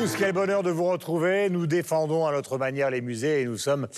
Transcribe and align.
tous, 0.00 0.14
quel 0.16 0.32
bonheur 0.32 0.62
de 0.62 0.70
vous 0.70 0.84
retrouver. 0.84 1.50
Nous 1.50 1.66
défendons 1.66 2.24
à 2.24 2.30
notre 2.30 2.56
manière 2.56 2.88
les 2.88 3.00
musées 3.00 3.42
et 3.42 3.44
nous 3.46 3.58
sommes 3.58 3.88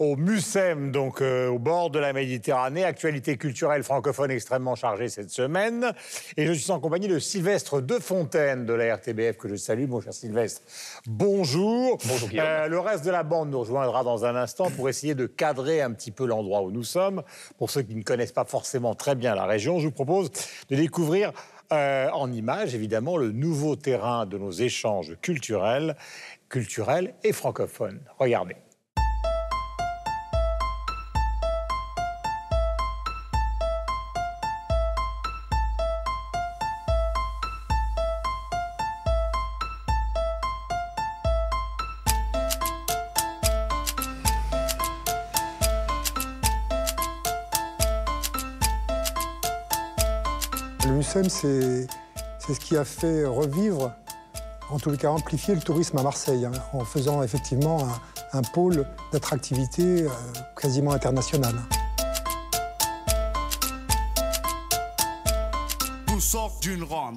au 0.00 0.16
MUSEM, 0.16 0.90
donc 0.90 1.22
euh, 1.22 1.48
au 1.48 1.60
bord 1.60 1.90
de 1.90 2.00
la 2.00 2.12
Méditerranée. 2.12 2.84
Actualité 2.84 3.36
culturelle 3.36 3.84
francophone 3.84 4.32
extrêmement 4.32 4.74
chargée 4.74 5.08
cette 5.08 5.30
semaine. 5.30 5.92
Et 6.36 6.46
je 6.46 6.52
suis 6.52 6.72
en 6.72 6.80
compagnie 6.80 7.06
de 7.06 7.20
Sylvestre 7.20 7.80
Defontaine 7.80 8.66
de 8.66 8.72
la 8.72 8.96
RTBF 8.96 9.36
que 9.36 9.48
je 9.48 9.54
salue, 9.54 9.86
mon 9.86 10.00
cher 10.00 10.12
Sylvestre. 10.12 10.62
Bonjour. 11.06 11.98
Bonjour. 12.04 12.28
Euh, 12.34 12.66
le 12.66 12.80
reste 12.80 13.04
de 13.04 13.12
la 13.12 13.22
bande 13.22 13.50
nous 13.50 13.60
rejoindra 13.60 14.02
dans 14.02 14.24
un 14.24 14.34
instant 14.34 14.70
pour 14.70 14.88
essayer 14.88 15.14
de 15.14 15.26
cadrer 15.26 15.80
un 15.80 15.92
petit 15.92 16.10
peu 16.10 16.26
l'endroit 16.26 16.62
où 16.62 16.72
nous 16.72 16.84
sommes. 16.84 17.22
Pour 17.56 17.70
ceux 17.70 17.82
qui 17.82 17.94
ne 17.94 18.02
connaissent 18.02 18.32
pas 18.32 18.44
forcément 18.44 18.96
très 18.96 19.14
bien 19.14 19.36
la 19.36 19.46
région, 19.46 19.78
je 19.78 19.86
vous 19.86 19.92
propose 19.92 20.32
de 20.70 20.76
découvrir 20.76 21.32
euh, 21.72 22.08
en 22.10 22.32
images, 22.32 22.74
évidemment, 22.74 23.16
le 23.16 23.32
nouveau 23.32 23.76
terrain 23.76 24.26
de 24.26 24.38
nos 24.38 24.52
échanges 24.52 25.16
culturels, 25.20 25.96
culturels 26.48 27.14
et 27.24 27.32
francophones. 27.32 28.00
Regardez. 28.18 28.56
C'est 51.28 51.86
c'est 52.38 52.54
ce 52.54 52.60
qui 52.60 52.76
a 52.76 52.84
fait 52.84 53.24
revivre, 53.24 53.92
en 54.70 54.78
tout 54.78 54.94
cas 54.96 55.08
amplifier 55.08 55.54
le 55.54 55.60
tourisme 55.60 55.98
à 55.98 56.02
Marseille, 56.02 56.44
hein, 56.44 56.52
en 56.72 56.84
faisant 56.84 57.22
effectivement 57.22 57.84
un, 58.32 58.38
un 58.38 58.42
pôle 58.42 58.86
d'attractivité 59.12 60.02
euh, 60.02 60.08
quasiment 60.60 60.92
international. 60.92 61.54
Nous 66.08 66.20
sort 66.20 66.56
d'une 66.60 66.84
ronde, 66.84 67.16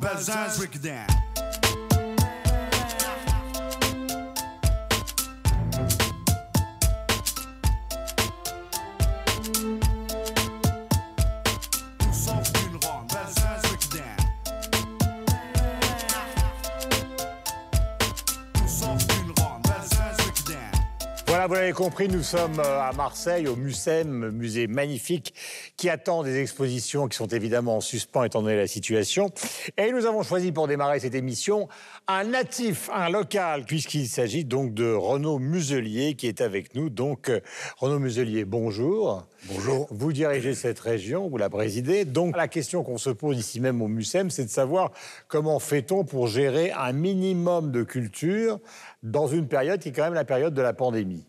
l'avez 21.70 21.84
compris, 21.84 22.08
nous 22.08 22.24
sommes 22.24 22.60
euh, 22.60 22.82
à 22.82 22.94
Marseille, 22.94 23.48
au 23.48 23.56
MUSEM, 23.56 24.32
musée 24.32 24.66
magnifique, 24.66 25.36
qui 25.78 25.88
attend 25.88 26.24
des 26.24 26.42
expositions 26.42 27.08
qui 27.08 27.16
sont 27.16 27.28
évidemment 27.28 27.78
en 27.78 27.80
suspens 27.80 28.24
étant 28.24 28.42
donné 28.42 28.56
la 28.56 28.66
situation. 28.66 29.30
Et 29.78 29.92
nous 29.92 30.08
avons 30.08 30.24
choisi 30.24 30.52
pour 30.52 30.68
démarrer 30.68 31.00
cette 31.00 31.14
émission 31.14 31.70
un 32.08 32.24
natif, 32.24 32.90
un 32.92 33.10
local, 33.10 33.66
puisqu'il 33.66 34.08
s'agit 34.08 34.46
donc 34.46 34.74
de 34.74 34.92
Renaud 34.92 35.38
Muselier 35.38 36.16
qui 36.16 36.26
est 36.26 36.42
avec 36.42 36.74
nous. 36.74 36.90
Donc, 36.90 37.30
euh, 37.30 37.40
Renaud 37.78 38.00
Muselier, 38.00 38.46
bonjour. 38.46 39.28
Bonjour. 39.48 39.88
Vous 39.92 40.12
dirigez 40.12 40.56
cette 40.56 40.80
région, 40.80 41.30
vous 41.30 41.38
la 41.38 41.52
présidez. 41.52 42.04
Donc, 42.04 42.36
la 42.36 42.48
question 42.48 42.84
qu'on 42.84 42.98
se 42.98 43.12
pose 43.12 43.38
ici 43.38 43.60
même 43.60 43.80
au 43.84 43.88
MUSEM, 43.88 44.32
c'est 44.32 44.46
de 44.46 44.50
savoir 44.50 44.92
comment 45.28 45.60
fait-on 45.60 46.04
pour 46.04 46.26
gérer 46.26 46.72
un 46.72 46.94
minimum 46.94 47.72
de 47.72 47.84
culture 47.84 48.60
dans 49.04 49.28
une 49.28 49.48
période 49.48 49.80
qui 49.80 49.90
est 49.90 49.92
quand 49.92 50.06
même 50.06 50.16
la 50.16 50.26
période 50.26 50.56
de 50.56 50.64
la 50.64 50.74
pandémie. 50.74 51.26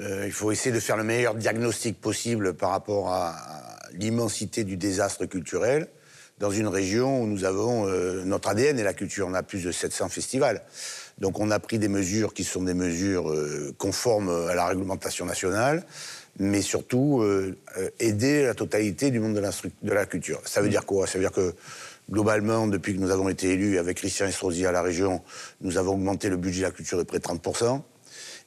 Euh, 0.00 0.24
il 0.26 0.32
faut 0.32 0.50
essayer 0.50 0.74
de 0.74 0.80
faire 0.80 0.96
le 0.96 1.04
meilleur 1.04 1.34
diagnostic 1.34 2.00
possible 2.00 2.54
par 2.54 2.70
rapport 2.70 3.12
à, 3.12 3.36
l'immensité 3.92 4.64
du 4.64 4.76
désastre 4.76 5.24
culturel 5.26 5.86
dans 6.40 6.50
une 6.50 6.66
région 6.66 7.22
où 7.22 7.26
nous 7.28 7.44
avons 7.44 7.86
euh, 7.86 8.24
notre 8.24 8.48
ADN 8.48 8.76
et 8.78 8.82
la 8.82 8.92
culture. 8.92 9.28
On 9.28 9.34
a 9.34 9.44
plus 9.44 9.62
de 9.62 9.70
700 9.70 10.08
festivals. 10.08 10.62
Donc 11.18 11.38
on 11.38 11.52
a 11.52 11.60
pris 11.60 11.78
des 11.78 11.86
mesures 11.86 12.34
qui 12.34 12.42
sont 12.42 12.62
des 12.62 12.74
mesures 12.74 13.30
euh, 13.30 13.72
conformes 13.78 14.30
à 14.48 14.54
la 14.56 14.66
réglementation 14.66 15.26
nationale, 15.26 15.84
mais 16.40 16.60
surtout 16.60 17.24
aider 18.00 18.42
la 18.42 18.54
totalité 18.54 19.12
du 19.12 19.20
monde 19.20 19.34
de 19.34 19.40
la, 19.40 19.50
stru- 19.50 19.70
de 19.82 19.92
la 19.92 20.04
culture. 20.06 20.40
Ça 20.44 20.60
veut 20.60 20.68
dire 20.68 20.84
quoi? 20.84 21.06
Ça 21.06 21.18
veut 21.18 21.24
dire 21.24 21.30
que 21.30 21.54
globalement, 22.10 22.66
depuis 22.66 22.96
que 22.96 22.98
nous 22.98 23.12
avons 23.12 23.28
été 23.28 23.50
élus 23.50 23.78
avec 23.78 23.98
Christian 23.98 24.26
Estrosi 24.26 24.66
à 24.66 24.72
la 24.72 24.82
région, 24.82 25.22
nous 25.60 25.78
avons 25.78 25.92
augmenté 25.92 26.28
le 26.28 26.36
budget 26.36 26.62
de 26.62 26.66
la 26.66 26.70
culture 26.72 26.98
de 26.98 27.04
près 27.04 27.20
de 27.20 27.22
30%. 27.22 27.82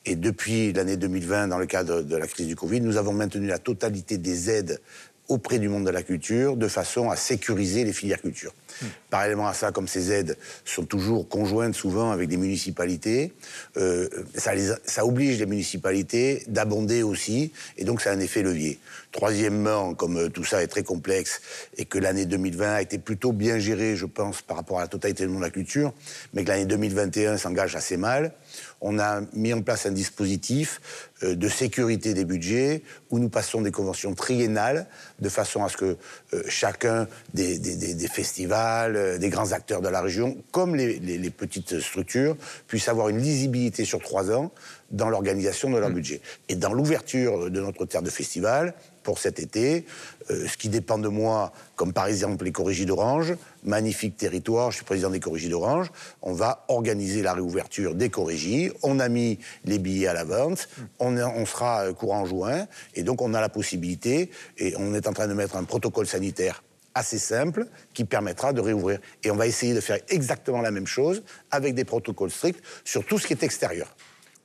Et 0.06 0.16
depuis 0.16 0.72
l'année 0.74 0.98
2020, 0.98 1.48
dans 1.50 1.58
le 1.58 1.66
cadre 1.66 2.02
de 2.02 2.16
la 2.16 2.28
crise 2.28 2.48
du 2.48 2.56
Covid, 2.56 2.82
nous 2.82 2.98
avons 2.98 3.14
maintenu 3.14 3.48
la 3.48 3.60
totalité 3.60 4.18
des 4.18 4.50
aides 4.50 4.80
auprès 5.28 5.60
du 5.60 5.68
monde 5.70 5.86
de 5.86 5.90
la 5.90 6.04
culture 6.04 6.56
de 6.56 6.68
façon 6.68 7.10
à 7.10 7.16
sécuriser 7.16 7.84
les 7.84 7.94
filières 7.94 8.22
culture. 8.22 8.54
Parallèlement 9.10 9.48
à 9.48 9.54
ça, 9.54 9.72
comme 9.72 9.88
ces 9.88 10.12
aides 10.12 10.38
sont 10.66 10.84
toujours 10.84 11.28
conjointes 11.28 11.76
souvent 11.76 12.12
avec 12.12 12.28
des 12.28 12.38
municipalités, 12.38 13.34
euh, 13.78 14.08
ça, 14.36 15.06
oblige 15.06 15.40
les 15.40 15.46
municipalités 15.46 16.44
d'abonder 16.48 17.04
aussi, 17.04 17.52
et 17.78 17.86
donc 17.86 18.02
ça 18.02 18.12
a 18.12 18.14
un 18.14 18.20
effet 18.20 18.44
levier. 18.44 18.80
Troisièmement, 19.12 19.94
comme 19.94 20.18
euh, 20.18 20.30
tout 20.30 20.44
ça 20.44 20.62
est 20.62 20.68
très 20.68 20.84
complexe 20.84 21.42
et 21.78 21.86
que 21.86 21.98
l'année 21.98 22.26
2020 22.26 22.74
a 22.74 22.82
été 22.82 22.98
plutôt 22.98 23.32
bien 23.32 23.60
gérée, 23.60 23.96
je 23.96 24.06
pense, 24.06 24.42
par 24.42 24.58
rapport 24.58 24.80
à 24.80 24.82
la 24.82 24.88
totalité 24.88 25.24
du 25.24 25.30
monde 25.30 25.40
de 25.40 25.46
la 25.46 25.52
culture, 25.52 25.94
mais 26.34 26.44
que 26.44 26.50
l'année 26.50 26.66
2021 26.66 27.38
s'engage 27.38 27.76
assez 27.76 27.98
mal, 27.98 28.34
on 28.82 29.00
a 29.00 29.22
mis 29.34 29.54
en 29.54 29.62
place 29.62 29.86
un 29.86 29.92
dispositif 29.92 31.10
euh, 31.24 31.36
de 31.36 31.48
sécurité 31.48 32.14
des 32.14 32.26
budgets 32.26 32.84
où 33.10 33.20
nous 33.20 33.30
passons 33.30 33.62
des 33.62 33.72
conventions 33.72 34.14
triennales 34.14 34.86
de 35.20 35.30
façon 35.30 35.64
à 35.64 35.70
ce 35.70 35.78
que 35.78 35.98
chacun 36.48 37.08
des 37.34 38.08
festivals, 38.12 38.67
euh, 38.76 39.18
des 39.18 39.30
grands 39.30 39.52
acteurs 39.52 39.82
de 39.82 39.90
la 39.90 40.02
région, 40.02 40.38
comme 40.52 40.76
les, 40.76 41.00
les- 41.00 41.18
les 41.18 41.30
petites 41.30 41.80
structures, 41.80 42.36
puissent 42.68 42.90
avoir 42.90 43.10
une 43.10 43.20
lisibilité 43.20 43.86
sur 43.86 44.00
trois 44.02 44.32
ans 44.32 44.52
dans 44.92 45.10
l'organisation 45.10 45.70
de 45.70 45.78
leur 45.78 45.90
budget. 45.90 46.22
Et 46.50 46.56
dans 46.56 46.74
l'ouverture 46.74 47.50
de 47.50 47.60
notre 47.62 47.86
terre 47.86 48.02
de 48.02 48.10
festival, 48.10 48.74
pour 49.04 49.20
cet 49.20 49.40
été, 49.40 49.86
euh, 50.32 50.48
ce 50.48 50.58
qui 50.58 50.68
dépend 50.70 50.98
de 50.98 51.08
moi, 51.08 51.54
comme 51.76 51.94
par 51.94 52.08
exemple 52.08 52.44
les 52.46 52.52
corrigies 52.52 52.86
d'Orange, 52.86 53.36
magnifique 53.64 54.18
territoire, 54.18 54.72
je 54.72 54.78
suis 54.78 54.86
président 54.86 55.10
des 55.10 55.20
corrigies 55.22 55.48
d'Orange, 55.50 55.92
on 56.22 56.34
va 56.34 56.66
organiser 56.68 57.22
la 57.22 57.34
réouverture 57.34 57.96
des 57.96 58.10
corrigies, 58.10 58.70
on 58.84 59.00
a 59.00 59.08
mis 59.10 59.40
les 59.66 59.80
billets 59.80 60.08
à 60.08 60.14
la 60.14 60.24
vente, 60.26 60.68
on, 61.00 61.16
est- 61.18 61.24
on 61.24 61.46
sera 61.46 61.86
euh, 61.86 61.94
courant 61.94 62.26
juin, 62.26 62.66
et 62.96 63.04
donc 63.04 63.22
on 63.22 63.34
a 63.34 63.40
la 63.42 63.50
possibilité, 63.50 64.30
et 64.58 64.74
on 64.78 64.94
est 64.94 65.08
en 65.08 65.14
train 65.14 65.28
de 65.28 65.34
mettre 65.34 65.56
un 65.56 65.64
protocole 65.64 66.08
sanitaire 66.08 66.64
assez 66.98 67.20
simple 67.20 67.66
qui 67.94 68.06
permettra 68.06 68.54
de 68.54 68.62
réouvrir. 68.62 69.00
Et 69.24 69.32
on 69.32 69.36
va 69.36 69.48
essayer 69.48 69.74
de 69.74 69.82
faire 69.82 70.00
exactement 70.10 70.62
la 70.62 70.72
même 70.72 70.88
chose 70.88 71.24
avec 71.52 71.76
des 71.76 71.86
protocoles 71.86 72.32
stricts 72.32 72.64
sur 72.84 73.06
tout 73.06 73.20
ce 73.20 73.28
qui 73.28 73.34
est 73.34 73.44
extérieur. 73.44 73.96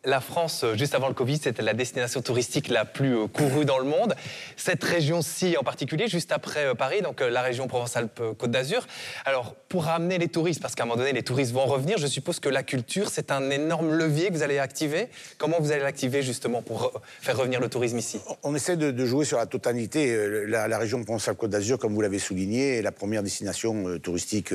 La 0.04 0.20
France, 0.20 0.64
euh, 0.64 0.76
juste 0.76 0.96
avant 0.96 1.06
le 1.06 1.14
Covid, 1.14 1.38
c'était 1.38 1.62
la 1.62 1.75
destination 1.75 2.22
touristique 2.22 2.66
la 2.66 2.84
plus 2.84 3.16
euh, 3.16 3.28
courue 3.28 3.64
dans 3.64 3.78
le 3.78 3.84
monde. 3.84 4.16
Cette 4.56 4.82
région-ci 4.82 5.56
en 5.56 5.62
particulier, 5.62 6.08
juste 6.08 6.32
après 6.32 6.64
euh, 6.64 6.75
Paris, 6.75 7.02
donc 7.02 7.20
la 7.20 7.40
région 7.40 7.69
Provence-Alpes-Côte 7.69 8.50
d'Azur. 8.50 8.84
Alors, 9.25 9.54
pour 9.69 9.84
ramener 9.84 10.19
les 10.19 10.26
touristes, 10.26 10.60
parce 10.60 10.75
qu'à 10.75 10.82
un 10.82 10.87
moment 10.87 10.99
donné, 10.99 11.12
les 11.12 11.22
touristes 11.22 11.52
vont 11.52 11.66
revenir, 11.66 11.99
je 11.99 12.08
suppose 12.08 12.40
que 12.40 12.49
la 12.49 12.64
culture, 12.64 13.10
c'est 13.10 13.31
un 13.31 13.49
énorme 13.50 13.93
levier 13.93 14.31
que 14.31 14.34
vous 14.34 14.43
allez 14.43 14.58
activer. 14.58 15.08
Comment 15.38 15.58
vous 15.60 15.70
allez 15.70 15.82
l'activer 15.82 16.22
justement 16.22 16.62
pour 16.62 16.82
re- 16.82 17.00
faire 17.20 17.37
revenir 17.37 17.60
le 17.60 17.69
tourisme 17.69 17.98
ici? 17.98 18.20
On 18.43 18.56
essaie 18.56 18.76
de, 18.76 19.06
jouer 19.06 19.25
sur 19.25 19.38
la 19.38 19.46
totalité. 19.46 20.46
La, 20.48 20.78
région 20.78 21.00
Provence-Alpes-Côte 21.05 21.50
d'Azur, 21.50 21.78
comme 21.78 21.94
vous 21.94 22.00
l'avez 22.00 22.19
souligné, 22.19 22.78
est 22.78 22.82
la 22.82 22.93
première 22.93 23.22
destination 23.22 24.00
touristique 24.00 24.52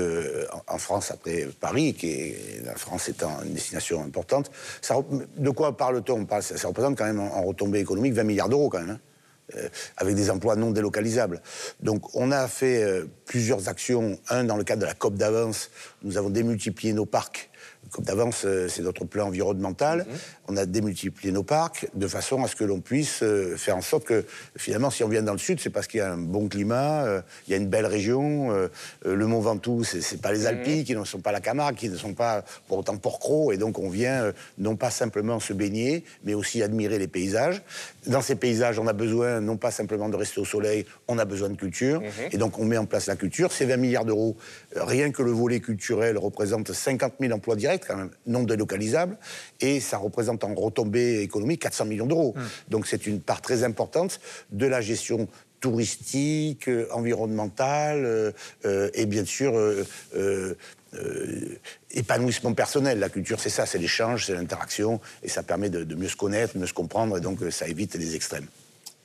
en, 0.67 0.77
France 0.77 1.11
après 1.11 1.47
Paris, 1.61 1.93
qui 1.93 2.07
est 2.11 2.65
la 2.65 2.75
France 2.75 3.07
étant 3.07 3.31
une 3.45 3.53
destination 3.53 4.03
importante. 4.03 4.51
Ça 4.81 4.95
de 5.37 5.49
quoi 5.49 5.75
parle-t-on 5.77 6.21
On 6.21 6.25
parle- 6.25 6.43
ça, 6.43 6.67
représente 6.67 6.97
quand 6.97 7.05
même 7.05 7.19
en, 7.19 7.35
en 7.35 7.43
retombée 7.43 7.79
économique 7.79 8.13
20 8.13 8.23
milliards 8.23 8.49
d'euros 8.49 8.69
quand 8.69 8.79
même. 8.79 8.91
hein. 8.91 8.99
Euh, 9.55 9.69
avec 9.95 10.13
des 10.15 10.29
emplois 10.29 10.57
non 10.57 10.71
délocalisables. 10.71 11.41
Donc 11.81 12.13
on 12.15 12.31
a 12.33 12.49
fait 12.49 12.83
euh, 12.83 13.05
plusieurs 13.27 13.69
actions. 13.69 14.17
Un, 14.29 14.45
dans 14.45 14.57
le 14.57 14.63
cadre 14.63 14.81
de 14.81 14.87
la 14.87 14.95
COP 14.95 15.15
d'avance, 15.15 15.69
nous 16.01 16.17
avons 16.17 16.31
démultiplié 16.31 16.93
nos 16.93 17.05
parcs. 17.05 17.51
COP 17.91 18.03
d'avance, 18.03 18.43
euh, 18.43 18.67
c'est 18.67 18.81
notre 18.81 19.05
plan 19.05 19.27
environnemental. 19.27 20.05
On 20.49 20.57
a 20.57 20.65
démultiplié 20.65 21.31
nos 21.31 21.43
parcs 21.43 21.87
de 21.93 22.07
façon 22.07 22.43
à 22.43 22.47
ce 22.47 22.55
que 22.55 22.65
l'on 22.65 22.81
puisse 22.81 23.23
euh, 23.23 23.55
faire 23.55 23.77
en 23.77 23.81
sorte 23.81 24.03
que, 24.03 24.25
finalement, 24.57 24.89
si 24.89 25.05
on 25.05 25.07
vient 25.07 25.21
dans 25.21 25.31
le 25.31 25.37
sud, 25.37 25.59
c'est 25.61 25.69
parce 25.69 25.87
qu'il 25.87 25.99
y 25.99 26.01
a 26.01 26.11
un 26.11 26.17
bon 26.17 26.49
climat, 26.49 27.05
euh, 27.05 27.21
il 27.47 27.51
y 27.51 27.53
a 27.53 27.57
une 27.57 27.67
belle 27.67 27.85
région. 27.85 28.51
euh, 28.51 28.67
le 29.05 29.27
Mont 29.27 29.39
Ventoux, 29.39 29.83
c'est 29.83 30.21
pas 30.21 30.31
les 30.33 30.47
Alpes, 30.47 30.85
qui 30.85 30.95
ne 30.95 31.03
sont 31.05 31.19
pas 31.19 31.31
la 31.31 31.39
Camargue, 31.39 31.75
qui 31.75 31.89
ne 31.89 31.95
sont 31.95 32.13
pas 32.13 32.43
pour 32.67 32.79
autant 32.79 32.97
Porcro. 32.97 33.51
Et 33.51 33.57
donc 33.57 33.79
on 33.79 33.89
vient 33.89 34.23
euh, 34.23 34.31
non 34.57 34.75
pas 34.75 34.89
simplement 34.89 35.39
se 35.39 35.53
baigner, 35.53 36.03
mais 36.23 36.33
aussi 36.33 36.63
admirer 36.63 36.99
les 36.99 37.07
paysages. 37.07 37.61
Dans 38.05 38.21
ces 38.21 38.35
paysages, 38.35 38.79
on 38.79 38.87
a 38.87 38.93
besoin 38.93 39.39
non 39.39 39.57
pas 39.57 39.71
simplement 39.71 40.09
de 40.09 40.15
rester 40.15 40.39
au 40.41 40.45
soleil, 40.45 40.85
on 41.07 41.17
a 41.19 41.25
besoin 41.25 41.49
de 41.49 41.55
culture. 41.55 42.01
Et 42.31 42.37
donc 42.37 42.59
on 42.59 42.65
met 42.65 42.77
en 42.77 42.85
place 42.85 43.07
la 43.07 43.15
culture. 43.17 43.51
Ces 43.51 43.65
20 43.65 43.77
milliards 43.77 44.05
d'euros, 44.05 44.37
euh, 44.75 44.83
rien 44.83 45.11
que 45.11 45.21
le 45.21 45.31
volet 45.31 45.59
culturel 45.59 46.17
représente 46.17 46.71
50 46.71 47.15
000 47.19 47.33
emplois 47.33 47.55
directs 47.55 47.85
quand 47.87 47.97
même, 47.97 48.11
non 48.25 48.43
délocalisables, 48.43 49.17
et 49.59 49.79
ça 49.79 49.97
représente 49.97 50.43
en 50.43 50.53
retombée 50.53 51.21
économique 51.21 51.61
400 51.61 51.85
millions 51.85 52.07
d'euros. 52.07 52.35
Donc 52.69 52.87
c'est 52.87 53.05
une 53.07 53.19
part 53.19 53.41
très 53.41 53.63
importante 53.63 54.19
de 54.51 54.65
la 54.65 54.81
gestion 54.81 55.27
touristique, 55.59 56.67
euh, 56.67 56.87
environnementale 56.91 58.05
euh, 58.05 58.31
euh, 58.65 58.89
et 58.93 59.05
bien 59.05 59.25
sûr 59.25 59.53
épanouissement 61.91 62.53
personnel. 62.53 62.99
La 62.99 63.09
culture, 63.09 63.39
c'est 63.39 63.49
ça, 63.49 63.65
c'est 63.65 63.77
l'échange, 63.77 64.25
c'est 64.25 64.33
l'interaction, 64.33 64.99
et 65.23 65.29
ça 65.29 65.43
permet 65.43 65.69
de, 65.69 65.83
de 65.83 65.95
mieux 65.95 66.07
se 66.07 66.15
connaître, 66.15 66.53
de 66.53 66.59
mieux 66.59 66.67
se 66.67 66.73
comprendre, 66.73 67.17
et 67.17 67.21
donc 67.21 67.39
ça 67.51 67.67
évite 67.67 67.95
les 67.95 68.15
extrêmes. 68.15 68.47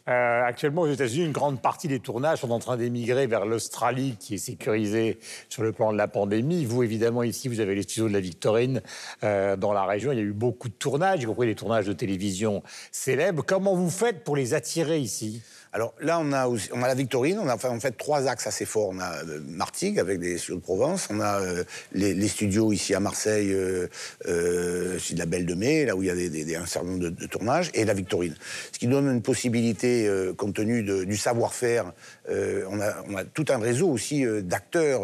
Euh, 0.08 0.43
actuellement, 0.43 0.82
aux 0.82 0.90
États-Unis, 0.90 1.26
une 1.26 1.32
grande 1.32 1.60
partie 1.60 1.87
des 1.87 2.00
tournages 2.00 2.40
sont 2.40 2.50
en 2.50 2.58
train 2.58 2.76
d'émigrer 2.76 3.26
vers 3.26 3.46
l'Australie, 3.46 4.16
qui 4.19 4.34
est 4.34 4.38
sécurisée 4.38 5.19
sur 5.49 5.62
le 5.62 5.72
plan 5.72 5.93
de 5.93 5.99
la 5.99 6.08
pandémie. 6.08 6.64
Vous, 6.64 6.82
évidemment, 6.82 7.22
ici, 7.22 7.49
vous 7.49 7.60
avez 7.60 7.75
les 7.75 7.82
studios 7.82 8.08
de 8.08 8.12
la 8.12 8.20
Victorine 8.20 8.82
euh, 9.22 9.56
dans 9.56 9.72
la 9.72 9.84
région. 9.84 10.10
Il 10.12 10.19
y 10.19 10.20
a 10.20 10.25
eu 10.25 10.32
beaucoup 10.32 10.69
de 10.69 10.75
tournages, 10.75 11.22
y 11.22 11.26
compris 11.26 11.46
des 11.46 11.54
tournages 11.54 11.87
de 11.87 11.93
télévision 11.93 12.62
célèbres. 12.90 13.44
Comment 13.46 13.75
vous 13.75 13.90
faites 13.90 14.25
pour 14.25 14.34
les 14.34 14.54
attirer 14.54 14.99
ici? 14.99 15.43
Alors 15.74 15.94
là, 16.00 16.20
on 16.20 16.32
a, 16.32 16.46
la 16.86 16.94
Victorine, 16.94 17.38
on 17.38 17.48
a 17.48 17.54
en 17.54 17.80
fait 17.80 17.96
trois 17.96 18.28
axes 18.28 18.46
assez 18.46 18.66
forts. 18.66 18.90
On 18.90 19.00
a 19.00 19.24
euh, 19.24 19.40
Martigues 19.48 19.98
avec 19.98 20.19
des 20.19 20.36
studios 20.36 20.56
de 20.56 20.62
Provence, 20.62 21.08
on 21.10 21.19
a 21.20 21.40
euh, 21.40 21.64
les, 21.92 22.28
studios 22.28 22.72
ici 22.72 22.94
à 22.94 23.00
Marseille, 23.00 23.50
euh, 23.52 24.98
c'est 24.98 25.14
de 25.14 25.19
la 25.19 25.24
Belle 25.24 25.46
de 25.46 25.54
Mai, 25.54 25.86
là 25.86 25.96
où 25.96 26.02
il 26.02 26.08
y 26.08 26.10
a 26.10 26.14
des, 26.14 26.28
des- 26.28 26.56
un 26.56 26.66
certain 26.66 26.88
nombre 26.88 27.04
de, 27.04 27.08
de 27.08 27.26
tournages, 27.26 27.70
et 27.72 27.86
la 27.86 27.94
Victorine. 27.94 28.34
Ce 28.70 28.78
qui 28.78 28.86
donne 28.86 29.06
une 29.10 29.22
possibilité, 29.22 30.10
compte 30.36 30.54
tenu 30.54 30.82
du 31.06 31.16
savoir-faire, 31.16 31.92
on, 32.28 32.80
a, 32.80 33.24
tout 33.24 33.46
un 33.48 33.58
réseau 33.58 33.88
aussi 33.88 34.24
d'acteurs 34.42 35.02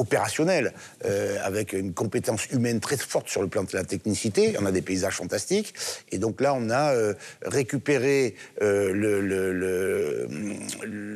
euh, 0.00 0.04
euh, 0.38 0.70
euh, 1.04 1.36
avec 1.42 1.72
une 1.72 1.92
compétence 1.94 2.46
humaine 2.50 2.80
très 2.80 2.96
forte 2.96 3.28
sur 3.28 3.42
le 3.42 3.48
plan 3.48 3.64
de 3.64 3.70
la 3.72 3.84
technicité. 3.84 4.54
On 4.60 4.66
a 4.66 4.72
des 4.72 4.82
paysages 4.82 5.14
fantastiques. 5.14 5.74
Et 6.10 6.18
donc 6.18 6.40
là, 6.40 6.54
on 6.54 6.70
a 6.70 6.94
euh, 6.94 7.14
récupéré 7.42 8.34
euh, 8.62 8.92
le, 8.92 9.20
le- 9.20 9.52
le- 9.52 10.28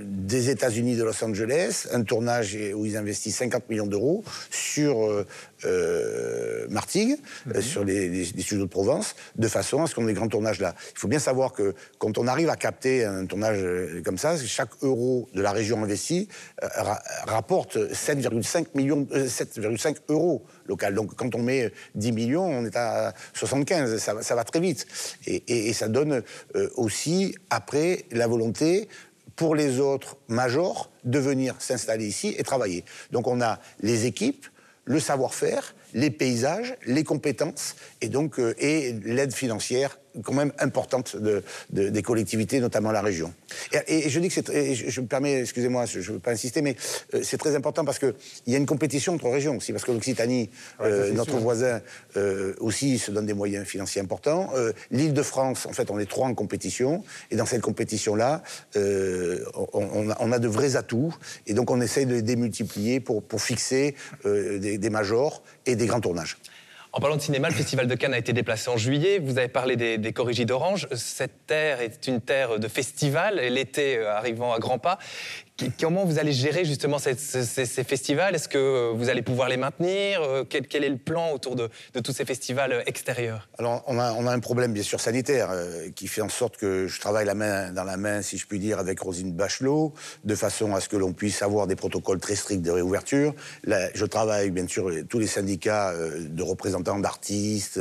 des 0.05 0.51
États-Unis 0.51 0.97
de 0.97 1.05
Los 1.05 1.23
Angeles, 1.25 1.87
un 1.93 2.03
tournage 2.03 2.57
où 2.75 2.87
ils 2.87 2.97
investissent 2.97 3.37
50 3.37 3.69
millions 3.69 3.87
d'euros 3.87 4.25
sur 4.51 5.25
euh, 5.65 6.67
Martigues, 6.69 7.17
euh, 7.55 7.61
sur 7.61 7.85
les, 7.85 8.09
les- 8.09 8.25
les 8.25 8.43
studios 8.43 8.61
de 8.65 8.69
Provence, 8.71 9.15
de 9.37 9.49
façon 9.49 9.83
à 9.83 9.87
ce 9.87 9.95
qu'on 9.95 10.05
ait 10.05 10.09
des 10.09 10.15
grands 10.15 10.29
tournages 10.29 10.61
là. 10.61 10.75
Il 10.95 10.99
faut 10.99 11.09
bien 11.09 11.19
savoir 11.19 11.53
que 11.53 11.75
quand 11.99 12.19
on 12.19 12.27
arrive 12.27 12.49
à 12.51 12.57
capter 12.57 13.05
un 13.05 13.27
tournage 13.27 13.59
euh, 13.63 14.03
comme 14.05 14.19
ça, 14.19 14.37
chaque 14.39 14.71
euro 14.83 15.29
de 15.35 15.43
la 15.43 15.53
région 15.53 15.83
investie 15.83 16.29
euh, 16.63 16.69
ra- 16.77 17.03
rapporte 17.27 17.77
7,5 17.77 18.67
millions, 18.75 19.07
euh, 19.13 19.27
7,5 19.27 19.97
euros 20.09 20.45
local. 20.67 20.95
Donc 20.95 21.15
quand 21.17 21.35
on 21.35 21.43
met 21.43 21.73
10 21.95 22.13
millions, 22.13 22.45
on 22.47 22.65
est 22.65 22.77
à 22.77 23.13
75. 23.35 23.99
Ça, 23.99 24.15
va- 24.15 24.23
ça 24.23 24.35
va 24.35 24.45
très 24.45 24.61
vite. 24.61 24.87
Et, 25.27 25.37
et- 25.49 25.69
et 25.69 25.73
ça 25.73 25.89
donne 25.89 26.23
aussi 26.77 27.35
après 27.51 28.05
la 28.11 28.27
volonté 28.27 28.89
pour 29.37 29.55
les 29.55 29.81
autres 29.81 30.17
majors 30.29 30.91
de 31.05 31.19
venir 31.19 31.55
s'installer 31.59 32.07
ici 32.07 32.35
et 32.37 32.43
travailler. 32.43 32.85
Donc 33.11 33.27
on 33.27 33.41
a 33.41 33.59
les 33.81 34.07
équipes, 34.07 34.47
le 34.85 35.01
savoir-faire, 35.01 35.75
les 35.95 36.11
paysages, 36.11 36.75
les 36.87 37.05
compétences 37.05 37.75
et 38.01 38.09
donc 38.09 38.39
euh, 38.39 38.55
et 38.59 38.93
l'aide 39.05 39.33
financière 39.33 39.99
quand 40.25 40.33
même 40.35 40.53
importante 40.59 41.17
de- 41.17 41.45
de- 41.71 41.89
des 41.89 42.03
collectivités, 42.03 42.59
notamment 42.59 42.91
la 42.91 43.01
région. 43.01 43.33
Et, 43.87 44.07
et 44.07 44.09
je 44.11 44.19
dis 44.19 44.27
que 44.27 44.35
c'est, 44.35 44.75
je, 44.75 44.91
je 44.91 45.01
me 45.01 45.07
permets, 45.07 45.41
excusez-moi, 45.43 45.87
je 45.87 45.99
ne 46.01 46.05
veux 46.15 46.19
pas 46.19 46.33
insister, 46.33 46.63
mais 46.63 46.75
euh, 47.15 47.21
c'est 47.23 47.37
très 47.39 47.55
important 47.55 47.85
parce 47.85 48.01
qu'il 48.01 48.13
y 48.49 48.55
a 48.57 48.59
une 48.59 48.67
compétition 48.67 49.15
entre 49.15 49.29
régions 49.31 49.57
aussi, 49.59 49.71
parce 49.71 49.85
que 49.85 49.93
l'Occitanie, 49.93 50.51
euh, 50.81 51.13
notre 51.13 51.37
voisin, 51.39 51.81
euh, 52.17 52.55
aussi 52.59 52.99
se 52.99 53.13
donne 53.13 53.27
des 53.27 53.35
moyens 53.35 53.65
financiers 53.69 54.03
importants. 54.03 54.51
L'Île-de-France, 54.91 55.67
en 55.67 55.73
fait, 55.73 55.93
on 55.93 56.01
est 56.01 56.11
trois 56.11 56.27
en 56.27 56.35
compétition, 56.35 57.05
et 57.31 57.37
dans 57.37 57.47
cette 57.47 57.63
compétition-là, 57.63 58.43
on, 58.75 59.67
on 59.73 60.11
a, 60.11 60.17
on 60.19 60.33
a 60.33 60.39
de 60.41 60.49
vrais 60.49 60.75
atouts, 60.75 61.15
et 61.47 61.55
donc 61.55 61.71
on 61.71 61.81
essaye 61.81 62.07
de 62.07 62.15
les 62.15 62.23
démultiplier 62.23 62.99
pour, 62.99 63.23
pour 63.23 63.41
fixer 63.41 63.95
des, 64.25 64.77
des 64.79 64.91
majors 64.91 65.45
et 65.71 65.77
des 65.77 65.87
grands 65.87 66.01
tournages. 66.01 66.37
En 66.93 66.99
parlant 66.99 67.17
de 67.17 67.23
cinéma, 67.23 67.49
le 67.49 67.55
Festival 67.55 67.87
de 67.87 67.95
Cannes 67.95 68.15
a 68.15 68.19
été 68.19 68.33
déplacé 68.33 68.69
en 68.69 68.77
juillet. 68.77 69.21
Vous 69.21 69.39
avez 69.39 69.47
parlé 69.47 69.77
des, 69.77 69.97
des 69.97 70.13
d'Orange. 70.45 70.89
Cette 70.93 71.47
terre 71.47 71.81
est 71.81 72.09
une 72.09 72.21
terre 72.21 72.59
de 72.59 72.67
festival, 72.67 73.37
l'été 73.37 73.97
euh, 73.97 74.13
arrivant 74.13 74.53
à 74.53 74.59
grands 74.59 74.81
pas. 74.81 74.99
Comment 75.79 76.05
vous 76.05 76.19
allez 76.19 76.33
gérer 76.33 76.65
justement 76.65 76.99
ces, 76.99 77.15
ces- 77.17 77.67
ces 77.67 77.85
festivals? 77.85 78.35
Est-ce 78.35 78.49
que 78.49 78.59
euh, 78.59 78.93
vous 78.95 79.09
allez 79.09 79.23
pouvoir 79.23 79.49
les 79.49 79.57
maintenir? 79.57 80.23
Euh, 80.23 80.45
quel, 80.49 80.67
quel 80.67 80.85
est 80.85 80.89
le 80.89 80.97
plan 80.97 81.33
autour 81.33 81.57
de, 81.57 81.69
de 81.95 82.01
tous 82.01 82.13
ces 82.13 82.25
festivals 82.25 82.73
euh, 82.73 82.83
extérieurs? 82.87 83.49
Alors, 83.59 83.83
on 83.87 83.99
a, 83.99 84.13
on 84.15 84.27
a 84.27 84.33
un 84.33 84.39
problème, 84.41 84.73
bien 84.73 84.83
sûr, 84.83 85.01
sanitaire, 85.01 85.49
euh, 85.51 85.91
qui 85.95 86.07
fait 86.07 86.21
en 86.23 86.29
sorte 86.29 86.57
que 86.57 86.87
je 86.87 87.01
travaille 87.01 87.27
la 87.27 87.35
main 87.35 87.73
dans 87.73 87.85
la 87.85 87.97
main, 87.97 88.23
si 88.23 88.39
je 88.39 88.47
puis 88.47 88.59
dire, 88.59 88.79
avec 88.79 89.01
Rosine 89.01 89.33
Bachelot, 89.33 89.93
de 90.25 90.35
façon 90.35 90.75
à 90.75 90.81
ce 90.81 90.89
que 90.89 90.97
l'on 90.97 91.13
puisse 91.13 91.43
avoir 91.43 91.67
des 91.67 91.77
protocoles 91.77 92.21
très 92.21 92.37
stricts 92.37 92.63
de 92.63 92.71
réouverture. 92.71 93.35
Là, 93.65 93.89
je 93.95 94.05
travaille, 94.07 94.51
bien 94.51 94.67
sûr, 94.67 94.91
tous 95.09 95.19
les 95.19 95.27
syndicats 95.27 95.91
euh, 95.91 96.21
de 96.29 96.43
représentants 96.43 96.99
d'artistes, 96.99 97.79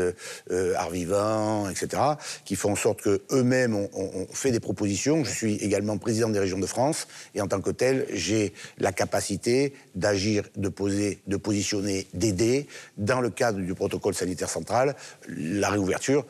euh, 0.52 0.74
arts 0.76 0.92
vivants, 0.92 1.70
etc., 1.70 2.02
qui 2.46 2.56
font 2.56 2.72
en 2.72 2.76
sorte 2.76 3.02
qu'eux-mêmes 3.02 3.76
ont, 3.76 3.90
ont- 3.94 4.12
ont 4.22 4.28
fait 4.34 4.52
des 4.52 4.60
propositions. 4.60 5.24
Je 5.24 5.31
suis 5.31 5.56
également 5.56 5.98
président 5.98 6.30
des 6.30 6.40
régions 6.40 6.60
de 6.60 6.66
France, 6.66 7.08
et 7.36 7.42
en 7.42 7.48
tant 7.48 7.62
que 7.62 7.69
j'ai 8.12 8.54
la 8.77 8.92
capacité 8.92 9.74
d'agir, 9.95 10.44
de 10.56 10.69
poser, 10.69 11.19
de 11.27 11.38
positionner, 11.38 12.07
d'aider, 12.13 12.68
dans 12.98 13.21
le 13.21 13.30
cadre 13.30 13.60
du 13.60 13.74
protocole 13.74 14.13
sanitaire 14.13 14.50
central, 14.50 14.95
la 15.27 15.69
réouverture 15.69 16.25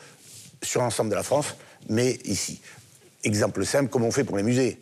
sur 0.61 0.81
l'ensemble 0.81 1.09
de 1.09 1.15
la 1.15 1.23
France, 1.23 1.55
mais 1.87 2.17
ici. 2.25 2.61
Exemple 3.23 3.65
simple, 3.65 3.89
comme 3.89 4.03
on 4.03 4.11
fait 4.11 4.23
pour 4.23 4.37
les 4.37 4.43
musées? 4.43 4.79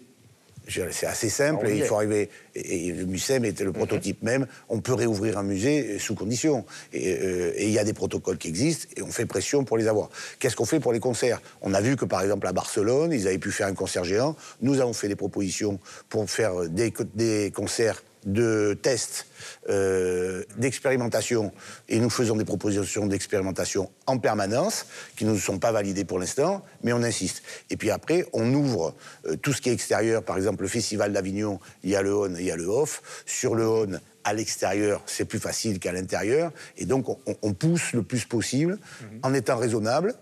C'est 0.70 1.06
assez 1.06 1.30
simple, 1.30 1.68
et 1.68 1.78
il 1.78 1.84
faut 1.84 1.96
arriver. 1.96 2.30
Et, 2.56 2.88
et 2.88 2.92
le 2.92 3.06
MUSEM 3.06 3.46
était 3.46 3.64
le 3.64 3.72
prototype 3.72 4.22
même. 4.22 4.48
On 4.68 4.82
peut 4.82 4.94
réouvrir 4.94 5.38
un 5.38 5.44
musée 5.44 5.96
euh, 5.96 6.00
sous 6.00 6.14
condition. 6.16 6.66
Et 6.94 7.14
euh, 7.14 7.54
et 7.56 7.68
il 7.68 7.72
y 7.72 7.80
a 7.80 7.84
des 7.84 7.94
protocoles 7.94 8.38
qui 8.38 8.50
existent, 8.50 8.88
et 8.98 9.02
on 9.02 9.12
fait 9.12 9.26
pression 9.26 9.64
pour 9.64 9.78
les 9.78 9.88
avoir. 9.88 10.10
Qu'est-ce 10.40 10.56
qu'on 10.56 10.66
fait 10.66 10.80
pour 10.80 10.92
les 10.94 11.00
concerts? 11.00 11.42
On 11.62 11.74
a 11.74 11.82
vu 11.82 11.96
que 11.96 12.06
par 12.06 12.22
exemple 12.22 12.48
à 12.48 12.52
Barcelone, 12.54 13.14
ils 13.14 13.28
avaient 13.28 13.38
pu 13.38 13.52
faire 13.52 13.68
un 13.68 13.74
concert 13.74 14.04
géant. 14.04 14.36
Nous 14.62 14.82
avons 14.82 14.94
fait 14.94 15.08
des 15.08 15.16
propositions 15.16 15.80
pour 16.10 16.30
faire 16.30 16.68
des, 16.70 16.92
co- 16.92 17.04
des 17.16 17.52
concerts 17.56 18.04
de 18.26 18.78
tests, 18.82 19.28
euh, 19.70 20.44
d'expérimentation, 20.58 21.52
et 21.88 22.00
nous 22.00 22.10
faisons 22.10 22.36
des 22.36 22.46
propositions 22.46 23.06
d'expérimentation 23.06 23.90
en 24.06 24.18
permanence, 24.18 24.86
qui 25.16 25.26
ne 25.26 25.32
nous 25.32 25.40
sont 25.40 25.60
pas 25.60 25.72
validées 25.72 26.06
pour 26.06 26.20
l'instant, 26.20 26.66
mais 26.84 26.94
on 26.94 27.04
insiste. 27.04 27.44
Et 27.70 27.78
puis 27.78 27.92
après, 27.92 28.26
on 28.34 28.54
ouvre 28.54 28.96
euh, 29.26 29.36
tout 29.36 29.54
ce 29.54 29.62
qui 29.62 29.70
est 29.70 29.74
extérieur, 29.74 30.24
par 30.24 30.38
exemple 30.38 30.64
le 30.64 30.70
Festival 30.70 31.14
d'Avignon, 31.14 31.60
il 31.84 31.92
y 31.92 31.96
a 31.96 32.02
le 32.02 32.16
On 32.16 32.36
et 32.36 32.40
il 32.40 32.46
y 32.46 32.52
a 32.52 32.56
le 32.56 32.66
Off. 32.66 33.24
Sur 33.26 33.56
le 33.56 33.68
On, 33.68 34.00
à 34.24 34.34
l'extérieur, 34.34 35.02
c'est 35.06 35.26
plus 35.26 35.40
facile 35.40 35.80
qu'à 35.80 35.94
l'intérieur, 35.94 36.52
et 36.78 36.86
donc 36.86 37.08
on, 37.10 37.18
on 37.42 37.54
pousse 37.54 37.94
le 37.94 38.04
plus 38.04 38.26
possible, 38.26 38.78
en 39.24 39.34
étant 39.34 39.58
raisonnable, 39.58 40.16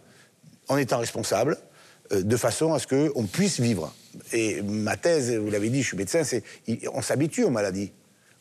en 0.68 0.78
étant 0.78 1.00
responsable, 1.00 1.58
euh, 2.12 2.22
de 2.22 2.38
façon 2.38 2.74
à 2.74 2.80
ce 2.80 2.88
qu'on 2.88 3.24
puisse 3.26 3.60
vivre. 3.60 3.94
Et 4.34 4.62
ma 4.62 4.98
thèse, 4.98 5.34
vous 5.36 5.50
l'avez 5.50 5.70
dit, 5.70 5.82
je 5.82 5.88
suis 5.88 5.98
médecin, 5.98 6.24
c'est 6.24 6.44
on 6.94 7.02
s'habitue 7.02 7.44
aux 7.44 7.50
maladies. 7.50 7.92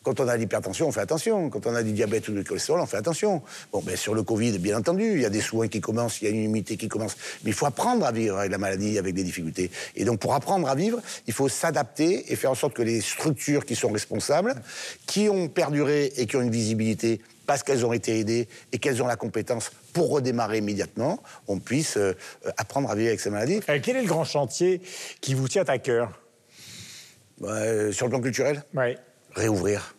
Quand 0.04 0.20
on 0.20 0.28
a 0.28 0.36
l'hypertension, 0.36 0.86
on 0.86 0.92
fait 0.92 1.00
attention. 1.00 1.48
Quand 1.48 1.66
on 1.66 1.74
a 1.74 1.82
du 1.82 1.92
diabète 1.92 2.28
ou 2.28 2.32
du 2.32 2.44
cholestérol, 2.44 2.78
on 2.82 2.86
fait 2.86 2.98
attention. 2.98 3.42
Bon, 3.72 3.80
ben, 3.80 3.96
sur 3.96 4.14
le 4.14 4.22
Covid, 4.22 4.58
bien 4.58 4.76
entendu, 4.76 5.14
il 5.14 5.22
y 5.22 5.24
a 5.24 5.30
des 5.30 5.40
soins 5.40 5.66
qui 5.66 5.80
commencent, 5.80 6.20
il 6.20 6.26
y 6.26 6.28
a 6.28 6.30
une 6.30 6.44
immunité 6.44 6.76
qui 6.76 6.88
commence. 6.88 7.16
Mais 7.42 7.50
il 7.50 7.54
faut 7.54 7.64
apprendre 7.64 8.04
à 8.04 8.12
vivre 8.12 8.36
avec 8.36 8.50
la 8.50 8.58
maladie, 8.58 8.98
avec 8.98 9.14
des 9.14 9.24
difficultés. 9.24 9.70
Et 9.96 10.04
donc, 10.04 10.20
pour 10.20 10.34
apprendre 10.34 10.68
à 10.68 10.74
vivre, 10.74 11.00
il 11.26 11.32
faut 11.32 11.48
s'adapter 11.48 12.30
et 12.30 12.36
faire 12.36 12.50
en 12.50 12.54
sorte 12.54 12.74
que 12.74 12.82
les 12.82 13.00
structures 13.00 13.64
qui 13.64 13.76
sont 13.76 13.90
responsables, 13.90 14.54
qui 15.06 15.30
ont 15.30 15.48
perduré 15.48 16.12
et 16.18 16.26
qui 16.26 16.36
ont 16.36 16.42
une 16.42 16.50
visibilité 16.50 17.22
parce 17.46 17.62
qu'elles 17.62 17.84
ont 17.84 17.92
été 17.92 18.18
aidées 18.18 18.48
et 18.72 18.78
qu'elles 18.78 19.02
ont 19.02 19.06
la 19.06 19.16
compétence 19.16 19.70
pour 19.92 20.10
redémarrer 20.10 20.58
immédiatement, 20.58 21.22
on 21.48 21.58
puisse 21.58 21.96
euh, 21.96 22.14
apprendre 22.56 22.90
à 22.90 22.94
vivre 22.94 23.08
avec 23.08 23.20
ces 23.20 23.30
maladies. 23.30 23.60
Euh, 23.68 23.78
Quel 23.82 23.96
est 23.96 24.02
le 24.02 24.08
grand 24.08 24.24
chantier 24.24 24.80
qui 25.20 25.34
vous 25.34 25.48
tient 25.48 25.64
à 25.64 25.78
cœur? 25.78 26.20
Bah, 27.40 27.48
euh, 27.50 27.92
sur 27.92 28.06
le 28.06 28.10
plan 28.10 28.20
culturel, 28.20 28.62
réouvrir. 29.34 29.96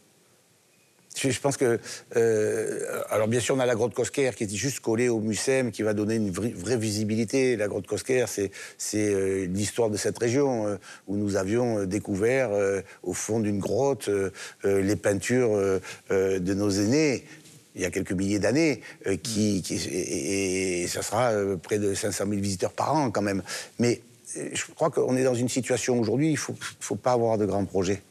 Je, 1.16 1.30
je 1.30 1.40
pense 1.40 1.58
que. 1.58 1.80
euh, 2.18 3.02
alors, 3.10 3.28
bien 3.28 3.40
sûr, 3.40 3.56
on 3.56 3.60
a 3.60 3.66
la 3.66 3.76
grotte 3.76 3.94
Cosquer 3.94 4.32
qui 4.36 4.44
est 4.44 4.54
juste 4.56 4.82
collée 4.82 5.08
au 5.10 5.20
Mucem, 5.20 5.72
qui 5.72 5.82
va 5.82 5.94
donner 5.94 6.16
une 6.16 6.30
vraie, 6.30 6.50
vraie 6.56 6.78
visibilité. 6.78 7.56
La 7.56 7.68
grotte 7.68 7.88
Cosquer, 7.88 8.26
c'est 8.28 8.52
euh, 8.96 9.46
l'histoire 9.46 9.90
de 9.90 9.98
cette 9.98 10.18
région 10.18 10.68
euh, 10.68 10.76
où 11.08 11.16
nous 11.16 11.36
avions 11.38 11.86
découvert, 11.86 12.50
au 13.04 13.14
fond 13.14 13.40
d'une 13.40 13.60
grotte, 13.60 14.10
les 14.64 14.96
peintures 14.96 15.80
de 16.10 16.54
nos 16.54 16.70
aînés. 16.70 17.24
Il 17.76 17.82
y 17.82 17.86
a 17.86 17.92
quelques 17.92 18.14
milliers 18.14 18.40
d'années, 18.40 18.82
qui, 19.24 19.62
qui- 19.62 19.76
et, 19.90 20.84
et 20.84 20.88
ça 20.88 21.02
sera 21.02 21.32
près 21.62 21.78
de 21.80 21.94
500 21.94 22.26
000 22.30 22.40
visiteurs 22.42 22.72
par 22.72 22.94
an 22.96 23.12
quand 23.12 23.22
même. 23.22 23.44
Mais 23.80 24.02
je 24.36 24.64
crois 24.76 24.90
qu'on 24.90 25.16
est 25.18 25.24
dans 25.24 25.34
une 25.36 25.50
situation 25.50 26.00
aujourd'hui, 26.00 26.28
il 26.30 26.34
ne 26.34 26.38
faut, 26.38 26.56
faut 26.80 26.96
pas 26.96 27.12
avoir 27.14 27.38
de 27.38 27.46
grands 27.46 27.66
projets. 27.66 28.02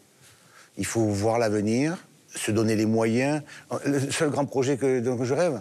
Il 0.77 0.85
faut 0.87 1.07
voir 1.07 1.39
l'avenir, 1.39 1.97
se 2.35 2.51
donner 2.51 2.77
les 2.77 2.87
moyens. 2.87 3.43
Le 3.85 4.11
seul 4.11 4.31
grand 4.31 4.47
projet 4.47 4.77
que, 4.77 5.01
dont 5.01 5.23
je 5.25 5.35
rêve, 5.35 5.61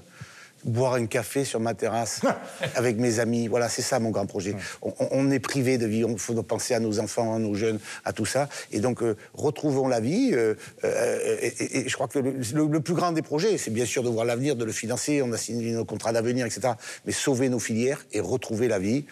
boire 0.66 0.94
un 0.94 1.08
café 1.08 1.44
sur 1.44 1.60
ma 1.60 1.74
terrasse 1.74 2.22
avec 2.76 2.98
mes 2.98 3.20
amis. 3.20 3.48
Voilà, 3.48 3.68
c'est 3.68 3.82
ça 3.82 4.00
mon 4.00 4.12
grand 4.12 4.26
projet. 4.26 4.56
On, 4.82 4.94
on 5.12 5.30
est 5.30 5.40
privé 5.40 5.78
de 5.78 5.86
vie, 5.86 6.06
il 6.08 6.18
faut 6.18 6.42
penser 6.42 6.74
à 6.74 6.80
nos 6.80 7.00
enfants, 7.00 7.36
à 7.36 7.40
nos 7.40 7.54
jeunes, 7.54 7.80
à 8.06 8.14
tout 8.14 8.26
ça. 8.26 8.48
Et 8.72 8.80
donc, 8.80 9.04
euh, 9.04 9.18
retrouvons 9.34 9.88
la 9.90 10.00
vie. 10.00 10.30
euh, 10.34 10.56
euh, 10.86 11.38
et, 11.42 11.48
et- 11.48 11.78
et 11.80 11.90
je 11.90 11.94
crois 11.96 12.08
que 12.08 12.20
le, 12.20 12.32
le- 12.54 12.68
le 12.68 12.80
plus 12.80 12.94
grand 12.94 13.12
des 13.12 13.22
projets, 13.22 13.58
c'est 13.58 13.72
bien 13.72 13.86
sûr 13.86 14.04
de 14.04 14.10
voir 14.10 14.24
l'avenir, 14.26 14.56
de 14.56 14.64
le 14.64 14.72
financer. 14.72 15.22
On 15.22 15.34
a 15.34 15.38
signé 15.38 15.72
nos 15.74 15.84
contrats 15.86 16.14
d'avenir, 16.14 16.46
etc. 16.46 16.74
Mais 17.06 17.12
sauver 17.12 17.50
nos 17.50 17.60
filières 17.60 18.06
et 18.14 18.22
retrouver 18.22 18.70
la 18.70 18.80
vie 18.80 19.06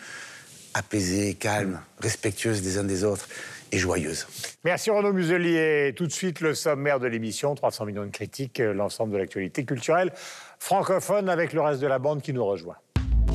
apaisée, 0.74 1.34
calme, 1.34 1.82
respectueuse 2.00 2.62
des 2.62 2.77
uns 2.77 2.86
des 2.86 3.03
autres 3.03 3.27
et 3.72 3.78
joyeuse. 3.78 4.28
Merci 4.63 4.90
Renaud 4.90 5.13
Muselier. 5.13 5.94
Tout 5.96 6.08
de 6.08 6.12
suite, 6.12 6.42
le 6.42 6.54
sommaire 6.54 7.00
de 7.00 7.08
l'émission, 7.08 7.56
300 7.56 7.86
millions 7.86 8.06
de 8.06 8.12
critiques, 8.12 8.60
euh, 8.60 8.74
l'ensemble 8.74 9.13
de 9.13 9.18
l'actualité 9.18 9.66
culturelle 9.66 10.12
francophone 10.60 11.30
avec 11.30 11.54
le 11.54 11.62
reste 11.62 11.82
de 11.82 11.88
la 11.88 12.00
bande 12.00 12.22
qui 12.22 12.34
nous 12.34 12.46
rejoint. 12.46 12.75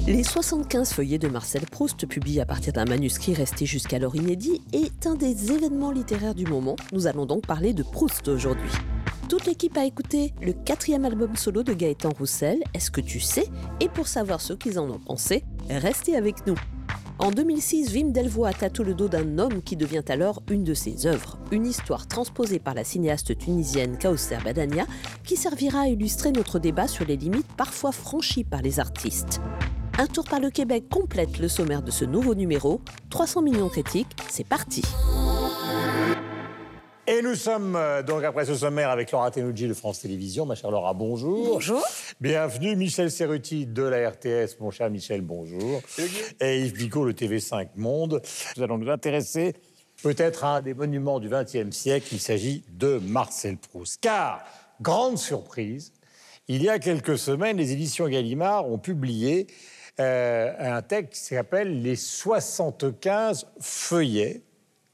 Les 0.07 0.23
75 0.23 0.93
feuillets 0.93 1.19
de 1.19 1.27
Marcel 1.27 1.63
Proust, 1.67 2.07
publiés 2.07 2.41
à 2.41 2.47
partir 2.47 2.73
d'un 2.73 2.85
manuscrit 2.85 3.35
resté 3.35 3.67
jusqu'alors 3.67 4.15
inédit, 4.15 4.63
est 4.73 5.07
un 5.07 5.17
des 5.17 5.51
événements 5.51 5.91
littéraires 5.91 6.37
du 6.37 6.47
moment. 6.47 6.77
Nous 6.93 7.09
allons 7.09 7.27
donc 7.27 7.45
parler 7.45 7.73
de 7.73 7.83
Proust 7.83 8.29
aujourd'hui. 8.29 8.71
Toute 9.29 9.47
l'équipe 9.47 9.77
a 9.77 9.85
écouté 9.85 10.33
le 10.41 10.53
quatrième 10.53 11.05
album 11.05 11.35
solo 11.35 11.65
de 11.65 11.75
Gaëtan 11.75 12.11
Roussel, 12.17 12.63
Est-ce 12.75 12.93
que 12.93 13.01
tu 13.01 13.19
sais? 13.19 13.47
Et 13.81 13.89
pour 13.89 14.07
savoir 14.07 14.41
ce 14.41 14.53
qu'ils 14.53 14.79
en 14.79 14.89
ont 14.89 15.01
pensé, 15.01 15.43
restez 15.69 16.15
avec 16.15 16.47
nous. 16.47 16.55
En 17.19 17.31
2006, 17.31 17.95
Wim 17.95 18.13
Delvoye 18.13 18.53
tatoue 18.53 18.85
le 18.85 18.95
dos 18.95 19.09
d'un 19.09 19.39
homme 19.39 19.63
qui 19.63 19.75
devient 19.75 20.05
alors 20.09 20.43
une 20.51 20.65
de 20.65 20.75
ses 20.75 21.07
œuvres, 21.07 21.39
une 21.51 21.65
histoire 21.65 22.07
transposée 22.07 22.59
par 22.59 22.75
la 22.75 22.85
cinéaste 22.85 23.39
tunisienne 23.39 23.99
Kausser 23.99 24.37
Badania 24.45 24.85
qui 25.25 25.37
servira 25.37 25.81
à 25.81 25.87
illustrer 25.89 26.31
notre 26.31 26.59
débat 26.59 26.87
sur 26.87 27.07
les 27.07 27.17
limites 27.17 27.51
parfois 27.57 27.93
franchies 27.93 28.45
par 28.45 28.61
les 28.61 28.81
artistes. 28.81 29.41
Un 29.99 30.07
tour 30.07 30.25
par 30.25 30.41
le 30.41 30.51
Québec 30.51 30.91
complète 30.91 31.39
le 31.39 31.49
sommaire 31.49 31.83
de 31.83 31.91
ce 31.91 32.05
nouveau 32.05 32.35
numéro. 32.35 32.83
300 33.09 33.41
millions 33.41 33.71
critiques, 33.71 34.15
c'est 34.29 34.47
parti. 34.47 34.83
Et 37.09 37.23
nous 37.23 37.37
sommes 37.37 37.77
euh, 37.77 38.03
donc 38.03 38.25
après 38.25 38.47
ce 38.47 38.57
sommaire 38.57 38.91
avec 38.91 39.13
Laura 39.13 39.31
Tenucci 39.31 39.69
de 39.69 39.75
France 39.75 40.01
Télévisions. 40.01 40.45
Ma 40.45 40.57
chère 40.57 40.73
Laura, 40.73 40.93
bonjour. 40.93 41.55
Bonjour. 41.55 41.85
Bienvenue, 42.21 42.75
Michel 42.75 43.13
Serruti 43.13 43.65
de 43.65 43.85
la 43.85 44.11
RTS. 44.11 44.59
Mon 44.59 44.73
cher 44.73 44.91
Michel, 44.91 45.21
bonjour. 45.21 45.81
Et 46.41 46.63
Yves 46.63 46.73
Bigot, 46.73 47.05
le 47.05 47.13
TV5 47.13 47.69
Monde. 47.77 48.21
Nous 48.57 48.63
allons 48.65 48.77
nous 48.79 48.91
intéresser 48.91 49.55
peut-être 50.03 50.43
à 50.43 50.57
un 50.57 50.63
des 50.63 50.75
monuments 50.75 51.21
du 51.21 51.29
XXe 51.29 51.71
siècle. 51.71 52.09
Il 52.11 52.19
s'agit 52.19 52.65
de 52.71 52.99
Marcel 52.99 53.57
Proust. 53.57 54.01
Car, 54.01 54.45
grande 54.81 55.17
surprise, 55.17 55.93
il 56.49 56.61
y 56.61 56.69
a 56.69 56.81
quelques 56.81 57.19
semaines, 57.19 57.57
les 57.57 57.71
éditions 57.71 58.09
Gallimard 58.09 58.69
ont 58.69 58.79
publié 58.79 59.47
euh, 60.01 60.53
un 60.59 60.83
texte 60.83 61.23
qui 61.29 61.35
s'appelle 61.37 61.83
Les 61.83 61.95
75 61.95 63.47
feuillets 63.61 64.43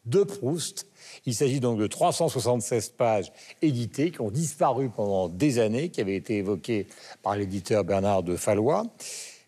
de 0.05 0.25
Proust. 0.25 0.87
Il 1.27 1.35
s'agit 1.35 1.61
donc 1.61 1.79
de 1.79 1.87
376 1.87 2.91
pages 2.91 3.33
éditées 3.61 4.11
qui 4.11 4.21
ont 4.21 4.31
disparu 4.31 4.91
pendant 4.95 5.29
des 5.29 5.59
années, 5.59 5.89
qui 5.89 6.01
avaient 6.01 6.17
été 6.17 6.39
évoquées 6.39 6.87
par 7.23 7.37
l'éditeur 7.37 7.85
Bernard 7.85 8.23
de 8.23 8.37
Fallois. 8.37 8.85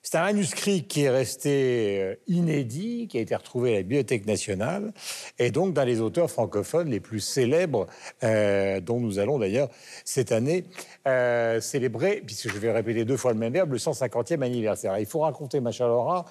C'est 0.07 0.19
un 0.19 0.25
manuscrit 0.25 0.85
qui 0.85 1.05
est 1.05 1.11
resté 1.11 1.99
euh, 2.03 2.15
inédit, 2.27 3.09
qui 3.09 3.17
a 3.17 3.23
été 3.23 3.35
retrouvé 3.35 3.73
à 3.73 3.77
la 3.77 3.83
Bibliothèque 3.83 4.27
nationale, 4.27 4.93
et 5.39 5.51
donc 5.51 5.73
d'un 5.73 5.87
des 5.87 6.03
auteurs 6.03 6.31
francophones 6.31 6.91
les 6.91 7.01
plus 7.01 7.21
célèbres, 7.21 7.87
euh, 8.23 8.81
dont 8.81 9.01
nous 9.01 9.19
allons 9.19 9.39
d'ailleurs 9.39 9.71
cette 10.05 10.31
année 10.31 10.65
euh, 11.09 11.59
célébrer, 11.63 12.23
puisque 12.25 12.51
je 12.51 12.59
vais 12.59 12.71
répéter 12.71 13.07
deux 13.07 13.17
fois 13.17 13.33
le 13.33 13.39
même 13.39 13.55
verbe, 13.55 13.73
le 13.73 13.79
150e 13.79 14.43
anniversaire. 14.43 14.99
Il 14.99 15.07
faut 15.07 15.21
raconter, 15.21 15.61
ma 15.61 15.73
chère 15.73 15.89
Laura, 15.89 16.27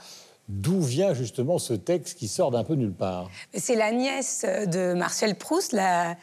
d'où 0.49 0.81
vient 0.81 1.13
justement 1.13 1.57
ce 1.57 1.73
texte 1.73 2.17
qui 2.17 2.27
sort 2.27 2.51
d'un 2.51 2.63
peu 2.63 2.75
nulle 2.75 2.93
part? 2.93 3.29
C'est 3.53 3.75
la 3.75 3.91
nièce 3.91 4.45
de 4.45 4.93
Marcel 4.93 5.35
Proust, 5.35 5.71
la, 5.73 6.17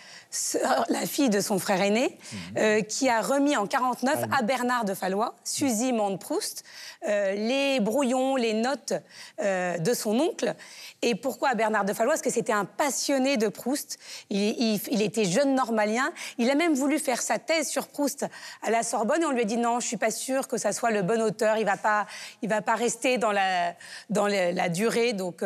la 0.89 1.07
fille 1.07 1.29
de 1.31 1.41
son 1.41 1.59
frère 1.59 1.81
aîné, 1.83 2.17
euh, 2.57 2.83
qui 2.83 3.09
a 3.09 3.21
remis 3.21 3.57
en 3.57 3.67
49 3.67 4.25
à 4.31 4.43
Bernard 4.43 4.85
de 4.85 4.95
Fallois, 4.95 5.35
Suzy 5.45 5.93
Mande 5.93 6.21
Proust, 6.21 6.63
euh, 7.09 7.33
les 7.35 7.81
brouillons, 7.81 8.37
les 8.37 8.53
notes 8.53 8.93
euh, 9.41 9.77
de 9.79 9.93
son 9.95 10.19
oncle. 10.21 10.55
Et 11.03 11.15
pourquoi 11.15 11.49
à 11.51 11.55
Bernard 11.55 11.85
de 11.85 11.93
Fallois? 11.93 12.13
Parce 12.13 12.23
que 12.23 12.31
c'était 12.31 12.53
un 12.53 12.65
passionné 12.65 13.39
de 13.39 13.49
Proust. 13.49 13.99
Il, 14.29 14.39
il- 14.41 14.81
il 14.91 15.03
était 15.03 15.25
jeune 15.25 15.55
normalien. 15.55 16.13
Il 16.39 16.49
a 16.51 16.55
même 16.55 16.75
voulu 16.75 16.99
faire 16.99 17.23
sa 17.23 17.39
thèse 17.39 17.69
sur 17.69 17.89
Proust 17.89 18.27
à 18.63 18.71
la 18.71 18.83
Sorbonne 18.83 19.23
et 19.23 19.27
on 19.27 19.31
lui 19.33 19.41
a 19.43 19.45
dit 19.45 19.57
non, 19.57 19.81
je 19.81 19.87
suis 19.87 19.97
pas 19.97 20.11
sûre 20.11 20.47
que 20.47 20.59
ça 20.59 20.73
soit 20.73 20.91
le 20.91 21.03
bon 21.03 21.21
auteur. 21.23 21.57
Il 21.57 21.65
va 21.65 21.77
pas, 21.77 22.07
il 22.43 22.49
va 22.49 22.61
pas 22.63 22.75
rester 22.75 23.19
dans 23.19 23.33
la 23.33 23.75
dans 24.11 24.27
la, 24.27 24.53
la 24.53 24.69
durée. 24.69 25.13
Donc 25.15 25.43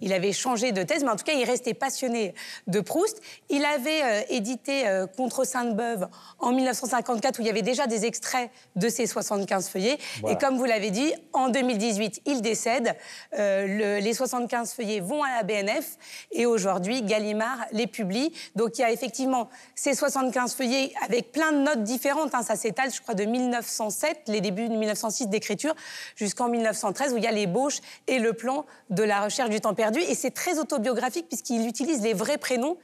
il 0.00 0.12
avait 0.12 0.32
changé 0.32 0.72
de 0.72 0.82
thèse, 0.84 1.02
mais 1.04 1.10
en 1.10 1.16
tout 1.16 1.24
cas 1.24 1.32
il 1.34 1.44
restait 1.44 1.74
passionné 1.74 2.34
de 2.68 2.80
Proust. 2.80 3.20
Il 3.50 3.64
avait 3.64 4.21
édité 4.28 4.86
euh, 4.88 5.06
Contre 5.06 5.44
Sainte-Beuve 5.44 6.08
en 6.38 6.52
1954 6.52 7.38
où 7.38 7.42
il 7.42 7.46
y 7.46 7.50
avait 7.50 7.62
déjà 7.62 7.86
des 7.86 8.04
extraits 8.04 8.50
de 8.76 8.88
ses 8.88 9.06
75 9.06 9.68
feuillets. 9.68 9.98
Voilà. 10.20 10.36
Et 10.36 10.38
comme 10.38 10.56
vous 10.56 10.64
l'avez 10.64 10.90
dit, 10.90 11.12
en 11.32 11.48
2018 11.48 12.22
il 12.26 12.42
décède. 12.42 12.94
Euh, 13.38 13.66
le- 13.66 13.98
les 14.04 14.14
75 14.14 14.72
feuillets 14.72 15.00
vont 15.00 15.22
à 15.22 15.30
la 15.36 15.42
BNF 15.42 15.96
et 16.32 16.46
aujourd'hui 16.46 17.02
Gallimard 17.02 17.58
les 17.72 17.86
publie. 17.86 18.32
Donc 18.56 18.78
il 18.78 18.82
y 18.82 18.84
a 18.84 18.90
effectivement 18.90 19.48
ces 19.74 19.94
75 19.94 20.54
feuillets 20.54 20.92
avec 21.04 21.32
plein 21.32 21.52
de 21.52 21.58
notes 21.58 21.82
différentes. 21.82 22.34
hein. 22.34 22.42
Ça 22.42 22.56
s'étale, 22.56 22.90
je 22.92 23.00
crois, 23.00 23.14
de 23.14 23.24
1907, 23.24 24.22
les 24.28 24.40
débuts 24.40 24.68
de 24.68 24.74
1906 24.76 25.28
d'écriture, 25.28 25.74
jusqu'en 26.16 26.48
1913 26.48 27.12
où 27.14 27.16
il 27.16 27.24
y 27.24 27.26
a 27.26 27.32
l'ébauche 27.32 27.78
et 28.06 28.18
le 28.18 28.32
plan 28.32 28.64
de 28.90 29.02
la 29.02 29.22
recherche 29.24 29.50
du 29.50 29.60
temps 29.60 29.74
perdu. 29.74 30.00
Et 30.00 30.14
c'est 30.14 30.30
très 30.30 30.58
autobiographique 30.58 31.26
puisqu'il 31.28 31.66
utilise 31.66 32.02
les 32.02 32.14
vrais 32.14 32.38
prénoms 32.38 32.76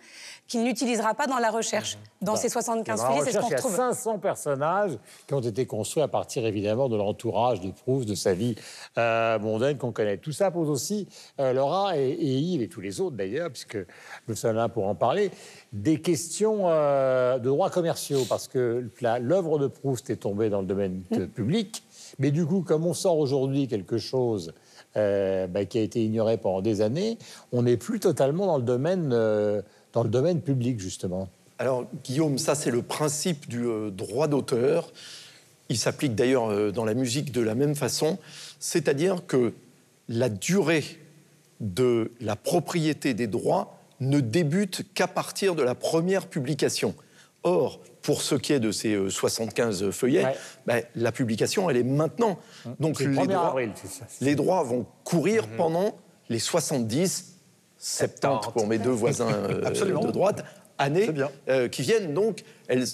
qu'il 0.49 0.65
n'utilisera 0.65 1.15
pas 1.15 1.27
dans 1.27 1.39
la 1.39 1.51
recherche. 1.51 1.99
Dans 2.23 2.35
ces 2.35 2.49
75 2.49 2.99
Dans 2.99 3.05
la 3.05 3.11
feuillets, 3.11 3.25
c'est 3.27 3.33
ce 3.33 3.39
qu'on 3.39 3.45
recherche, 3.45 3.63
il 3.65 3.71
y 3.71 3.81
a 3.81 3.87
retrouve. 3.87 3.95
500 3.95 4.19
personnages 4.19 4.99
qui 5.27 5.35
ont 5.35 5.41
été 5.41 5.67
construits 5.67 6.03
à 6.03 6.09
partir 6.09 6.45
évidemment 6.47 6.89
de 6.89 6.97
l'entourage 6.97 7.61
de 7.61 7.71
Proust, 7.71 8.09
de 8.09 8.15
sa 8.15 8.33
vie 8.33 8.57
euh, 8.97 9.39
mondaine 9.39 9.77
qu'on 9.77 9.93
connaît. 9.93 10.17
Tout 10.17 10.33
ça 10.33 10.51
pose 10.51 10.71
aussi, 10.71 11.07
euh, 11.39 11.53
Laura 11.53 11.97
et, 11.97 12.09
et 12.09 12.39
Yves 12.39 12.63
et 12.63 12.69
tous 12.69 12.81
les 12.81 13.01
autres 13.01 13.15
d'ailleurs, 13.15 13.51
puisque 13.51 13.79
nous 14.27 14.35
sommes 14.35 14.57
là 14.57 14.69
pour 14.69 14.89
en 14.89 14.95
parler, 14.95 15.31
des 15.73 16.01
questions 16.01 16.63
euh, 16.65 17.39
de 17.39 17.49
droits 17.49 17.71
commerciaux, 17.71 18.25
parce 18.29 18.49
que 18.49 18.91
l'œuvre 19.21 19.59
de 19.59 19.67
Proust 19.67 20.09
est 20.09 20.17
tombée 20.17 20.49
dans 20.49 20.63
le 20.63 20.67
domaine 20.67 21.03
euh, 21.13 21.27
public, 21.27 21.85
mais 22.19 22.31
du 22.31 22.47
coup, 22.47 22.63
comme 22.63 22.87
on 22.87 22.95
sort 22.95 23.19
aujourd'hui 23.19 23.69
quelque 23.69 23.99
chose 23.99 24.55
bah, 24.95 25.65
qui 25.65 25.79
a 25.79 25.83
été 25.83 26.05
ignoré 26.05 26.39
pendant 26.39 26.61
des 26.61 26.81
années, 26.81 27.19
on 27.53 27.63
n'est 27.63 27.77
plus 27.77 28.01
totalement 28.01 28.47
dans 28.47 28.57
le 28.57 28.65
domaine, 28.65 29.15
dans 29.93 30.03
le 30.03 30.09
domaine 30.09 30.41
public 30.41 30.81
justement. 30.81 31.29
Alors, 31.59 31.87
Guillaume, 32.05 32.39
ça, 32.39 32.55
c'est 32.55 32.71
le 32.71 32.83
principe 32.83 33.49
du 33.49 33.65
euh, 33.67 33.91
droit 33.91 34.29
d'auteur. 34.29 34.93
Il 35.69 35.77
s'applique 35.77 36.15
d'ailleurs 36.15 36.51
euh, 36.51 36.71
dans 36.71 36.85
la 36.85 36.95
musique 36.95 37.33
de 37.33 37.41
la 37.41 37.55
même 37.57 37.75
façon. 37.75 38.19
C'est-à-dire 38.61 39.27
que 39.27 39.53
la 40.09 40.29
durée 40.29 40.85
de 41.61 42.13
la 42.21 42.37
propriété 42.37 43.13
des 43.15 43.27
droits 43.27 43.79
ne 44.01 44.21
débute 44.21 44.85
qu'à 44.95 45.09
partir 45.09 45.57
de 45.57 45.63
la 45.63 45.75
première 45.75 46.29
publication. 46.29 46.95
Or, 47.43 47.81
pour 48.03 48.23
ce 48.23 48.37
qui 48.37 48.53
est 48.53 48.61
de 48.61 48.71
ces 48.71 48.95
euh, 48.95 49.11
75 49.11 49.91
feuillets, 49.91 50.25
Ouais. 50.25 50.37
ben, 50.67 50.83
la 50.95 51.11
publication, 51.11 51.69
elle 51.69 51.77
est 51.77 51.83
maintenant. 51.83 52.39
Donc, 52.79 52.99
C'est 52.99 53.05
le 53.07 53.11
les 53.11 53.17
1er 53.19 53.27
droits, 53.27 53.47
avril, 53.49 53.73
ça. 53.75 54.07
les 54.21 54.35
droits 54.37 54.63
vont 54.63 54.87
courir 55.03 55.49
pendant 55.57 55.97
les 56.29 56.39
70, 56.39 57.38
70 57.79 58.53
pour 58.53 58.67
mes 58.67 58.79
deux 58.79 58.91
voisins 58.91 59.33
euh, 59.33 59.61
de 59.71 60.11
droite, 60.11 60.45
années 60.79 61.09
euh, 61.49 61.69
qui 61.69 61.83
viennent. 61.83 62.15
Donc, 62.15 62.43
elles, 62.69 62.85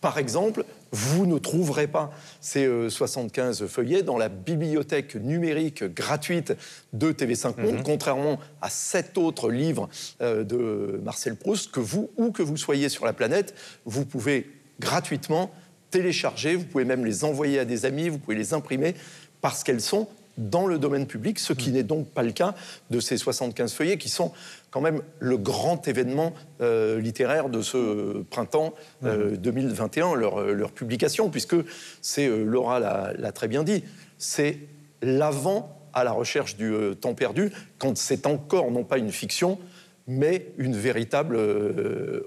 par 0.00 0.18
exemple, 0.18 0.64
vous 0.92 1.26
ne 1.26 1.38
trouverez 1.38 1.88
pas 1.88 2.12
ces 2.40 2.64
euh, 2.64 2.88
75 2.88 3.66
feuillets 3.66 4.02
dans 4.02 4.18
la 4.18 4.28
bibliothèque 4.28 5.16
numérique 5.16 5.84
gratuite 5.84 6.54
de 6.92 7.12
TV5 7.12 7.60
Monde, 7.60 7.82
contrairement 7.84 8.38
à 8.62 8.70
sept 8.70 9.18
autres 9.18 9.50
livres 9.50 9.88
euh, 10.20 10.44
de 10.44 11.00
Marcel 11.02 11.36
Proust 11.36 11.70
que 11.70 11.80
vous, 11.80 12.10
où 12.16 12.30
que 12.30 12.42
vous 12.42 12.56
soyez 12.56 12.88
sur 12.88 13.04
la 13.04 13.12
planète, 13.12 13.54
vous 13.84 14.04
pouvez 14.04 14.48
gratuitement 14.80 15.50
télécharger, 15.90 16.56
vous 16.56 16.64
pouvez 16.64 16.84
même 16.84 17.04
les 17.04 17.24
envoyer 17.24 17.58
à 17.58 17.64
des 17.64 17.84
amis, 17.84 18.08
vous 18.08 18.18
pouvez 18.18 18.36
les 18.36 18.54
imprimer 18.54 18.94
parce 19.40 19.64
qu'elles 19.64 19.80
sont 19.80 20.08
dans 20.38 20.66
le 20.66 20.78
domaine 20.78 21.06
public, 21.06 21.38
ce 21.38 21.52
qui 21.52 21.70
n'est 21.70 21.82
donc 21.82 22.08
pas 22.08 22.22
le 22.22 22.32
cas 22.32 22.54
de 22.90 23.00
ces 23.00 23.16
75 23.16 23.72
feuillets 23.72 23.98
qui 23.98 24.08
sont 24.08 24.32
quand 24.70 24.80
même 24.80 25.00
le 25.18 25.38
grand 25.38 25.88
événement 25.88 26.34
euh, 26.60 27.00
littéraire 27.00 27.48
de 27.48 27.62
ce 27.62 28.22
printemps 28.24 28.74
euh, 29.04 29.36
2021, 29.36 30.14
leur, 30.14 30.40
euh, 30.40 30.52
leur 30.52 30.72
publication, 30.72 31.30
puisque 31.30 31.56
c'est, 32.02 32.26
euh, 32.26 32.44
Laura 32.44 32.78
l'a 32.78 33.32
très 33.32 33.48
bien 33.48 33.62
dit, 33.62 33.84
c'est 34.18 34.58
l'avant 35.02 35.72
à 35.92 36.04
la 36.04 36.12
recherche 36.12 36.56
du 36.56 36.74
temps 37.00 37.14
perdu, 37.14 37.50
quand 37.78 37.96
c'est 37.96 38.26
encore 38.26 38.70
non 38.70 38.84
pas 38.84 38.98
une 38.98 39.12
fiction, 39.12 39.58
mais 40.06 40.52
une 40.58 40.76
véritable 40.76 41.38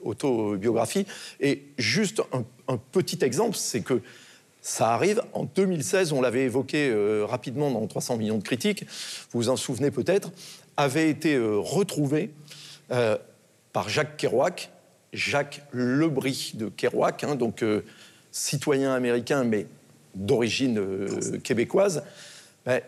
autobiographie. 0.02 1.06
Et 1.40 1.66
juste 1.78 2.22
un, 2.34 2.44
un 2.68 2.78
petit 2.78 3.24
exemple, 3.24 3.56
c'est 3.56 3.82
que 3.82 4.02
ça 4.62 4.94
arrive. 4.94 5.22
En 5.34 5.46
2016, 5.46 6.12
on 6.12 6.22
l'avait 6.22 6.44
évoqué 6.44 6.90
euh, 6.90 7.26
rapidement 7.26 7.72
dans 7.72 7.86
300 7.88 8.18
millions 8.18 8.38
de 8.38 8.44
critiques, 8.44 8.86
vous 9.32 9.42
vous 9.42 9.50
en 9.50 9.56
souvenez 9.56 9.92
peut-être, 9.92 10.32
avait 10.78 11.10
été 11.10 11.36
euh, 11.36 11.58
retrouvé 11.58 12.32
euh, 12.92 13.18
par 13.74 13.90
Jacques 13.90 14.18
Kerouac, 14.18 14.72
Jacques 15.14 15.62
Lebris 15.72 16.54
de 16.56 16.70
Kerouac, 16.70 17.24
hein, 17.24 17.36
donc 17.36 17.64
citoyen 18.32 18.94
américain 18.94 19.44
mais 19.44 19.66
d'origine 20.14 21.40
québécoise, 21.44 22.04
ben, 22.66 22.82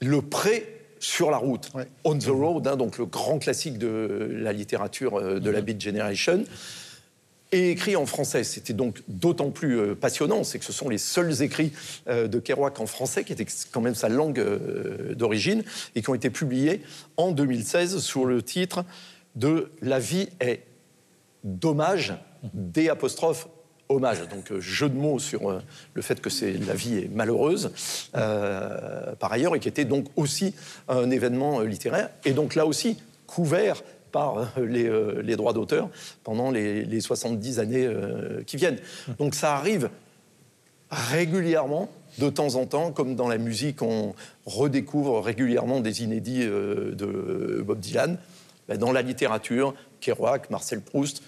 le 0.00 0.22
prêt 0.22 0.68
sur 1.00 1.30
la 1.30 1.36
route, 1.36 1.70
On 2.04 2.16
the 2.16 2.26
Road, 2.26 2.66
hein, 2.66 2.76
donc 2.76 2.98
le 2.98 3.06
grand 3.06 3.38
classique 3.38 3.78
de 3.78 4.28
la 4.32 4.52
littérature 4.52 5.40
de 5.40 5.50
la 5.50 5.60
Beat 5.60 5.80
Generation, 5.80 6.44
et 7.52 7.70
écrit 7.70 7.96
en 7.96 8.06
français. 8.06 8.44
C'était 8.44 8.72
donc 8.72 9.02
d'autant 9.08 9.50
plus 9.50 9.78
euh, 9.78 9.94
passionnant, 9.94 10.44
c'est 10.44 10.58
que 10.58 10.64
ce 10.64 10.72
sont 10.72 10.88
les 10.88 10.98
seuls 10.98 11.42
écrits 11.42 11.72
euh, 12.08 12.28
de 12.28 12.38
Kerouac 12.38 12.80
en 12.80 12.86
français, 12.86 13.24
qui 13.24 13.32
était 13.32 13.46
quand 13.70 13.80
même 13.80 13.94
sa 13.94 14.08
langue 14.08 14.38
euh, 14.38 15.14
d'origine, 15.14 15.62
et 15.94 16.02
qui 16.02 16.10
ont 16.10 16.14
été 16.14 16.30
publiés 16.30 16.82
en 17.16 17.32
2016 17.32 17.98
sous 17.98 18.24
le 18.24 18.42
titre 18.42 18.84
de 19.34 19.70
La 19.82 19.98
vie 19.98 20.28
est 20.40 20.62
dommage, 21.44 22.14
D 22.54 22.88
apostrophe 22.88 23.48
hommage. 23.88 24.26
Donc 24.28 24.58
jeu 24.58 24.88
de 24.88 24.96
mots 24.96 25.20
sur 25.20 25.62
le 25.94 26.02
fait 26.02 26.20
que 26.20 26.30
c'est 26.30 26.54
la 26.54 26.74
vie 26.74 26.98
est 26.98 27.14
malheureuse, 27.14 27.70
par 28.12 29.32
ailleurs, 29.32 29.54
et 29.54 29.60
qui 29.60 29.68
était 29.68 29.84
donc 29.84 30.06
aussi 30.16 30.54
un 30.88 31.10
événement 31.10 31.60
littéraire, 31.60 32.10
et 32.24 32.32
donc 32.32 32.54
là 32.54 32.66
aussi 32.66 32.96
couvert 33.26 33.82
par 34.12 34.38
euh, 34.38 34.66
les, 34.66 34.86
euh, 34.86 35.22
les 35.22 35.36
droits 35.36 35.52
d'auteur 35.52 35.88
pendant 36.24 36.50
les, 36.50 36.84
les 36.84 37.00
70 37.00 37.58
années 37.58 37.86
euh, 37.86 38.42
qui 38.44 38.56
viennent. 38.56 38.78
Donc 39.18 39.34
ça 39.34 39.54
arrive 39.54 39.90
régulièrement, 40.90 41.88
de 42.18 42.30
temps 42.30 42.54
en 42.54 42.66
temps, 42.66 42.92
comme 42.92 43.16
dans 43.16 43.28
la 43.28 43.38
musique, 43.38 43.82
on 43.82 44.14
redécouvre 44.46 45.20
régulièrement 45.20 45.80
des 45.80 46.04
inédits 46.04 46.46
de 46.46 47.62
Bob 47.66 47.80
Dylan. 47.80 48.18
Ben, 48.68 48.78
dans 48.78 48.92
la 48.92 49.02
littérature, 49.02 49.74
Kerouac, 50.00 50.48
Marcel 50.50 50.80
Proust, 50.80 51.22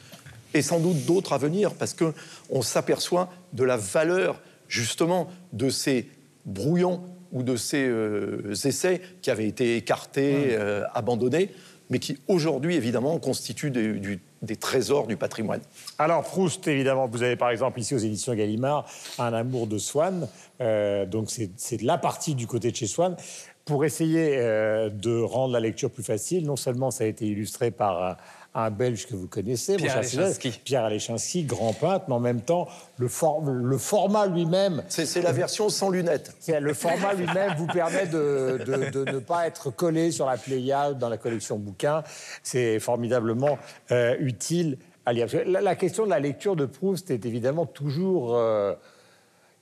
et 0.54 0.62
sans 0.62 0.80
doute 0.80 1.04
d'autres 1.06 1.32
à 1.32 1.38
venir, 1.38 1.75
parce 1.75 1.94
qu'on 1.94 2.62
s'aperçoit 2.62 3.30
de 3.52 3.64
la 3.64 3.76
valeur, 3.76 4.40
justement, 4.68 5.28
de 5.52 5.70
ces 5.70 6.08
brouillons 6.47 7.02
ou 7.32 7.42
de 7.42 7.56
ces 7.56 7.87
euh, 7.87 8.54
essais 8.64 9.00
qui 9.23 9.30
avaient 9.30 9.47
été 9.47 9.76
écartés, 9.76 10.49
euh, 10.52 10.85
abandonnés, 10.94 11.50
mais 11.90 11.99
qui 11.99 12.18
aujourd'hui, 12.28 12.76
évidemment, 12.76 13.18
constituent 13.18 13.71
des, 13.71 14.57
trésors 14.57 15.07
du 15.07 15.16
patrimoine. 15.16 15.61
Alors, 15.99 16.23
Proust, 16.23 16.66
évidemment, 16.68 17.07
vous 17.07 17.23
avez 17.23 17.37
par 17.37 17.50
exemple 17.50 17.80
ici 17.80 17.95
aux 17.95 17.99
éditions 17.99 18.35
Gallimard 18.35 18.87
Un 19.18 19.33
amour 19.33 19.66
de 19.66 19.78
Swann. 19.78 20.28
Euh, 20.61 21.07
donc, 21.07 21.30
c'est 21.57 21.83
la 21.83 21.99
partie 21.99 22.35
du 22.35 22.47
côté 22.47 22.71
de 22.71 22.76
chez 22.76 22.87
Swann. 22.87 23.16
Pour 23.64 23.85
essayer 23.85 24.37
euh, 24.38 24.88
de 24.88 25.21
rendre 25.21 25.52
la 25.52 25.61
lecture 25.61 25.90
plus 25.90 26.02
facile, 26.02 26.46
non 26.46 26.57
seulement 26.57 26.90
ça 26.90 27.05
a 27.05 27.07
été 27.07 27.27
illustré 27.27 27.70
par 27.70 28.16
un, 28.54 28.70
Belge 28.70 29.06
que 29.06 29.14
vous 29.14 29.26
connaissez, 29.28 29.76
Pierre 29.76 29.98
Alechinsky. 29.98 30.50
Pierre 30.64 30.84
Alechinsky, 30.84 31.44
grand 31.44 31.72
peintre, 31.72 32.06
mais 32.08 32.14
en 32.14 32.20
même 32.20 32.40
temps, 32.40 32.66
le, 32.98 33.08
for- 33.08 33.42
le 33.44 33.78
format 33.78 34.26
lui-même 34.26 34.82
C'est 34.88 35.06
c'est 35.06 35.22
la 35.22 35.32
version 35.32 35.68
sans 35.68 35.90
lunettes. 35.90 36.34
Le 36.48 36.74
format 36.74 37.12
lui-même 37.14 37.54
vous 37.56 37.66
permet 37.66 38.06
de, 38.06 38.58
de- 38.66 38.90
de 39.04 39.11
ne 39.12 39.18
pas 39.18 39.46
être 39.46 39.70
collé 39.70 40.11
sur 40.11 40.26
la 40.26 40.37
Pléiade 40.37 40.98
dans 40.98 41.08
la 41.08 41.18
collection 41.18 41.58
bouquins. 41.58 42.02
C'est 42.42 42.80
formidablement 42.80 43.58
euh, 43.92 44.16
utile 44.18 44.78
à 45.06 45.12
lire. 45.12 45.26
La 45.46 45.74
question 45.76 46.04
de 46.04 46.11
la 46.11 46.20
lecture 46.20 46.56
de 46.56 46.66
Proust 46.66 47.11
est 47.11 47.24
évidemment 47.26 47.64
toujours 47.66 48.37
euh, 48.37 48.74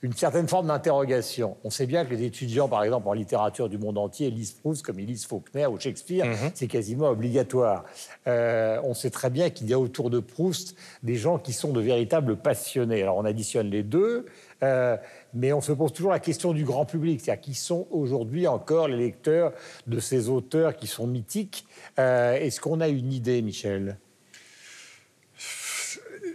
une 0.03 0.13
certaine 0.13 0.47
forme 0.47 0.67
d'interrogation. 0.67 1.57
On 1.63 1.69
sait 1.69 1.87
bien 1.87 2.05
que 2.05 2.13
les 2.13 2.23
étudiants, 2.23 2.67
par 2.67 2.83
exemple, 2.83 3.07
en 3.07 3.13
littérature 3.13 3.67
du 3.67 3.77
monde 3.77 3.97
entier, 3.97 4.29
lisent 4.29 4.51
Proust 4.51 4.85
comme 4.85 4.99
ils 4.99 5.07
lisent 5.07 5.25
Faulkner 5.25 5.65
ou 5.65 5.79
Shakespeare. 5.79 6.25
C'est 6.53 6.67
quasiment 6.67 7.09
obligatoire. 7.09 7.83
Euh, 8.27 8.79
on 8.83 8.93
sait 8.93 9.09
très 9.09 9.29
bien 9.29 9.49
qu'il 9.49 9.67
y 9.67 9.73
a 9.73 9.79
autour 9.79 10.09
de 10.09 10.19
Proust 10.19 10.75
des 11.01 11.15
gens 11.15 11.39
qui 11.39 11.51
sont 11.51 11.71
de 11.71 11.81
véritables 11.81 12.37
passionnés. 12.37 13.01
Alors 13.01 13.17
on 13.17 13.25
additionne 13.25 13.69
les 13.69 13.83
deux, 13.83 14.27
euh, 14.63 14.97
mais 15.33 15.51
on 15.51 15.61
se 15.61 15.71
pose 15.71 15.91
toujours 15.93 16.11
la 16.11 16.19
question 16.19 16.53
du 16.53 16.63
grand 16.63 16.85
public, 16.85 17.19
c'est-à-dire 17.19 17.41
qui 17.41 17.55
sont 17.55 17.87
aujourd'hui 17.89 18.47
encore 18.47 18.87
les 18.87 18.97
lecteurs 18.97 19.51
de 19.87 19.99
ces 19.99 20.29
auteurs 20.29 20.75
qui 20.75 20.85
sont 20.85 21.07
mythiques. 21.07 21.65
Euh, 21.97 22.35
Est-ce 22.35 22.61
qu'on 22.61 22.81
a 22.81 22.87
une 22.87 23.11
idée, 23.11 23.41
Michel? 23.41 23.97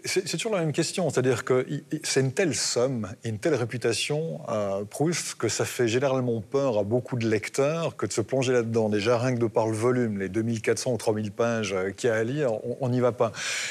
C'est 0.05 0.25
toujours 0.37 0.53
la 0.55 0.61
même 0.61 0.73
question, 0.73 1.09
c'est-à-dire 1.11 1.45
que 1.45 1.65
c'est 2.03 2.21
une 2.21 2.33
telle 2.33 2.55
somme 2.57 3.09
et 3.23 3.29
une 3.29 3.39
telle 3.39 3.55
réputation 3.55 4.41
à 4.49 4.81
Proust 4.91 5.37
que 5.37 5.49
ça 5.49 5.65
fait 5.65 5.87
généralement 5.87 6.41
peur 6.41 6.77
à 6.79 6.83
beaucoup 6.83 7.17
de 7.17 7.29
lecteurs 7.29 7.97
que 7.97 8.07
de 8.07 8.13
se 8.13 8.21
plonger 8.21 8.53
là-dedans. 8.53 8.89
Déjà, 8.89 9.17
rien 9.19 9.35
que 9.35 9.39
de 9.41 9.47
par 9.47 9.69
le 9.69 9.77
volume, 9.77 10.19
les 10.19 10.29
2400 10.29 10.93
ou 10.93 10.97
3000 10.97 11.31
pages 11.31 11.73
euh, 11.73 11.91
qu'il 11.91 12.09
y 12.09 12.13
a 12.13 12.17
à 12.17 12.25
lire, 12.25 12.51
on- 12.81 12.89
n'y 12.89 12.99
va 13.01 13.13
pas. 13.13 13.31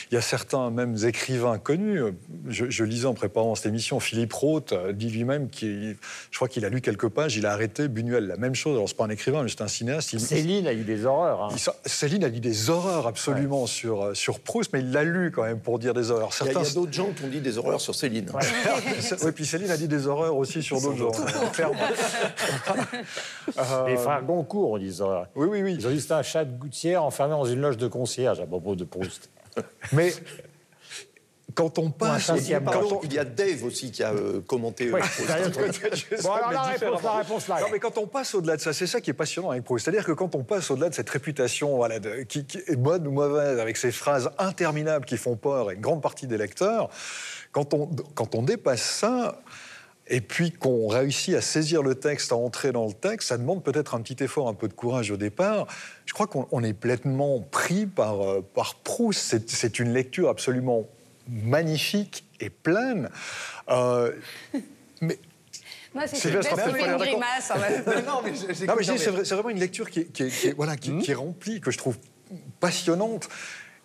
Il 0.09 0.15
y 0.15 0.17
a 0.17 0.21
certains 0.21 0.69
même 0.71 0.95
écrivains 1.03 1.57
connus, 1.57 2.01
euh, 2.01 2.11
je, 2.47 2.69
je 2.69 2.83
lisais 2.85 3.07
en 3.07 3.13
préparant 3.13 3.53
cette 3.55 3.65
émission, 3.65 3.99
Philippe 3.99 4.31
Roth 4.33 4.71
euh, 4.71 4.93
dit 4.93 5.09
lui-même, 5.09 5.49
qu'il- 5.49 5.97
je 6.31 6.35
crois 6.37 6.47
qu'il 6.47 6.63
a 6.63 6.69
lu 6.69 6.79
quelques 6.79 7.09
pages, 7.09 7.35
il 7.35 7.45
a 7.45 7.51
arrêté 7.51 7.87
Buñuel, 7.89 8.27
la 8.27 8.37
même 8.37 8.55
chose, 8.55 8.75
alors 8.77 8.87
c'est 8.87 8.95
pas 8.97 9.03
un 9.05 9.09
écrivain, 9.09 9.43
mais 9.43 9.49
c'est 9.49 9.61
un 9.61 9.67
cinéaste. 9.67 10.13
Il- 10.13 10.21
Céline 10.21 10.65
a 10.67 10.73
eu 10.73 10.83
des 10.83 11.05
horreurs. 11.05 11.43
hein. 11.43 11.49
il 11.53 11.89
Céline 11.89 12.23
a 12.23 12.29
dit 12.29 12.39
des 12.39 12.69
horreurs 12.69 13.05
absolument 13.05 13.67
sur, 13.67 14.01
euh, 14.05 14.13
sur 14.13 14.39
Proust, 14.39 14.71
mais 14.71 14.79
il 14.79 14.91
l'a 14.91 15.03
lu 15.03 15.31
quand 15.31 15.43
même 15.43 15.59
pour 15.59 15.77
dire 15.77 15.93
des 15.93 16.09
horreurs. 16.09 16.20
Il 16.21 16.45
y 16.45 16.49
a, 16.49 16.51
il 16.51 16.53
y 16.53 16.57
a 16.57 16.63
Certains, 16.63 16.73
d'autres 16.79 16.93
gens 16.93 17.09
qui 17.11 17.23
ont 17.23 17.27
dit 17.27 17.41
des 17.41 17.57
horreurs 17.57 17.81
sur 17.81 17.95
Céline. 17.95 18.31
oui, 19.23 19.31
puis 19.31 19.45
Céline 19.45 19.71
a 19.71 19.77
dit 19.77 19.87
des 19.87 20.07
horreurs 20.07 20.35
aussi 20.35 20.61
sur 20.61 20.79
d'autres 20.81 20.97
gens. 20.97 21.11
clairement. 21.53 21.75
Euh, 23.57 23.87
Les 23.87 23.97
frères 23.97 24.23
Goncourt 24.23 24.71
ont 24.71 24.77
dit 24.77 24.85
des 24.85 25.01
horreurs. 25.01 25.27
oui, 25.35 25.47
oui, 25.49 25.61
oui. 25.63 25.75
Ils 25.79 25.87
ont 25.87 25.89
dit 25.89 25.95
que 25.97 26.01
c'était 26.01 26.13
un 26.13 26.23
chat 26.23 26.45
de 26.45 26.55
gouttière 26.57 27.03
enfermé 27.03 27.31
dans 27.33 27.45
une 27.45 27.59
loge 27.59 27.77
de 27.77 27.87
concierge 27.87 28.39
à 28.39 28.45
propos 28.45 28.75
de 28.75 28.83
Proust. 28.83 29.29
Mais 29.91 30.13
quand 31.55 31.77
on 31.79 31.91
passe. 31.91 32.29
a 32.29 32.61
pardon, 32.61 32.99
on- 33.01 33.05
il 33.05 33.13
y 33.13 33.19
a 33.19 33.25
Dave 33.25 33.63
aussi 33.63 33.91
qui 33.91 34.03
a 34.03 34.11
euh, 34.11 34.41
commenté. 34.41 34.87
euh, 34.87 34.93
Ouais, 34.93 35.01
Bon, 36.23 36.31
alors 36.33 36.51
la 36.51 36.61
réponse, 36.63 37.03
la 37.03 37.13
réponse 37.17 37.47
là. 37.47 37.59
Non, 37.61 37.67
mais 37.71 37.79
quand 37.79 37.97
on 37.97 38.07
passe 38.07 38.33
au-delà 38.35 38.57
de 38.57 38.61
ça, 38.61 38.73
c'est 38.73 38.87
ça 38.87 39.01
qui 39.01 39.09
est 39.09 39.13
passionnant 39.13 39.51
avec 39.51 39.63
Proust. 39.63 39.85
C'est-à-dire 39.85 40.05
que 40.05 40.11
quand 40.11 40.35
on 40.35 40.43
passe 40.43 40.69
au-delà 40.71 40.89
de 40.89 40.95
cette 40.95 41.09
réputation 41.09 41.75
voilà, 41.75 41.99
de- 41.99 42.23
qui, 42.23 42.45
qui 42.45 42.59
est 42.67 42.75
bonne 42.75 43.07
ou 43.07 43.11
mauvaise, 43.11 43.59
avec 43.59 43.77
ces 43.77 43.91
phrases 43.91 44.29
interminables 44.37 45.05
qui 45.05 45.17
font 45.17 45.35
peur 45.35 45.69
à 45.69 45.73
une 45.73 45.81
grande 45.81 46.01
partie 46.01 46.27
des 46.27 46.37
lecteurs, 46.37 46.89
quand 47.51 47.73
on, 47.73 47.89
quand 48.15 48.35
on 48.35 48.43
dépasse 48.43 48.81
ça, 48.81 49.41
et 50.07 50.19
puis 50.19 50.51
qu'on 50.51 50.87
réussit 50.87 51.35
à 51.35 51.41
saisir 51.41 51.83
le 51.83 51.95
texte, 51.95 52.31
à 52.33 52.35
entrer 52.35 52.71
dans 52.73 52.85
le 52.85 52.91
texte, 52.93 53.29
ça 53.29 53.37
demande 53.37 53.63
peut-être 53.63 53.95
un 53.95 54.01
petit 54.01 54.21
effort, 54.23 54.49
un 54.49 54.53
peu 54.53 54.67
de 54.67 54.73
courage 54.73 55.09
au 55.11 55.15
départ. 55.17 55.67
Je 56.05 56.13
crois 56.13 56.27
qu'on 56.27 56.47
on 56.51 56.63
est 56.63 56.73
pleinement 56.73 57.39
pris 57.39 57.85
par, 57.85 58.21
euh, 58.21 58.41
par 58.53 58.75
Proust. 58.75 59.37
C'est 59.47 59.79
une 59.79 59.93
lecture 59.93 60.27
absolument 60.29 60.85
magnifique 61.29 62.25
et 62.39 62.49
pleine. 62.49 63.09
Euh, 63.69 64.11
mais 65.01 65.17
Moi, 65.93 66.07
c'est 66.07 66.29
une 66.29 66.39
grimace. 66.97 67.51
en 67.51 67.59
même 67.59 67.83
temps. 67.83 67.91
non, 68.07 68.21
mais 68.23 68.83
c'est 68.83 69.09
vrai- 69.11 69.25
c'est 69.25 69.35
vraiment 69.35 69.49
une 69.49 69.59
lecture 69.59 69.89
qui 69.89 70.01
est, 70.01 70.05
qui 70.05 70.23
est- 70.23 70.29
qui 70.29 70.47
est- 70.47 70.53
voilà, 70.53 70.75
qui, 70.77 70.97
qui 70.99 71.11
est 71.11 71.15
remplie, 71.15 71.61
que 71.61 71.71
je 71.71 71.77
trouve 71.77 71.97
passionnante. 72.59 73.27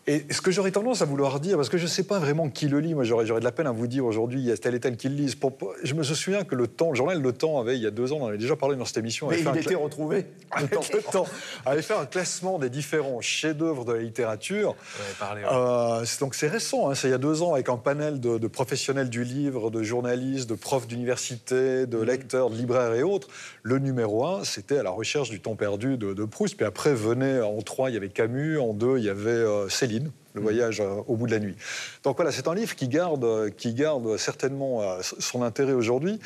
Et 0.09 0.25
ce 0.31 0.41
que 0.41 0.53
j'aurais 0.53 0.71
tendance 0.71 1.03
à 1.03 1.05
vouloir 1.05 1.41
dire, 1.41 1.57
parce 1.57 1.69
que 1.69 1.79
je 1.79 1.83
ne 1.83 1.89
sais 1.89 2.05
pas 2.05 2.21
vraiment 2.21 2.49
qui 2.49 2.69
le 2.69 2.79
lit, 2.79 2.95
moi 2.95 3.03
j'aurais 3.03 3.25
de 3.25 3.33
la 3.45 3.51
peine 3.51 3.67
à 3.67 3.73
vous 3.73 3.89
dire 3.89 4.07
aujourd'hui, 4.07 4.39
il 4.39 4.47
y 4.47 4.53
a 4.53 4.57
tel 4.57 4.75
et 4.77 4.79
tel 4.81 4.97
qui 4.97 5.09
le 5.09 5.17
lisent. 5.17 5.35
Pour- 5.35 5.59
je 5.83 5.95
me 5.95 6.05
souviens 6.05 6.45
que 6.45 6.55
le 6.55 6.69
temps, 6.69 6.91
le 6.91 6.95
journal 6.97 7.21
Le 7.21 7.33
Temps 7.33 7.59
avait, 7.59 7.77
il 7.77 7.83
y 7.83 7.87
a 7.89 7.91
deux 7.91 8.13
ans, 8.13 8.19
on 8.21 8.25
en 8.25 8.29
avait 8.29 8.39
déjà 8.39 8.55
parlé 8.55 8.77
dans 8.77 8.85
cette 8.85 8.99
émission, 8.99 9.27
Mais 9.29 9.41
il 9.41 9.49
était 9.49 9.75
cla- 9.75 9.77
retrouvé. 9.83 10.27
le 10.61 10.69
temps, 10.69 10.81
le 10.95 11.03
temps, 11.03 11.27
avait 11.65 11.83
fait 11.83 11.95
un 11.95 12.07
classement 12.07 12.61
des 12.61 12.71
différents 12.71 13.21
chefs-d'œuvre 13.21 13.85
de 13.85 13.95
la 13.95 14.01
littérature. 14.01 14.77
Ouais. 15.21 15.43
Euh, 15.51 16.05
donc 16.21 16.37
c'est 16.37 16.47
récent, 16.47 16.89
hein, 16.89 16.95
c'est 16.95 17.09
il 17.09 17.11
y 17.11 17.15
a 17.15 17.19
deux 17.19 17.43
ans, 17.43 17.55
avec 17.55 17.69
un 17.69 17.77
panel 17.77 18.21
de, 18.21 18.39
de 18.39 18.47
professionnels 18.47 19.11
du 19.11 19.25
livre, 19.25 19.71
de 19.73 19.83
journalistes, 19.83 20.49
de 20.49 20.55
profs 20.55 20.87
d'université, 20.87 21.87
de 21.87 21.99
lecteurs, 21.99 22.51
de 22.51 22.57
libraires 22.57 22.95
et 22.95 23.03
autres. 23.03 23.27
Le 23.65 23.81
numéro 23.81 24.25
un, 24.25 24.45
c'était 24.45 24.79
à 24.79 24.83
la 24.85 24.91
recherche 24.91 25.31
du 25.31 25.41
temps 25.41 25.57
perdu 25.57 25.97
de, 25.97 26.15
de 26.15 26.25
Proust. 26.25 26.57
Puis 26.57 26.65
après 26.67 26.95
venait 26.95 27.41
en 27.41 27.61
trois, 27.63 27.91
il 27.91 27.95
y 27.95 27.97
avait 27.97 28.09
Camus, 28.09 28.61
en 28.61 28.73
deux, 28.73 28.99
il 28.99 29.05
y 29.05 29.09
avait 29.11 29.31
euh, 29.31 29.69
Céline. 29.69 29.96
Le 30.35 30.41
voyage 30.41 30.81
euh, 30.81 31.01
au 31.07 31.17
bout 31.17 31.27
de 31.27 31.33
la 31.33 31.39
nuit. 31.39 31.57
Donc 32.03 32.17
voilà, 32.17 32.33
c'est 32.33 32.49
un 32.49 32.55
livre 32.55 32.75
qui 32.75 32.89
garde, 32.89 33.51
qui 33.57 33.75
garde 33.75 34.17
certainement 34.17 34.83
euh, 34.83 35.01
son 35.03 35.43
intérêt 35.43 35.73
aujourd'hui. 35.73 36.21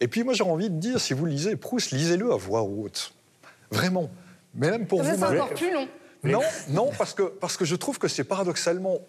Et 0.00 0.08
puis 0.08 0.22
moi, 0.22 0.34
j'ai 0.34 0.44
envie 0.44 0.70
de 0.70 0.78
dire, 0.78 1.00
si 1.00 1.14
vous 1.14 1.26
lisez 1.26 1.56
Proust, 1.56 1.90
lisez-le 1.92 2.32
à 2.32 2.36
voix 2.36 2.62
haute. 2.62 3.14
Vraiment. 3.70 4.10
Mais 4.54 4.70
même 4.70 4.86
pour 4.86 5.02
ça, 5.02 5.14
vous. 5.14 5.18
c'est 5.18 5.40
encore 5.40 5.54
plus 5.54 5.72
long. 5.72 5.88
non, 6.24 6.40
non, 6.68 6.90
parce 6.96 7.14
que, 7.14 7.22
parce 7.22 7.56
que 7.56 7.64
je 7.64 7.74
trouve 7.74 7.98
que 7.98 8.08
c'est 8.08 8.24
paradoxalement, 8.24 9.00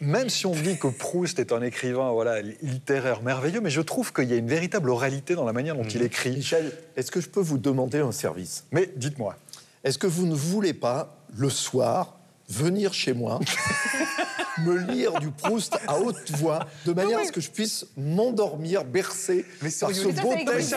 même 0.00 0.28
si 0.28 0.46
on 0.46 0.52
dit 0.52 0.78
que 0.78 0.88
Proust 0.88 1.38
est 1.38 1.52
un 1.52 1.62
écrivain 1.62 2.10
voilà, 2.12 2.40
littéraire 2.40 3.22
merveilleux, 3.22 3.60
mais 3.60 3.70
je 3.70 3.80
trouve 3.80 4.12
qu'il 4.12 4.28
y 4.28 4.32
a 4.32 4.36
une 4.36 4.48
véritable 4.48 4.90
oralité 4.90 5.34
dans 5.34 5.44
la 5.44 5.52
manière 5.52 5.76
dont 5.76 5.84
il 5.84 6.02
écrit. 6.02 6.32
Michel, 6.32 6.72
est-ce 6.96 7.10
que 7.10 7.20
je 7.20 7.28
peux 7.28 7.40
vous 7.40 7.58
demander 7.58 7.98
un 7.98 8.12
service? 8.12 8.64
Mais 8.72 8.90
dites-moi. 8.96 9.36
Est-ce 9.84 9.98
que 9.98 10.06
vous 10.06 10.26
ne 10.26 10.34
voulez 10.34 10.72
pas, 10.72 11.18
le 11.36 11.50
soir, 11.50 12.16
venir 12.48 12.92
chez 12.94 13.14
moi, 13.14 13.40
me 14.62 14.76
lire 14.92 15.12
du 15.20 15.30
Proust 15.30 15.76
à 15.86 15.98
haute 15.98 16.30
voix, 16.32 16.60
de 16.86 16.92
manière 16.92 17.18
à 17.20 17.24
ce 17.24 17.32
que 17.32 17.40
je 17.40 17.50
puisse 17.50 17.86
m'endormir, 17.96 18.84
bercé 18.84 19.44
Mais 19.62 19.70
sur 19.70 19.88
par 19.88 19.96
ce 19.96 20.04
beau 20.22 20.34
texte 20.46 20.74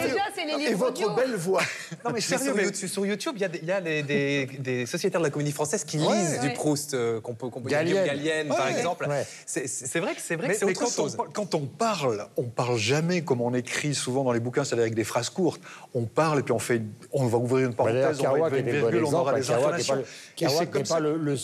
et 0.67 0.73
votre 0.73 1.15
belle 1.15 1.35
voix. 1.35 1.61
Non, 2.05 2.11
mais 2.13 2.21
sérieux, 2.21 2.45
sur, 2.45 2.55
mais- 2.55 2.63
YouTube, 2.65 2.89
sur 2.89 3.05
YouTube, 3.05 3.33
il 3.37 3.41
y 3.41 3.45
a, 3.45 3.47
des, 3.49 3.59
il 3.59 3.67
y 3.67 3.71
a 3.71 3.79
les- 3.79 4.03
des, 4.03 4.45
des 4.59 4.85
sociétaires 4.85 5.19
de 5.21 5.25
la 5.25 5.29
comédie 5.31 5.51
française 5.51 5.83
qui 5.83 5.97
Ouais. 5.97 6.13
lisent 6.15 6.39
du 6.39 6.47
Ouais. 6.47 6.53
Proust, 6.53 6.93
euh, 6.93 7.19
qu'on 7.21 7.33
peut, 7.33 7.49
qu'on 7.49 7.61
peut 7.61 7.69
Gallienne. 7.69 8.05
Gallienne, 8.05 8.47
par 8.49 8.65
Ouais. 8.65 8.71
exemple. 8.77 9.07
Ouais. 9.07 9.25
C'est- 9.45 9.99
vrai 9.99 10.15
que 10.15 10.21
c'est 10.21 10.35
vrai 10.35 10.47
Mais, 10.47 10.53
que 10.53 10.59
c'est 10.59 10.65
autre 10.65 10.79
quand, 10.79 10.85
on, 10.87 10.89
chose. 10.91 11.15
par- 11.15 11.27
quand 11.33 11.55
on 11.55 11.65
parle, 11.65 12.27
on 12.37 12.43
parle 12.43 12.77
jamais 12.77 13.21
comme 13.21 13.41
on 13.41 13.53
écrit 13.53 13.95
souvent 13.95 14.23
dans 14.23 14.31
les 14.31 14.39
bouquins, 14.39 14.63
c'est-à-dire 14.63 14.83
avec 14.83 14.95
des 14.95 15.03
phrases 15.03 15.29
courtes. 15.29 15.61
On 15.93 16.03
parle 16.05 16.39
et 16.39 16.43
puis 16.43 16.53
on 16.53 16.59
fait, 16.59 16.81
on 17.11 17.25
va 17.27 17.37
ouvrir 17.37 17.67
une 17.67 17.75
parenthèse, 17.75 18.19
on 18.21 18.37
va 18.39 18.57
une 18.57 18.69
virgule, 18.69 19.03
on 19.05 19.13
aura 19.13 19.31
intonations. 19.31 19.93
pas 19.95 19.95
le- 19.95 20.01
Et 20.45 20.49
c'est 20.49 20.69
comme 20.69 20.81
pas 20.83 20.87
ça. 20.87 20.99
le, 20.99 21.17
le- 21.17 21.37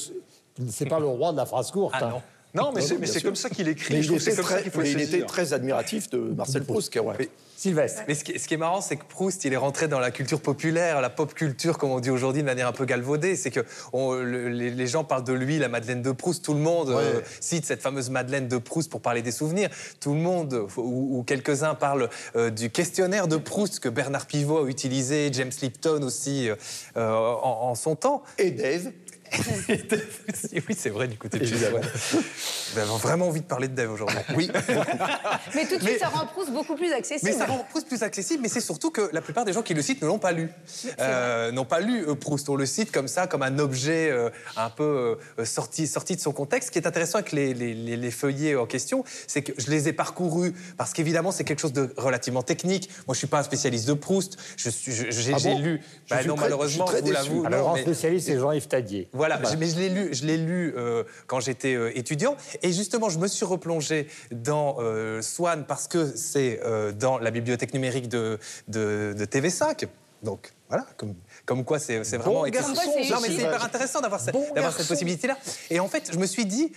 c'est 0.69 0.87
pas 0.87 0.99
le 0.99 1.07
roi 1.07 1.31
de 1.31 1.37
la 1.37 1.45
phrase 1.45 1.71
courte. 1.71 1.95
Ah 1.97 2.05
hein. 2.05 2.09
non. 2.09 2.21
Non, 2.55 2.71
mais 2.71 2.81
Non, 2.81 2.97
mais 2.99 3.07
c'est 3.07 3.21
comme 3.23 3.35
ça 3.35 3.49
qu'il 3.49 3.67
écrit. 3.67 3.95
Mais 3.95 4.03
Je 4.03 4.11
il 4.13 4.21
était, 4.21 4.35
comme 4.35 4.45
ça 4.45 4.53
très, 4.53 4.61
qu'il 4.61 4.71
faut 4.71 4.81
mais 4.81 4.91
il 4.91 4.95
le 4.97 5.01
était 5.01 5.11
saisir. 5.13 5.25
très 5.25 5.53
admiratif 5.53 6.07
de 6.11 6.19
Marcel 6.19 6.63
Proust, 6.63 6.91
Kerouac. 6.93 7.27
Sylvestre. 7.57 8.01
Mais 8.07 8.13
ce 8.13 8.23
qui, 8.23 8.37
ce 8.37 8.47
qui 8.47 8.53
est 8.55 8.57
marrant, 8.57 8.81
c'est 8.81 8.95
que 8.97 9.05
Proust, 9.05 9.43
il 9.45 9.53
est 9.53 9.57
rentré 9.57 9.87
dans 9.87 9.99
la 9.99 10.11
culture 10.11 10.39
populaire, 10.39 11.01
la 11.01 11.09
pop 11.09 11.33
culture, 11.33 11.77
comme 11.79 11.89
on 11.91 11.99
dit 11.99 12.09
aujourd'hui, 12.11 12.41
de 12.41 12.45
manière 12.45 12.67
un 12.67 12.71
peu 12.73 12.85
galvaudée. 12.85 13.35
C'est 13.37 13.49
que 13.49 13.61
on- 13.91 14.13
le- 14.13 14.49
les, 14.49 14.69
les 14.69 14.87
gens 14.87 15.03
parlent 15.03 15.23
de 15.23 15.33
lui, 15.33 15.57
la 15.57 15.67
Madeleine 15.69 16.03
de 16.03 16.11
Proust. 16.11 16.43
Tout 16.45 16.53
le 16.53 16.59
monde 16.59 16.89
euh, 16.91 17.21
cite 17.39 17.65
cette 17.65 17.81
fameuse 17.81 18.11
Madeleine 18.11 18.47
de 18.47 18.57
Proust 18.57 18.91
pour 18.91 19.01
parler 19.01 19.23
des 19.23 19.31
souvenirs. 19.31 19.69
Tout 19.99 20.13
le 20.13 20.19
monde, 20.19 20.67
ou, 20.77 21.17
ou 21.19 21.23
quelques-uns, 21.23 21.73
parlent 21.73 22.09
euh, 22.35 22.51
du 22.51 22.69
questionnaire 22.69 23.27
de 23.27 23.37
Proust 23.37 23.79
que 23.79 23.89
Bernard 23.89 24.27
Pivot 24.27 24.65
a 24.65 24.69
utilisé, 24.69 25.29
James 25.33 25.51
Lipton 25.61 26.03
aussi, 26.03 26.49
euh, 26.49 26.55
euh, 26.97 27.09
en, 27.11 27.69
en 27.69 27.75
son 27.75 27.95
temps. 27.95 28.21
Et 28.37 28.51
Dave, 28.51 28.91
oui, 29.37 30.75
c'est 30.77 30.89
vrai, 30.89 31.07
du 31.07 31.17
côté 31.17 31.37
Évidemment. 31.41 31.79
Vous 32.11 32.79
avez 32.79 32.89
vraiment 32.99 33.27
envie 33.27 33.41
de 33.41 33.45
parler 33.45 33.67
de 33.67 33.75
Dave 33.75 33.91
aujourd'hui. 33.91 34.17
oui, 34.35 34.49
Mais 35.55 35.65
tout 35.65 35.77
de 35.77 35.83
Mais- 35.83 35.91
suite, 35.91 35.99
ça 35.99 36.07
rend 36.09 36.25
Proust 36.27 36.51
beaucoup 36.51 36.75
plus 36.75 36.91
accessible. 36.93 37.31
Mais 37.31 37.37
ça 37.37 37.45
rend 37.45 37.65
Proust 37.69 37.87
plus 37.87 38.03
accessible, 38.03 38.41
mais 38.41 38.49
c'est 38.49 38.61
surtout 38.61 38.91
que 38.91 39.09
la 39.13 39.21
plupart 39.21 39.45
des 39.45 39.53
gens 39.53 39.61
qui 39.61 39.73
le 39.73 39.81
citent 39.81 40.01
ne 40.01 40.07
l'ont 40.07 40.19
pas 40.19 40.31
lu. 40.31 40.49
Euh, 40.99 41.51
n'ont 41.51 41.65
pas 41.65 41.79
lu 41.79 42.07
euh, 42.07 42.15
Proust. 42.15 42.49
On 42.49 42.55
le 42.55 42.65
cite 42.65 42.91
comme 42.91 43.07
ça, 43.07 43.27
comme 43.27 43.43
un 43.43 43.59
objet 43.59 44.09
euh, 44.11 44.29
un 44.57 44.69
peu 44.69 45.17
euh, 45.39 45.45
sorti, 45.45 45.87
sorti 45.87 46.15
de 46.15 46.21
son 46.21 46.31
contexte. 46.31 46.67
Ce 46.67 46.71
qui 46.71 46.79
est 46.79 46.87
intéressant 46.87 47.19
avec 47.19 47.31
les, 47.31 47.53
les- 47.53 47.73
les- 47.73 47.97
les 47.97 48.11
feuillets 48.11 48.55
en 48.55 48.65
question, 48.65 49.03
c'est 49.27 49.41
que 49.41 49.51
je 49.57 49.69
les 49.69 49.87
ai 49.87 49.93
parcourus 49.93 50.53
parce 50.77 50.93
qu'évidemment, 50.93 51.31
c'est 51.31 51.43
quelque 51.43 51.59
chose 51.61 51.73
de 51.73 51.93
relativement 51.97 52.43
technique. 52.43 52.89
Moi, 52.89 53.03
je 53.07 53.11
ne 53.11 53.17
suis 53.17 53.27
pas 53.27 53.39
un 53.39 53.43
spécialiste 53.43 53.87
de 53.87 53.93
Proust. 53.93 54.37
Je 54.57 54.69
J'ai 55.09 55.33
Ah 55.33 55.37
bon? 55.41 55.59
lu. 55.59 55.81
Je 56.05 56.09
Bah 56.09 56.19
suis 56.19 56.27
non, 56.27 56.35
très- 56.35 56.45
malheureusement, 56.45 56.85
je 56.87 56.93
suis 56.95 57.01
vous 57.03 57.11
l'avoue. 57.11 57.43
Ah, 57.45 57.49
grand 57.49 57.73
mais- 57.75 57.81
spécialiste, 57.81 58.27
c'est 58.27 58.39
Jean-Yves 58.39 58.67
Tadier. 58.67 59.09
Voilà, 59.23 59.39
mais 59.57 59.67
je 59.69 59.79
l'ai 59.79 59.87
lu, 59.87 60.09
je 60.11 60.25
l'ai 60.25 60.35
lu 60.35 60.73
euh, 60.75 61.05
quand 61.27 61.39
j'étais 61.39 61.75
euh, 61.75 61.97
étudiant. 61.97 62.35
Et 62.61 62.73
justement, 62.73 63.07
je 63.07 63.19
me 63.19 63.27
suis 63.27 63.45
replongé 63.45 64.09
dans 64.31 64.75
euh, 64.79 65.21
Swann 65.21 65.63
parce 65.65 65.87
que 65.87 66.13
c'est 66.13 66.59
dans 66.99 67.19
la 67.19 67.31
bibliothèque 67.31 67.73
numérique 67.73 68.09
de, 68.09 68.37
de, 68.67 69.15
de 69.17 69.25
TV5. 69.25 69.87
Donc 70.23 70.51
voilà, 70.67 70.85
comme, 70.97 71.15
comme 71.45 71.63
quoi 71.63 71.79
c'est 71.79 71.99
vraiment. 71.99 72.41
Bon 72.41 72.49
garçon, 72.49 72.73
non, 72.73 73.21
mais 73.21 73.29
c'est 73.29 73.33
hyper 73.35 73.63
intéressant 73.63 74.01
d'avoir 74.01 74.19
cette, 74.19 74.33
Bon 74.33 74.45
possibilité-là. 74.87 75.37
Et 75.69 75.79
en 75.79 75.87
fait, 75.87 76.11
je 76.11 76.17
me 76.17 76.25
suis 76.25 76.45
dit, 76.45 76.73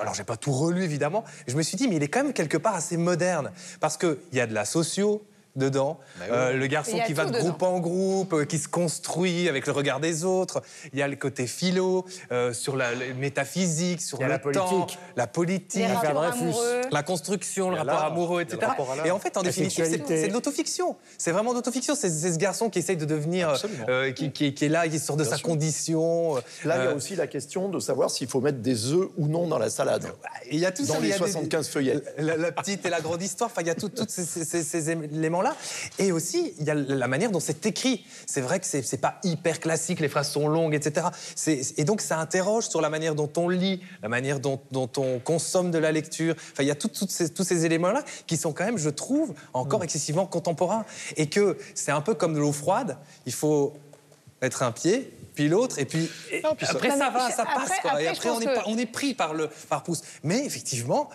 alors 0.00 0.14
j'ai 0.14 0.24
pas 0.24 0.36
tout 0.36 0.52
relu 0.52 0.84
évidemment, 0.84 1.24
je 1.48 1.56
me 1.56 1.62
suis 1.62 1.76
dit, 1.76 1.88
mais 1.88 1.96
il 1.96 2.02
est 2.04 2.08
quand 2.08 2.22
même 2.22 2.32
quelque 2.32 2.58
part 2.58 2.76
assez 2.76 2.96
moderne 2.96 3.50
parce 3.80 3.96
qu'il 3.96 4.18
y 4.32 4.40
a 4.40 4.46
de 4.46 4.54
la 4.54 4.64
socio 4.64 5.24
dedans, 5.56 5.98
Euh, 6.30 6.52
le 6.54 6.66
garçon 6.66 6.98
qui 7.06 7.12
va 7.12 7.24
de 7.24 7.30
dedans. 7.30 7.40
groupe 7.44 7.62
en 7.62 7.78
groupe, 7.80 8.32
euh, 8.32 8.44
qui 8.44 8.58
se 8.58 8.68
construit 8.68 9.48
avec 9.48 9.66
le 9.66 9.72
regard 9.72 10.00
des 10.00 10.24
autres. 10.24 10.62
Il 10.92 10.98
y 10.98 11.02
a 11.02 11.08
le 11.08 11.16
côté 11.16 11.46
philo, 11.46 12.04
euh, 12.30 12.52
sur 12.52 12.76
la, 12.76 12.94
la 12.94 13.12
métaphysique, 13.18 14.00
sur 14.00 14.18
le 14.20 14.28
la 14.28 14.38
temps, 14.38 14.50
politique. 14.50 14.98
la 15.16 15.26
politique, 15.26 15.82
la 16.90 17.02
construction, 17.02 17.70
le 17.70 17.76
rapport 17.76 18.02
amoureux, 18.02 18.42
etc. 18.42 18.58
rapport. 18.66 18.94
Et 19.04 19.10
en 19.10 19.18
fait, 19.18 19.36
en 19.36 19.42
La 19.42 19.48
définitive, 19.48 19.84
c'est 20.06 20.28
de 20.28 20.32
l'autofiction. 20.32 20.96
C'est 21.18 21.32
vraiment 21.32 21.50
de 21.50 21.56
l'autofiction. 21.56 21.94
C'est 21.94 22.10
ce 22.10 22.38
garçon 22.38 22.70
qui 22.70 22.78
essaye 22.78 22.96
de 22.96 23.04
devenir, 23.04 23.54
euh, 23.88 24.12
qui, 24.12 24.30
qui- 24.32 24.54
qui 24.54 24.64
est 24.64 24.68
là, 24.68 24.88
qui 24.88 24.98
sort 24.98 25.16
de 25.16 25.22
Bien 25.22 25.30
sa 25.32 25.36
sûr. 25.36 25.46
condition. 25.48 26.36
là, 26.64 26.76
il 26.78 26.84
y 26.84 26.88
a 26.88 26.94
aussi 26.94 27.16
la 27.16 27.26
question 27.26 27.68
de 27.68 27.78
savoir 27.80 28.10
s'il 28.10 28.28
faut 28.28 28.40
mettre 28.40 28.58
des 28.58 28.92
œufs 28.92 29.08
ou 29.16 29.26
non 29.28 29.46
dans 29.46 29.58
la 29.58 29.70
salade. 29.70 30.06
Il 30.50 30.58
y 30.58 30.66
a 30.66 30.72
tout 30.72 30.84
Dans 30.84 30.94
ça, 30.94 31.00
les 31.00 31.08
il 31.08 31.10
y 31.10 31.12
a 31.14 31.18
des- 31.18 31.24
75 31.32 31.68
feuillets. 31.68 32.00
La, 32.18 32.36
la 32.36 32.52
petite 32.52 32.84
et 32.86 32.90
la 32.90 33.00
grande 33.00 33.22
histoire, 33.22 33.50
enfin, 33.50 33.62
il 33.62 33.66
y 33.68 33.70
a 33.70 33.74
tous 33.74 33.90
ces, 34.08 34.24
ces- 34.24 34.96
Et 35.98 36.12
aussi, 36.12 36.54
il 36.60 36.66
y 36.66 36.70
a 36.70 36.74
la 36.74 37.08
manière 37.08 37.30
dont 37.30 37.40
c'est 37.40 37.64
écrit. 37.66 38.04
C'est 38.26 38.40
vrai 38.40 38.60
que 38.60 38.66
c'est 38.66 39.00
pas 39.00 39.18
hyper 39.24 39.60
classique, 39.60 40.00
les 40.00 40.08
phrases 40.08 40.30
sont 40.30 40.48
longues, 40.48 40.74
etc. 40.74 41.06
Et 41.76 41.84
donc, 41.84 42.00
ça 42.00 42.18
interroge 42.18 42.68
sur 42.68 42.80
la 42.80 42.88
manière 42.90 43.14
dont 43.14 43.30
on 43.36 43.48
lit, 43.48 43.82
la 44.02 44.08
manière 44.08 44.40
dont, 44.40 44.60
dont 44.70 44.90
on 44.96 45.18
consomme 45.18 45.70
de 45.70 45.78
la 45.78 45.92
lecture. 45.92 46.34
Enfin, 46.52 46.62
il 46.62 46.66
y 46.66 46.70
a 46.70 46.74
tout- 46.74 46.88
toutes 46.88 47.10
ces- 47.10 47.30
tous 47.32 47.44
ces 47.44 47.64
éléments-là 47.64 48.02
qui 48.26 48.36
sont 48.36 48.52
quand 48.52 48.64
même, 48.64 48.78
je 48.78 48.90
trouve, 48.90 49.34
encore 49.52 49.80
Mm. 49.80 49.84
excessivement 49.84 50.26
contemporains. 50.26 50.84
Et 51.16 51.28
que 51.28 51.56
c'est 51.74 51.92
un 51.92 52.00
peu 52.00 52.14
comme 52.14 52.34
de 52.34 52.38
l'eau 52.40 52.52
froide. 52.52 52.96
Il 53.26 53.32
faut 53.32 53.74
mettre 54.40 54.62
un 54.62 54.72
pied, 54.72 55.12
puis 55.34 55.48
l'autre, 55.48 55.78
et 55.78 55.84
puis, 55.84 56.10
et 56.30 56.42
Non, 56.42 56.54
puis 56.56 56.66
ça- 56.66 56.72
après 56.72 56.88
Non, 56.88 56.96
ça 56.98 57.10
mais 57.12 57.18
va, 57.18 57.30
ça 57.30 57.42
après- 57.42 57.54
passe. 57.54 57.78
quoi. 57.80 57.90
après, 57.92 58.04
et 58.04 58.08
après, 58.08 58.28
on 58.30 58.40
est, 58.40 58.44
que- 58.46 58.54
pas- 58.54 58.64
on 58.66 58.76
est 58.76 58.86
pris 58.86 59.14
par, 59.14 59.34
le, 59.34 59.48
par 59.68 59.82
Proust. 59.82 60.04
Mais 60.24 60.44
effectivement, 60.44 61.08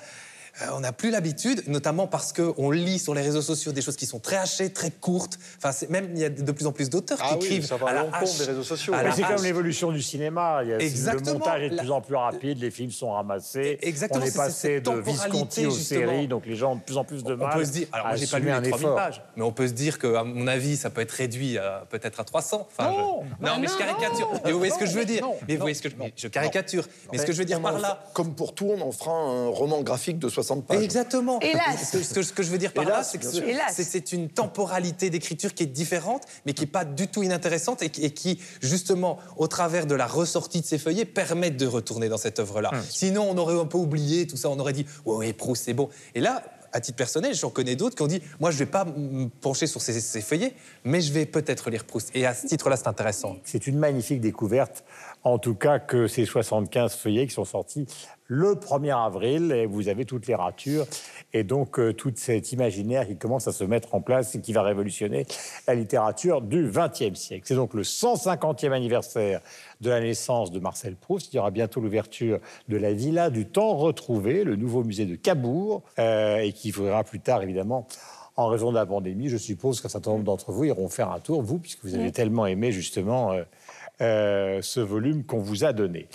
on 0.73 0.79
n'a 0.79 0.91
plus 0.91 1.11
l'habitude, 1.11 1.63
notamment 1.67 2.07
parce 2.07 2.33
qu'on 2.33 2.71
lit 2.71 2.99
sur 2.99 3.13
les 3.13 3.21
réseaux 3.21 3.41
sociaux 3.41 3.71
des 3.71 3.81
choses 3.81 3.95
qui 3.95 4.05
sont 4.05 4.19
très 4.19 4.37
hachées, 4.37 4.71
très 4.71 4.91
courtes. 4.91 5.37
Enfin, 5.57 5.71
c'est- 5.71 5.89
même 5.89 6.09
il 6.15 6.19
y 6.21 6.25
a 6.25 6.29
de 6.29 6.51
plus 6.51 6.65
en 6.67 6.71
plus 6.71 6.89
d'auteurs 6.89 7.17
Ah 7.21 7.29
qui 7.29 7.33
oui, 7.35 7.45
écrivent 7.45 7.65
ça 7.65 7.77
va 7.77 7.87
à 7.89 7.93
la 7.93 7.99
l'encontre 8.03 8.23
hache. 8.23 8.37
des 8.39 8.45
réseaux 8.45 8.63
sociaux. 8.63 8.93
c'est 9.15 9.21
comme 9.23 9.43
l'évolution 9.43 9.91
du 9.91 10.01
cinéma. 10.01 10.61
Il 10.63 10.69
y 10.69 10.73
a- 10.73 10.79
Exactement. 10.79 11.31
Le 11.33 11.37
montage 11.39 11.61
est 11.63 11.69
de 11.69 11.75
La- 11.75 11.81
plus 11.83 11.91
en 11.91 12.01
plus 12.01 12.15
rapide, 12.15 12.59
les 12.61 12.71
films 12.71 12.91
sont 12.91 13.11
ramassés. 13.11 13.77
Exactement, 13.81 14.23
On 14.23 14.27
est 14.27 14.35
passé 14.35 14.81
de 14.81 14.91
Visconti 14.91 15.65
aux 15.65 15.71
justement. 15.71 15.99
séries, 16.11 16.27
donc 16.27 16.45
les 16.45 16.55
gens 16.55 16.71
ont 16.73 16.75
de 16.75 16.81
plus 16.81 16.97
en 16.97 17.03
plus 17.03 17.23
de 17.23 17.33
mal. 17.35 17.49
On 17.53 17.57
peut 17.57 17.65
se 17.65 17.71
dire, 17.71 17.87
alors 17.91 18.15
j'ai 18.15 18.27
pas 18.27 18.39
lu 18.39 18.45
les 18.45 18.51
un 18.51 18.61
3000 18.61 18.75
effort. 18.85 18.95
pages, 18.95 19.21
mais 19.35 19.43
on 19.43 19.51
peut 19.51 19.67
se 19.67 19.73
dire 19.73 19.99
qu'à 19.99 20.23
mon 20.23 20.47
avis, 20.47 20.77
ça 20.77 20.89
peut 20.89 21.01
être 21.01 21.11
réduit 21.11 21.57
à 21.57 21.85
peut-être 21.89 22.19
à 22.19 22.23
300. 22.23 22.67
Enfin, 22.71 22.91
je- 22.93 22.97
Non. 22.99 23.23
non, 23.41 23.59
mais 23.59 23.67
je 23.67 23.77
caricature. 23.77 24.31
Mais 24.43 24.51
vous 24.51 24.57
voyez 24.57 24.73
ce 24.73 24.79
que 24.79 24.85
je 24.85 24.93
veux 24.97 25.05
dire? 25.05 25.21
non, 25.21 25.35
Mais 25.47 25.55
vous 25.55 25.61
voyez 25.61 25.75
ce 25.75 25.81
que 25.81 25.89
je, 25.89 25.95
je 26.15 26.27
caricature. 26.27 26.85
Mais 27.11 27.17
ce 27.19 27.25
que 27.25 27.31
je 27.33 27.37
veux 27.37 27.45
dire 27.45 27.61
par 27.61 27.77
là, 27.79 28.03
Comme 28.13 28.33
pour 28.33 28.53
tout, 28.55 28.71
on 28.75 28.81
en 28.81 28.91
fera 28.91 29.11
un 29.11 29.47
roman 29.49 29.81
graphique 29.81 30.17
de 30.19 30.29
60 30.29 30.46
pages. 30.55 30.81
Exactement. 30.83 31.39
Hélas. 31.41 31.91
Ce 31.91 31.97
que, 31.97 32.03
ce 32.03 32.13
que- 32.13 32.21
ce 32.23 32.33
que 32.33 32.43
je 32.43 32.49
veux 32.51 32.57
dire 32.57 32.73
par 32.73 32.85
là, 32.85 33.03
c'est 33.03 33.17
que 33.17 33.25
c'est 33.25 33.83
c'est 33.83 34.11
une 34.13 34.29
temporalité 34.29 35.09
d'écriture 35.09 35.53
qui 35.53 35.63
est 35.63 35.67
différente, 35.67 36.23
mais 36.45 36.53
qui 36.53 36.61
n'est 36.61 36.67
pas 36.67 36.85
du 36.85 37.07
tout 37.07 37.23
inintéressante 37.23 37.81
et 37.81 37.89
qui, 37.89 38.03
et 38.05 38.11
qui, 38.11 38.39
justement, 38.61 39.17
au 39.37 39.47
travers 39.47 39.85
de 39.85 39.95
la 39.95 40.07
ressortie 40.07 40.61
de 40.61 40.65
ces 40.65 40.77
feuillets, 40.77 41.05
permettent 41.05 41.57
de 41.57 41.67
retourner 41.67 42.09
dans 42.09 42.17
cette 42.17 42.39
œuvre-là. 42.39 42.71
Sinon, 42.89 43.27
on 43.29 43.37
aurait 43.37 43.59
un 43.59 43.65
peu 43.65 43.77
oublié 43.77 44.27
tout 44.27 44.37
ça, 44.37 44.49
on 44.49 44.59
aurait 44.59 44.73
dit 44.73 44.85
ouais, 45.05 45.15
ouais, 45.15 45.33
Proust, 45.33 45.63
c'est 45.65 45.73
bon. 45.73 45.89
Et 46.15 46.19
là, 46.21 46.43
à 46.73 46.81
titre 46.81 46.97
personnel, 46.97 47.33
j'en 47.33 47.49
connais 47.49 47.75
d'autres 47.77 47.95
qui 47.95 48.01
ont 48.03 48.07
dit 48.07 48.21
moi, 48.39 48.51
je 48.51 48.55
ne 48.55 48.59
vais 48.59 48.65
pas 48.69 48.83
me 48.85 49.27
pencher 49.29 49.67
sur 49.67 49.81
ces, 49.81 49.99
ces 50.01 50.21
feuillets, 50.21 50.53
mais 50.83 50.99
je 51.01 51.13
vais 51.13 51.25
peut-être 51.25 51.69
lire 51.69 51.85
Proust. 51.85 52.11
Et 52.13 52.25
à 52.25 52.33
ce 52.35 52.45
titre-là, 52.45 52.75
c'est 52.75 52.87
intéressant. 52.87 53.37
C'est 53.45 53.67
une 53.67 53.77
magnifique 53.79 54.19
découverte, 54.21 54.83
en 55.27 55.39
tout 55.39 55.55
cas 55.55 55.79
que 55.79 56.07
ces 56.07 56.25
75 56.25 56.95
feuillets 56.95 57.27
qui 57.27 57.33
sont 57.33 57.45
sortis 57.45 57.85
le 58.29 58.55
1er 58.55 59.05
avril, 59.05 59.51
et 59.53 59.65
vous 59.65 59.87
avez 59.87 60.03
toutes 60.03 60.27
les 60.27 60.35
ratures, 60.35 60.85
et 61.33 61.43
donc 61.43 61.79
euh, 61.79 61.93
tout 61.93 62.11
cet 62.15 62.51
imaginaire 62.51 63.07
qui 63.07 63.15
commence 63.15 63.47
à 63.47 63.53
se 63.53 63.63
mettre 63.63 63.95
en 63.95 64.01
place 64.01 64.35
et 64.35 64.41
qui 64.41 64.51
va 64.51 64.63
révolutionner 64.63 65.25
la 65.65 65.75
littérature 65.75 66.41
du 66.41 66.69
XXe 66.69 67.17
siècle. 67.17 67.43
C'est 67.45 67.55
donc 67.55 67.73
le 67.73 67.83
150e 67.83 68.71
anniversaire 68.71 69.39
de 69.79 69.89
la 69.89 70.01
naissance 70.01 70.51
de 70.51 70.59
Marcel 70.59 70.95
Proust. 70.95 71.33
Il 71.33 71.37
y 71.37 71.39
aura 71.39 71.51
bientôt 71.51 71.79
l'ouverture 71.79 72.39
de 72.67 72.75
la 72.75 72.91
Villa 72.91 73.29
du 73.29 73.45
Temps 73.45 73.77
Retrouvé, 73.77 74.43
le 74.43 74.57
nouveau 74.57 74.83
musée 74.83 75.05
de 75.05 75.15
Cabourg, 75.15 75.83
euh, 75.97 76.39
et 76.39 76.51
qui 76.51 76.71
ouvrira 76.71 77.03
plus 77.05 77.21
tard, 77.21 77.43
évidemment, 77.43 77.87
en 78.35 78.47
raison 78.47 78.71
de 78.71 78.75
la 78.75 78.85
pandémie. 78.85 79.29
Je 79.29 79.37
suppose 79.37 79.79
qu'un 79.79 79.89
certain 79.89 80.11
nombre 80.11 80.25
d'entre 80.25 80.51
vous 80.51 80.65
iront 80.65 80.89
faire 80.89 81.11
un 81.11 81.19
tour, 81.19 81.41
vous, 81.41 81.59
puisque 81.59 81.83
vous 81.83 81.95
avez 81.95 82.11
tellement 82.11 82.45
aimé 82.45 82.71
justement 82.71 83.31
euh, 83.31 83.43
euh, 83.99 84.61
ce 84.61 84.79
volume 84.79 85.25
qu'on 85.25 85.39
vous 85.39 85.65
a 85.65 85.73
donné. 85.73 86.07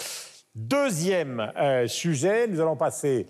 Deuxième 0.54 1.52
euh, 1.56 1.88
sujet, 1.88 2.46
nous 2.46 2.60
allons 2.60 2.76
passer 2.76 3.26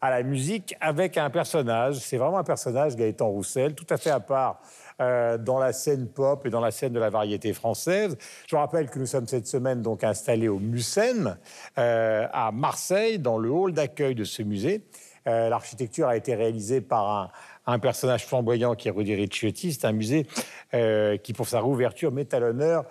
à 0.00 0.10
la 0.10 0.22
musique 0.22 0.76
avec 0.80 1.18
un 1.18 1.28
personnage. 1.28 1.96
C'est 1.96 2.16
vraiment 2.16 2.38
un 2.38 2.44
personnage, 2.44 2.94
Gaëtan 2.94 3.28
Roussel, 3.28 3.74
tout 3.74 3.86
à 3.90 3.96
fait 3.96 4.10
à 4.10 4.20
part 4.20 4.60
euh, 5.00 5.38
dans 5.38 5.58
la 5.58 5.72
scène 5.72 6.06
pop 6.06 6.46
et 6.46 6.50
dans 6.50 6.60
la 6.60 6.70
scène 6.70 6.92
de 6.92 7.00
la 7.00 7.10
variété 7.10 7.52
française. 7.52 8.16
Je 8.46 8.54
vous 8.54 8.60
rappelle 8.60 8.90
que 8.90 9.00
nous 9.00 9.06
sommes 9.06 9.26
cette 9.26 9.48
semaine 9.48 9.82
donc 9.82 10.04
installés 10.04 10.46
au 10.46 10.60
Mucem, 10.60 11.36
à 11.74 12.50
Marseille, 12.52 13.18
dans 13.18 13.38
le 13.38 13.50
hall 13.50 13.72
d'accueil 13.72 14.14
de 14.14 14.22
ce 14.22 14.42
musée. 14.42 14.84
L'architecture 15.24 16.06
a 16.06 16.16
été 16.16 16.36
réalisée 16.36 16.80
par 16.80 17.10
un, 17.10 17.30
un 17.66 17.80
personnage 17.80 18.24
flamboyant 18.24 18.76
qui 18.76 18.86
est 18.86 18.92
Rudy 18.92 19.16
Ricciotti. 19.16 19.72
C'est 19.72 19.86
un 19.86 19.92
musée 19.92 20.28
qui, 20.70 21.32
pour 21.32 21.48
sa 21.48 21.58
réouverture, 21.58 22.12
met 22.12 22.32
à 22.32 22.38
l'honneur 22.38 22.84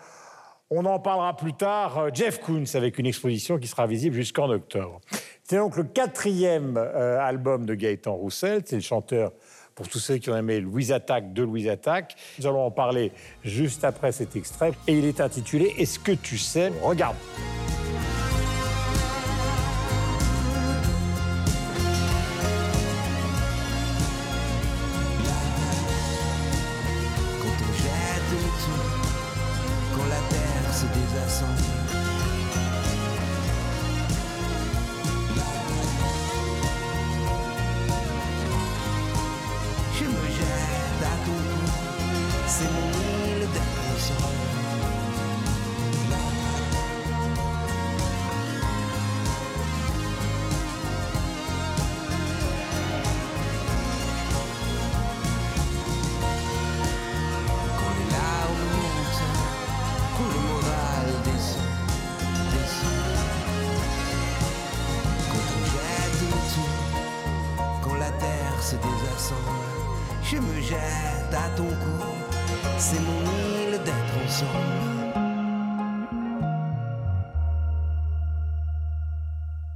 on 0.70 0.86
en 0.86 1.00
parlera 1.00 1.36
plus 1.36 1.54
tard. 1.54 1.98
euh, 1.98 2.10
Jeff 2.14 2.40
Koons 2.40 2.64
avec 2.74 2.98
une 2.98 3.06
exposition 3.06 3.58
qui 3.58 3.68
sera 3.68 3.88
visible 3.88 4.16
jusqu'en 4.16 4.50
octobre. 4.50 5.00
C'est 5.44 5.58
donc 5.58 5.78
le 5.78 5.84
quatrième 5.84 6.78
euh, 6.78 7.20
album 7.20 7.66
de 7.66 7.76
Gaëtan 7.76 8.16
Roussel. 8.16 8.64
C'est 8.66 8.78
le 8.78 8.82
chanteur, 8.82 9.32
pour 9.76 9.88
tous 9.88 10.00
ceux 10.00 10.18
qui 10.18 10.30
ont 10.30 10.38
aimé 10.38 10.60
Louise 10.60 10.92
Attaque, 10.92 11.34
de 11.34 11.44
Louise 11.44 11.68
Attaque. 11.68 12.16
Nous 12.40 12.48
allons 12.48 12.66
en 12.66 12.72
parler 12.72 13.12
juste 13.44 13.84
après 13.84 14.12
cet 14.12 14.36
extrait. 14.36 14.72
Et 14.88 14.94
il 14.94 15.06
est 15.06 15.22
intitulé 15.22 15.74
Est-ce 15.78 16.00
que 16.00 16.14
tu 16.14 16.38
sais? 16.38 16.72
Regarde. 16.82 17.16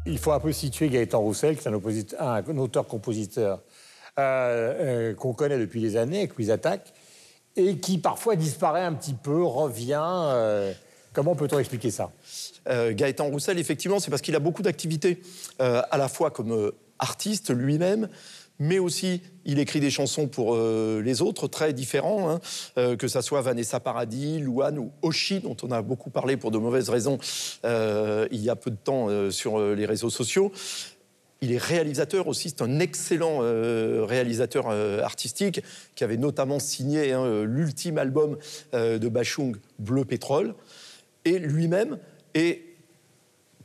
Il 0.09 0.17
faut 0.17 0.31
un 0.31 0.39
peu 0.39 0.51
situer 0.51 0.89
Gaëtan 0.89 1.19
Roussel, 1.19 1.55
qui 1.55 1.67
est 1.67 2.15
un, 2.19 2.57
auteur-compositeur 2.57 3.61
euh, 4.17 5.11
euh, 5.11 5.13
qu'on 5.13 5.33
connaît 5.33 5.59
depuis 5.59 5.81
des 5.81 5.97
années, 5.97 6.19
avec 6.19 6.35
Louise 6.35 6.49
Attaque, 6.49 6.91
et 7.55 7.77
qui 7.77 7.99
parfois 7.99 8.35
disparaît 8.35 8.83
un 8.83 8.93
petit 8.93 9.13
peu, 9.13 9.43
revient. 9.43 10.01
euh, 10.01 10.73
comment 11.13 11.35
peut-on 11.35 11.59
expliquer 11.59 11.91
ça? 11.91 12.11
Gaëtan 12.67 13.25
Roussel, 13.25 13.57
effectivement, 13.59 13.99
c'est 13.99 14.09
parce 14.09 14.21
qu'il 14.21 14.35
a 14.35 14.39
beaucoup 14.39 14.61
d'activités, 14.61 15.21
à 15.59 15.97
la 15.97 16.07
fois 16.07 16.29
comme 16.29 16.71
artiste 16.99 17.51
lui-même, 17.51 18.09
mais 18.59 18.77
aussi 18.77 19.21
il 19.45 19.57
écrit 19.57 19.79
des 19.79 19.89
chansons 19.89 20.27
pour 20.27 20.53
euh, 20.53 21.01
les 21.03 21.21
autres, 21.21 21.47
très 21.47 21.73
différents, 21.73 22.29
hein, 22.29 22.39
euh, 22.77 22.95
que 22.95 23.07
ça 23.07 23.21
soit 23.21 23.41
Vanessa 23.41 23.79
Paradis, 23.79 24.39
Louane 24.39 24.77
ou 24.77 24.91
Oshi, 25.01 25.39
dont 25.39 25.57
on 25.63 25.71
a 25.71 25.81
beaucoup 25.81 26.09
parlé 26.09 26.37
pour 26.37 26.51
de 26.51 26.57
mauvaises 26.57 26.89
raisons 26.89 27.17
euh, 27.65 28.27
il 28.31 28.43
y 28.43 28.49
a 28.49 28.55
peu 28.55 28.69
de 28.69 28.75
temps 28.75 29.07
sur 29.31 29.59
les 29.59 29.85
réseaux 29.85 30.09
sociaux. 30.09 30.51
Il 31.41 31.53
est 31.53 31.57
réalisateur 31.57 32.27
aussi, 32.27 32.49
c'est 32.49 32.61
un 32.61 32.79
excellent 32.79 33.39
réalisateur 34.05 34.69
artistique 34.69 35.61
qui 35.95 36.03
avait 36.03 36.17
notamment 36.17 36.59
signé 36.59 37.13
hein, 37.13 37.43
l'ultime 37.43 37.97
album 37.97 38.37
de 38.73 39.07
Bachung, 39.07 39.55
Bleu 39.79 40.03
Pétrole. 40.03 40.53
Et 41.23 41.39
lui-même 41.39 41.97
est 42.33 42.68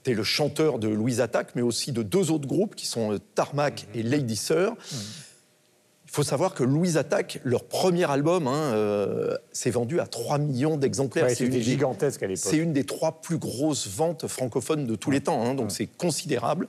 était 0.04 0.14
le 0.14 0.22
chanteur 0.22 0.78
de 0.78 0.88
Louise 0.88 1.22
Attaque, 1.22 1.52
mais 1.54 1.62
aussi 1.62 1.90
de 1.90 2.02
deux 2.02 2.30
autres 2.30 2.46
groupes 2.46 2.74
qui 2.74 2.86
sont 2.86 3.12
euh, 3.14 3.18
Tarmac 3.34 3.86
et 3.94 4.02
Lady 4.02 4.36
Sir. 4.36 4.74
Il 4.92 6.10
faut 6.10 6.22
savoir 6.22 6.52
que 6.54 6.62
Louise 6.62 6.98
Attaque, 6.98 7.40
leur 7.42 7.64
premier 7.64 8.08
album, 8.08 8.46
hein, 8.46 8.72
euh, 8.74 9.34
s'est 9.52 9.70
vendu 9.70 10.00
à 10.00 10.06
3 10.06 10.36
millions 10.38 10.76
d'exemplaires. 10.76 11.24
Ouais, 11.24 11.34
C'est 11.34 11.44
une 11.46 11.52
C'était 11.52 11.64
des- 11.64 11.70
gigantesque 11.70 12.22
à 12.22 12.26
l'époque. 12.26 12.44
c'est 12.50 12.58
une 12.58 12.74
des 12.74 12.84
trois 12.84 13.22
plus 13.22 13.38
grosses 13.38 13.88
ventes 13.88 14.28
francophones 14.28 14.86
de 14.86 14.94
tous 14.94 15.10
les 15.10 15.22
temps, 15.22 15.42
hein, 15.42 15.54
donc 15.54 15.72
c'est 15.72 15.86
considérable. 15.86 16.68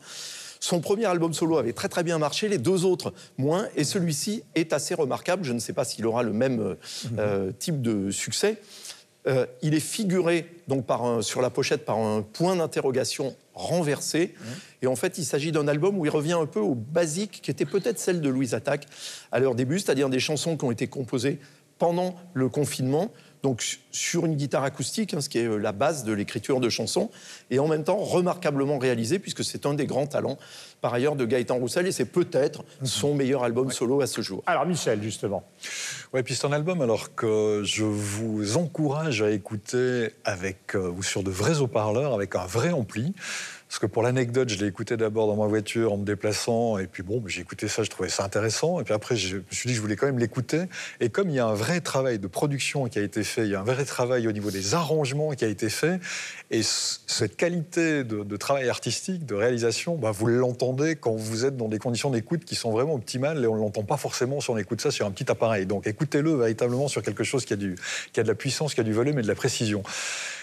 Son 0.62 0.80
premier 0.80 1.06
album 1.06 1.34
solo 1.34 1.58
avait 1.58 1.74
très 1.74 1.90
très 1.90 2.04
bien 2.04 2.18
marché, 2.18 2.48
les 2.48 2.58
deux 2.58 2.86
autres 2.86 3.14
moins, 3.38 3.68
et 3.76 3.84
celui-ci 3.84 4.44
est 4.56 4.72
assez 4.74 4.96
remarquable. 4.96 5.44
Je 5.44 5.52
ne 5.54 5.60
sais 5.60 5.74
pas 5.74 5.84
s'il 5.84 6.06
aura 6.08 6.24
le 6.24 6.32
même 6.34 6.60
euh, 6.62 6.76
euh, 7.20 7.52
type 7.52 7.82
de 7.82 8.10
succès. 8.10 8.58
Euh, 9.28 9.46
il 9.64 9.74
est 9.74 9.80
figuré 9.80 10.48
donc 10.68 10.86
par 10.86 11.04
un- 11.04 11.22
sur 11.24 11.42
la 11.42 11.50
pochette 11.50 11.84
par 11.84 11.98
un 11.98 12.22
point 12.22 12.56
d'interrogation 12.56 13.36
renversé. 13.56 14.36
Et 14.82 14.88
en 14.88 14.96
fait, 14.96 15.18
il 15.18 15.26
s'agit 15.26 15.52
d'un 15.52 15.68
album 15.68 15.98
où 15.98 16.06
il 16.06 16.10
revient 16.10 16.34
un 16.34 16.46
peu 16.46 16.60
aux 16.60 16.76
basiques 16.76 17.42
qui 17.42 17.50
étaient 17.52 17.66
peut-être 17.66 17.98
celles 18.00 18.22
de 18.22 18.30
Louise 18.30 18.54
Attaque 18.54 18.86
à 19.32 19.40
leur 19.40 19.56
début, 19.56 19.80
c'est-à-dire 19.80 20.10
des 20.10 20.20
chansons 20.20 20.58
qui 20.58 20.66
ont 20.66 20.72
été 20.72 20.88
composées 20.88 21.40
pendant 21.78 22.16
le 22.34 22.48
confinement, 22.50 23.12
donc 23.44 23.62
su- 23.62 23.80
sur 23.92 24.26
une 24.26 24.36
guitare 24.36 24.64
acoustique, 24.64 25.14
hein, 25.14 25.20
ce 25.22 25.28
qui 25.28 25.40
est 25.40 25.46
euh, 25.48 25.58
la 25.58 25.72
base 25.74 26.04
de 26.06 26.14
l'écriture 26.14 26.60
de 26.62 26.70
chansons, 26.70 27.10
et 27.50 27.60
en 27.60 27.68
même 27.68 27.84
temps 27.84 27.98
remarquablement 27.98 28.78
réalisé, 28.78 29.20
puisque 29.20 29.44
c'est 29.44 29.66
un 29.66 29.74
des 29.74 29.86
grands 29.86 30.08
talents, 30.08 30.38
par 30.86 30.94
ailleurs, 30.94 31.16
de 31.16 31.26
Gaëtan 31.26 31.56
Roussel, 31.56 31.88
et 31.88 31.92
c'est 31.92 32.06
peut-être 32.06 32.64
son 32.84 33.16
meilleur 33.16 33.44
album 33.44 33.72
solo 33.72 34.02
à 34.02 34.06
ce 34.06 34.22
jour. 34.22 34.44
Alors 34.46 34.68
Michel, 34.68 35.02
justement. 35.02 35.44
Ouais, 36.14 36.22
puis 36.22 36.36
c'est 36.36 36.46
un 36.46 36.52
album 36.52 36.80
alors 36.80 37.16
que 37.16 37.64
je 37.66 37.84
vous 37.84 38.56
encourage 38.58 39.24
à 39.24 39.32
écouter 39.32 40.12
avec 40.26 40.76
euh, 40.76 40.92
ou 40.92 41.02
sur 41.02 41.24
de 41.24 41.32
vrais 41.32 41.58
haut-parleurs, 41.60 42.14
avec 42.14 42.36
un 42.36 42.46
vrai 42.46 42.70
ampli. 42.70 43.16
Parce 43.68 43.80
que 43.80 43.88
pour 43.88 44.04
l'anecdote, 44.04 44.48
je 44.48 44.58
l'ai 44.58 44.68
écouté 44.68 44.96
d'abord 44.96 45.28
dans 45.28 45.36
ma 45.36 45.48
voiture 45.48 45.92
en 45.92 45.98
me 45.98 46.06
déplaçant, 46.06 46.78
et 46.78 46.86
puis 46.86 47.02
bon, 47.02 47.22
j'ai 47.26 47.42
écouté 47.42 47.68
ça, 47.68 47.82
je 47.82 47.90
trouvais 47.90 48.10
ça 48.10 48.24
intéressant. 48.24 48.80
Et 48.80 48.84
puis 48.84 48.94
après, 48.94 49.16
je 49.16 49.38
me 49.38 49.44
suis 49.52 49.68
dit 49.68 49.74
que 49.74 49.78
je 49.78 49.82
voulais 49.82 49.96
quand 49.96 50.06
même 50.06 50.20
l'écouter. 50.20 50.62
Et 51.00 51.10
comme 51.10 51.30
il 51.30 51.36
y 51.36 51.40
a 51.40 51.48
un 51.48 51.56
vrai 51.56 51.82
travail 51.82 52.20
de 52.20 52.28
production 52.28 52.88
qui 52.88 53.00
a 53.00 53.02
été 53.02 53.24
fait, 53.24 53.42
il 53.44 53.50
y 53.50 53.56
a 53.56 53.62
un 53.62 53.66
vrai 53.66 53.84
travail 53.84 54.28
au 54.28 54.32
niveau 54.32 54.52
des 54.52 54.76
arrangements 54.76 55.32
qui 55.32 55.46
a 55.46 55.48
été 55.48 55.70
fait, 55.70 56.00
et 56.52 56.62
cette 56.64 57.36
qualité 57.36 58.04
de, 58.04 58.24
de 58.24 58.38
travail 58.38 58.70
artistique, 58.70 59.26
de 59.26 59.34
réalisation, 59.34 59.96
bah, 59.96 60.12
vous 60.12 60.28
l'entendez 60.28 60.75
quand 60.76 61.16
vous 61.16 61.46
êtes 61.46 61.58
dans 61.58 61.68
des 61.68 61.80
conditions 61.80 62.10
d'écoute 62.10 62.46
qui 62.46 62.56
sont 62.56 62.72
vraiment 62.72 62.96
optimales, 62.96 63.44
et 63.44 63.48
on 63.48 63.56
ne 63.56 63.62
l'entend 63.62 63.84
pas 63.84 63.98
forcément 63.98 64.42
si 64.42 64.50
on 64.50 64.58
écoute 64.58 64.82
ça 64.82 64.92
sur 64.92 65.06
un 65.06 65.12
petit 65.12 65.32
appareil. 65.32 65.66
Donc 65.66 65.88
écoutez-le 65.88 66.36
véritablement 66.36 66.88
sur 66.88 67.02
quelque 67.02 67.24
chose 67.24 67.46
qui 67.46 67.54
a, 67.54 67.56
du, 67.56 67.76
qui 68.14 68.20
a 68.20 68.24
de 68.24 68.28
la 68.28 68.36
puissance, 68.36 68.74
qui 68.74 68.82
a 68.82 68.84
du 68.84 68.94
volume 68.94 69.20
et 69.20 69.22
de 69.22 69.28
la 69.28 69.36
précision. 69.36 69.84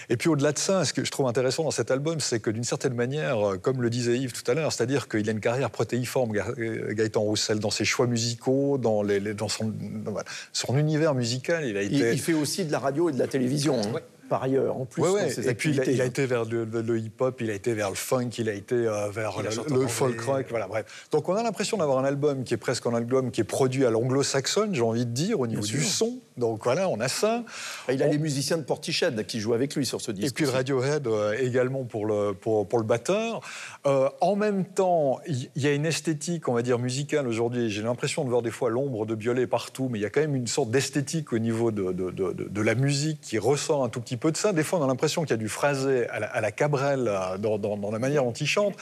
Et 0.08 0.16
puis 0.16 0.28
au-delà 0.28 0.52
de 0.52 0.58
ça, 0.58 0.84
ce 0.84 0.92
que 0.92 1.04
je 1.04 1.10
trouve 1.10 1.26
intéressant 1.26 1.62
dans 1.64 1.70
cet 1.70 1.90
album, 1.90 2.20
c'est 2.20 2.40
que 2.40 2.50
d'une 2.50 2.64
certaine 2.64 2.94
manière, 2.94 3.52
euh, 3.52 3.56
comme 3.56 3.82
le 3.82 3.88
disait 3.88 4.18
Yves 4.18 4.32
tout 4.32 4.48
à 4.50 4.54
l'heure, 4.54 4.72
c'est-à-dire 4.72 5.08
qu'il 5.08 5.28
a 5.28 5.32
une 5.32 5.40
carrière 5.40 5.70
protéiforme, 5.70 6.32
euh, 6.36 6.92
Gaëtan 6.92 7.20
Roussel, 7.20 7.60
dans 7.60 7.70
ses 7.70 7.84
choix 7.84 8.06
musicaux, 8.06 8.78
dans, 8.78 9.02
les, 9.02 9.20
dans 9.34 9.48
son, 9.48 9.72
dans, 10.04 10.10
voilà, 10.10 10.28
son 10.52 10.76
univers 10.76 11.14
musical. 11.14 11.64
Il 11.64 11.76
a 11.76 11.82
été. 11.82 11.94
Il, 11.94 12.14
il 12.14 12.20
fait 12.20 12.34
aussi 12.34 12.64
de 12.64 12.72
la 12.72 12.78
radio 12.78 13.10
et 13.10 13.12
de 13.12 13.18
la 13.18 13.28
télévision, 13.28 13.80
hein, 13.80 14.00
par 14.32 14.44
ailleurs, 14.44 14.76
en 14.78 14.86
plus 14.86 15.02
Ouais, 15.02 15.08
dans 15.08 15.14
ouais. 15.16 15.30
ses 15.30 15.46
Et 15.46 15.52
puis 15.54 15.72
il 15.72 15.78
a, 15.78 15.82
activités. 15.82 15.92
il 15.92 16.00
a 16.00 16.06
été 16.06 16.24
vers 16.24 16.46
le, 16.46 16.64
le- 16.64 16.80
le 16.80 16.98
hip-hop, 16.98 17.38
il 17.42 17.50
a 17.50 17.52
été 17.52 17.74
vers 17.74 17.90
le 17.90 17.94
funk, 17.96 18.30
il 18.38 18.48
a 18.48 18.54
été 18.54 18.74
euh, 18.74 19.10
vers 19.10 19.34
Il 19.40 19.74
le, 19.74 19.86
folk 19.86 20.18
rock, 20.22 20.46
voilà, 20.48 20.66
bref. 20.68 21.06
Donc 21.12 21.28
on 21.28 21.34
a 21.34 21.42
l'impression 21.42 21.76
d'avoir 21.76 21.98
un 21.98 22.04
album 22.04 22.42
qui 22.44 22.54
est 22.54 22.56
presque 22.56 22.86
un 22.86 22.94
album 22.94 23.30
qui 23.30 23.42
est 23.42 23.44
produit 23.44 23.84
à 23.84 23.90
l'anglo-saxonne, 23.90 24.74
j'ai 24.74 24.80
envie 24.80 25.04
de 25.04 25.10
dire, 25.10 25.38
au 25.38 25.46
niveau 25.46 25.60
Bien 25.60 25.70
du 25.78 25.84
sûr. 25.84 26.06
son. 26.08 26.18
Donc 26.38 26.64
voilà, 26.64 26.88
on 26.88 26.98
a 27.00 27.08
ça. 27.08 27.44
Il 27.92 28.02
a 28.02 28.06
les 28.08 28.16
musiciens 28.16 28.56
de 28.56 28.62
Portiched 28.62 29.26
qui 29.26 29.38
jouent 29.38 29.52
avec 29.52 29.76
lui 29.76 29.84
sur 29.84 30.00
ce 30.00 30.10
disque. 30.12 30.28
et 30.28 30.34
puis 30.34 30.44
aussi. 30.44 30.54
Radiohead 30.54 31.06
euh, 31.06 31.34
également 31.38 31.84
pour 31.84 32.06
le, 32.06 32.32
pour, 32.32 32.66
pour 32.66 32.78
le 32.78 32.86
batteur. 32.86 33.40
Euh, 33.86 34.08
en 34.22 34.34
même 34.34 34.64
temps, 34.64 35.20
il 35.26 35.50
y, 35.56 35.66
a 35.66 35.74
une 35.74 35.84
esthétique, 35.84 36.48
on 36.48 36.54
va 36.54 36.62
dire, 36.62 36.78
musicale 36.78 37.28
aujourd'hui. 37.28 37.68
J'ai 37.68 37.82
l'impression 37.82 38.24
de 38.24 38.30
voir 38.30 38.40
des 38.40 38.50
fois 38.50 38.70
l'ombre 38.70 39.04
de 39.04 39.14
Biolay 39.14 39.46
partout, 39.46 39.88
mais 39.90 39.98
il 39.98 40.02
y 40.02 40.06
a 40.06 40.10
quand 40.10 40.22
même 40.22 40.34
une 40.36 40.46
sorte 40.46 40.70
d'esthétique 40.70 41.34
au 41.34 41.38
niveau 41.38 41.70
de, 41.70 41.92
de, 41.92 42.10
de- 42.10 42.32
de- 42.32 42.48
de 42.48 42.60
la 42.62 42.74
musique 42.74 43.20
qui 43.20 43.38
ressort 43.38 43.84
un 43.84 43.88
tout 43.90 44.00
petit 44.00 44.16
peu 44.16 44.21
de 44.30 44.36
ça. 44.36 44.52
Des 44.52 44.62
fois, 44.62 44.78
on 44.78 44.84
a 44.84 44.86
l'impression 44.86 45.22
qu'il 45.22 45.30
y 45.30 45.34
a 45.34 45.36
du 45.38 45.48
phrasé 45.48 46.06
à 46.08 46.20
la, 46.20 46.26
à 46.28 46.40
la 46.40 46.52
Cabrel 46.52 47.08
euh, 47.08 47.38
dans, 47.38 47.58
dans- 47.58 47.76
dans 47.76 47.90
la 47.90 47.98
manière 47.98 48.22
dont 48.24 48.32
il 48.32 48.46
chante. 48.46 48.74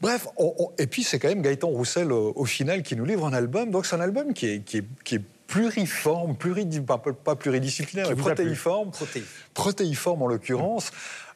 Bref, 0.00 0.26
on- 0.36 0.54
on- 0.58 0.70
et 0.78 0.86
puis 0.86 1.02
c'est 1.04 1.18
quand 1.18 1.28
même 1.28 1.40
Gaëtan 1.42 1.68
Roussel 1.68 2.12
au, 2.12 2.32
au 2.36 2.44
final 2.44 2.82
qui 2.82 2.96
nous 2.96 3.04
livre 3.06 3.26
un 3.26 3.32
album. 3.32 3.70
Donc 3.70 3.86
c'est 3.86 3.96
un 3.96 4.00
album 4.00 4.34
qui 4.34 4.46
est, 4.46 4.60
qui 4.60 4.78
est, 4.78 4.84
qui 5.04 5.14
est 5.16 5.22
pluriforme, 5.46 6.36
pas, 6.86 6.98
pas 6.98 7.36
pluridisciplinaire, 7.36 8.06
mais 8.10 8.16
protéiforme 8.34 8.90
protéiforme 9.54 10.22
en 10.22 10.26
l'occurrence, 10.26 10.90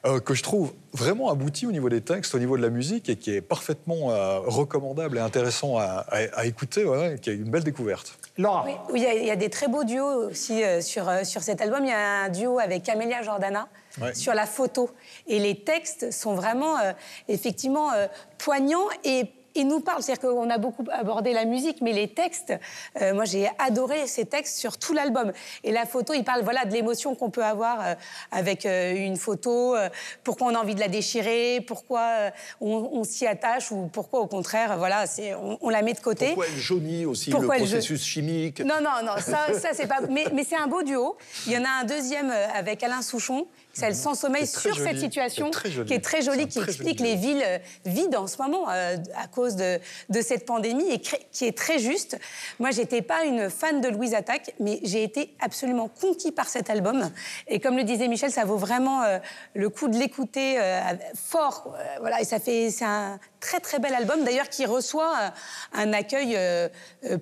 euh, 0.07 0.19
que 0.21 0.35
je 0.35 0.43
trouve 0.43 0.73
vraiment 0.93 1.31
abouti 1.31 1.67
au 1.67 1.73
niveau 1.73 1.89
des 1.89 2.01
textes, 2.01 2.35
au 2.35 2.39
niveau 2.39 2.57
de 2.57 2.63
la 2.63 2.71
musique, 2.71 3.09
et 3.09 3.17
qui 3.17 3.35
est 3.35 3.41
parfaitement 3.43 4.11
euh, 4.13 4.39
recommandable 4.41 5.19
et 5.19 5.21
intéressant 5.21 5.77
à, 5.77 6.05
à- 6.09 6.39
à 6.41 6.45
écouter, 6.47 6.85
ouais, 6.85 7.17
qui 7.21 7.31
est 7.31 7.35
une 7.35 7.51
belle 7.51 7.65
découverte. 7.65 8.19
Laura. 8.39 8.65
Oui, 8.67 8.73
oui, 8.93 9.01
il 9.01 9.03
y, 9.03 9.07
a- 9.07 9.15
il 9.15 9.27
y 9.27 9.31
a 9.31 9.37
des 9.37 9.51
très 9.51 9.69
beaux 9.69 9.85
duos 9.85 10.29
aussi 10.31 10.63
euh, 10.65 10.81
sur, 10.81 11.09
euh, 11.09 11.25
sur 11.25 11.43
cet 11.43 11.61
album. 11.61 11.85
Il 11.85 11.91
y 11.91 11.93
a 11.93 12.23
un 12.25 12.29
duo 12.31 12.59
avec 12.59 12.83
Camélia 12.83 13.23
Jordana 13.23 13.69
Ouais. 14.01 14.15
sur 14.15 14.35
la 14.35 14.47
photo. 14.47 14.89
Et 15.27 15.41
les 15.41 15.57
textes 15.65 16.13
sont 16.13 16.35
vraiment, 16.35 16.79
euh, 16.79 16.93
effectivement, 17.29 17.93
euh, 17.93 18.07
poignants 18.39 18.87
et, 19.05 19.25
et 19.55 19.65
nous 19.65 19.81
parlent. 19.81 20.03
C'est-à-dire 20.03 20.31
qu'on 20.31 20.51
a 20.51 20.59
beaucoup 20.59 20.85
abordé 20.93 21.33
la 21.33 21.45
musique, 21.45 21.81
mais 21.81 21.93
les 21.93 22.09
textes, 22.09 22.53
euh, 23.01 23.15
moi 23.15 23.25
j'ai 23.25 23.49
adoré 23.59 24.07
ces 24.07 24.25
textes 24.25 24.59
sur 24.59 24.79
tout 24.79 24.93
l'album. 24.93 25.33
Et 25.65 25.73
la 25.73 25.87
photo, 25.87 26.13
il 26.15 26.25
parle 26.25 26.43
voilà, 26.43 26.65
de 26.65 26.73
l'émotion 26.73 27.15
qu'on 27.15 27.31
peut 27.31 27.45
avoir 27.45 27.81
euh, 27.81 27.95
avec 28.31 28.67
euh, 28.67 28.95
une 28.95 29.17
photo, 29.17 29.77
pourquoi 30.25 30.49
on 30.49 30.55
a 30.55 30.59
envie 30.59 30.75
de 30.75 30.81
la 30.81 30.89
déchirer, 30.89 31.61
pourquoi 31.67 32.31
on, 32.61 32.91
on 32.93 33.05
s'y 33.05 33.27
attache 33.27 33.71
ou 33.71 33.89
pourquoi 33.93 34.21
au 34.21 34.27
contraire, 34.27 34.79
voilà, 34.79 35.07
c'est, 35.07 35.35
on, 35.35 35.59
on 35.61 35.69
la 35.69 35.83
met 35.83 35.93
de 35.93 36.01
côté. 36.01 36.27
Pourquoi 36.27 36.47
elle 36.47 36.61
jaunit 36.61 37.05
aussi 37.07 37.31
Pourquoi 37.31 37.59
le 37.59 37.65
processus 37.65 38.05
chimique? 38.05 38.61
Non, 38.61 38.81
non, 38.83 39.05
non, 39.05 39.15
ça, 39.19 39.53
ça 39.59 39.71
c'est 39.73 39.87
pas. 39.87 40.01
Mais, 40.09 40.25
mais 40.33 40.45
c'est 40.45 40.57
un 40.57 40.67
beau 40.67 40.83
duo. 40.83 41.17
Il 41.47 41.53
y 41.53 41.59
en 41.59 41.65
a 41.65 41.81
un 41.81 41.85
deuxième 41.85 42.31
avec 42.55 42.83
Alain 42.83 43.03
Souchon, 43.03 43.47
C'est 43.81 44.47
très 44.47 44.71
sur 44.73 44.79
cette 44.79 44.99
situation, 44.99 45.51
qui 45.87 45.95
est 45.95 46.05
très 46.05 46.23
jolie, 46.23 46.47
qui 46.47 46.61
très 46.61 46.71
explique 46.71 46.99
joli 46.99 47.11
les 47.11 47.17
villes 47.17 47.43
euh, 47.45 47.59
vides 47.85 48.17
en 48.17 48.27
ce 48.27 48.41
moment 48.41 48.69
euh, 48.71 48.97
à 49.17 49.27
cause 49.27 49.57
de, 49.57 49.79
de 50.09 50.21
cette 50.21 50.47
pandémie 50.47 50.91
et 50.91 51.01
qui 51.01 51.47
est 51.47 51.57
très 51.57 51.79
juste. 51.79 52.19
Moi, 52.59 52.71
j'étais 52.71 53.03
pas 53.03 53.25
une 53.25 53.51
fan 53.51 53.81
de 53.81 53.89
Louise 53.89 54.15
Attaque, 54.15 54.55
mais 54.61 54.81
j'ai 54.83 55.03
été 55.03 55.35
absolument 55.41 55.89
conquis 55.89 56.33
par 56.33 56.49
cet 56.49 56.71
album. 56.71 57.11
Et 57.49 57.61
comme 57.61 57.77
le 57.77 57.85
disait 57.85 58.09
Michel, 58.09 58.31
ça 58.31 58.45
vaut 58.45 58.57
vraiment 58.57 59.03
euh, 59.03 59.19
le 59.55 59.69
coup 59.69 59.89
de 59.89 59.97
l'écouter 59.97 60.61
euh, 60.61 60.81
fort. 61.15 61.75
voilà, 62.01 62.21
et 62.21 62.25
ça 62.25 62.39
fait, 62.39 62.71
c'est 62.71 62.85
un 62.85 63.19
très 63.41 63.61
très 63.61 63.79
bel 63.79 63.95
album 63.95 64.25
d'ailleurs 64.25 64.49
qui 64.49 64.67
reçoit 64.67 65.15
euh, 65.21 65.29
un 65.73 65.93
accueil 65.93 66.39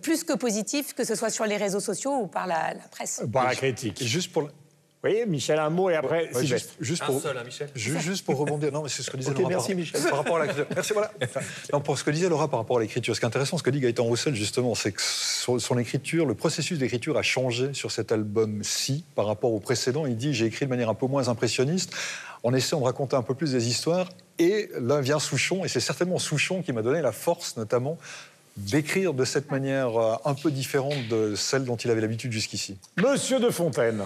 plus 0.02 0.24
que 0.24 0.32
positif, 0.32 0.94
que 0.94 1.04
ce 1.04 1.14
soit 1.14 1.30
sur 1.30 1.44
les 1.44 1.56
réseaux 1.56 1.80
sociaux 1.80 2.16
ou 2.16 2.26
par 2.26 2.46
la, 2.46 2.74
la 2.74 2.88
presse. 2.90 3.22
Par 3.32 3.44
la 3.44 3.54
critique. 3.54 4.02
Juste 4.02 4.32
pour, 4.32 4.48
Vous 5.00 5.10
voyez, 5.10 5.26
Michel, 5.26 5.60
un 5.60 5.70
mot 5.70 5.88
et 5.90 5.94
après, 5.94 6.28
ouais, 6.34 6.40
Sylvestre. 6.40 6.74
juste, 6.80 7.00
juste 7.00 7.04
pour, 7.04 7.20
seul, 7.20 7.38
hein, 7.38 7.44
Michel 7.44 7.68
juste 7.76 8.24
pour 8.24 8.36
rebondir, 8.36 8.72
non, 8.72 8.82
mais 8.82 8.88
c'est 8.88 9.04
ce 9.04 9.10
que 9.12 9.16
disait 9.16 9.30
Ok, 9.30 9.38
Laura 9.38 9.50
merci, 9.50 9.68
par, 9.68 9.76
Michel. 9.76 10.02
par 10.02 10.16
rapport 10.16 10.36
à 10.38 10.46
la 10.46 10.52
Merci, 10.74 10.92
voilà. 10.92 11.12
Non, 11.72 11.80
pour 11.80 11.96
ce 11.96 12.02
que 12.02 12.10
disait 12.10 12.28
Laura 12.28 12.48
par 12.48 12.58
rapport 12.58 12.78
à 12.78 12.80
l'écriture, 12.80 13.14
ce 13.14 13.20
qui 13.20 13.24
est 13.24 13.28
intéressant, 13.28 13.58
ce 13.58 13.62
que 13.62 13.70
dit 13.70 13.78
Gaëtan 13.78 14.02
Roussel, 14.02 14.34
justement, 14.34 14.74
c'est 14.74 14.90
que 14.90 15.00
son, 15.00 15.60
son 15.60 15.78
écriture, 15.78 16.26
le 16.26 16.34
processus 16.34 16.80
d'écriture 16.80 17.16
a 17.16 17.22
changé 17.22 17.74
sur 17.74 17.92
cet 17.92 18.10
album-ci 18.10 19.04
par 19.14 19.26
rapport 19.26 19.52
au 19.52 19.60
précédent. 19.60 20.04
Il 20.04 20.16
dit 20.16 20.34
J'ai 20.34 20.46
écrit 20.46 20.64
de 20.64 20.70
manière 20.70 20.88
un 20.88 20.94
peu 20.94 21.06
moins 21.06 21.28
impressionniste, 21.28 21.94
en 22.42 22.52
essayant 22.52 22.80
de 22.80 22.86
raconter 22.86 23.14
un 23.14 23.22
peu 23.22 23.34
plus 23.34 23.52
des 23.52 23.68
histoires. 23.68 24.08
Et 24.40 24.68
là 24.80 25.00
vient 25.00 25.20
Souchon, 25.20 25.64
et 25.64 25.68
c'est 25.68 25.78
certainement 25.78 26.18
Souchon 26.18 26.60
qui 26.60 26.72
m'a 26.72 26.82
donné 26.82 27.02
la 27.02 27.12
force, 27.12 27.56
notamment, 27.56 27.98
d'écrire 28.56 29.14
de 29.14 29.24
cette 29.24 29.52
manière 29.52 29.96
euh, 29.96 30.16
un 30.24 30.34
peu 30.34 30.50
différente 30.50 31.06
de 31.08 31.36
celle 31.36 31.64
dont 31.64 31.76
il 31.76 31.88
avait 31.88 32.00
l'habitude 32.00 32.32
jusqu'ici. 32.32 32.78
Monsieur 32.96 33.38
de 33.38 33.50
Fontaine. 33.50 34.02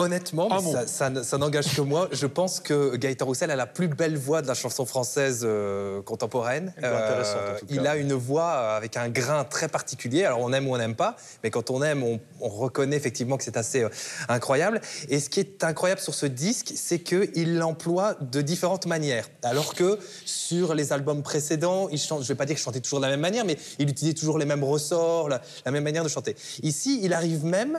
Honnêtement, 0.00 0.48
mot. 0.60 0.72
ça, 0.72 0.86
ça- 0.86 1.22
ça 1.24 1.38
n'engage 1.38 1.74
que 1.74 1.80
moi. 1.80 2.08
Je 2.12 2.26
pense 2.26 2.60
que 2.60 2.96
Gaëtan 2.96 3.26
Roussel 3.26 3.50
a 3.50 3.56
la 3.56 3.66
plus 3.66 3.88
belle 3.88 4.16
voix 4.16 4.42
de 4.42 4.46
la 4.46 4.54
chanson 4.54 4.86
française 4.86 5.42
euh, 5.44 6.02
contemporaine. 6.02 6.72
Cas. 6.80 7.56
il 7.68 7.86
a 7.86 7.96
une 7.96 8.12
voix 8.14 8.50
euh, 8.50 8.76
avec 8.76 8.96
un 8.96 9.08
grain 9.08 9.44
très 9.44 9.68
particulier. 9.68 10.24
Alors 10.24 10.40
on 10.40 10.52
aime 10.52 10.66
ou 10.68 10.74
on 10.74 10.78
n'aime 10.78 10.94
pas, 10.96 11.16
mais 11.44 11.50
quand 11.50 11.70
on 11.70 11.82
aime, 11.82 12.02
on, 12.02 12.20
on 12.40 12.48
reconnaît 12.48 12.96
effectivement 12.96 13.36
que 13.36 13.44
c'est 13.44 13.56
assez 13.56 13.82
euh, 13.82 13.88
incroyable. 14.28 14.80
Et 15.08 15.20
ce 15.20 15.28
qui 15.28 15.40
est 15.40 15.62
incroyable 15.64 16.00
sur 16.00 16.14
ce 16.14 16.26
disque, 16.26 16.72
c'est 16.74 16.98
qu'il 17.00 17.58
l'emploie 17.58 18.14
de 18.20 18.40
différentes 18.40 18.86
manières. 18.86 19.28
Alors 19.42 19.74
que 19.74 19.98
sur 20.24 20.74
les 20.74 20.92
albums 20.92 21.22
précédents, 21.22 21.88
il 21.90 21.98
chante, 21.98 22.18
je 22.20 22.24
ne 22.24 22.28
vais 22.28 22.34
pas 22.34 22.46
dire 22.46 22.56
qu'il 22.56 22.64
chantait 22.64 22.80
toujours 22.80 23.00
de 23.00 23.04
la 23.04 23.10
même 23.10 23.20
manière, 23.20 23.44
mais 23.44 23.56
il 23.78 23.88
utilisait 23.88 24.14
toujours 24.14 24.38
les 24.38 24.44
mêmes 24.46 24.64
ressorts, 24.64 25.28
la, 25.28 25.40
la 25.64 25.70
même 25.70 25.84
manière 25.84 26.04
de 26.04 26.08
chanter. 26.08 26.36
Ici, 26.62 27.00
il 27.02 27.12
arrive 27.12 27.44
même 27.44 27.78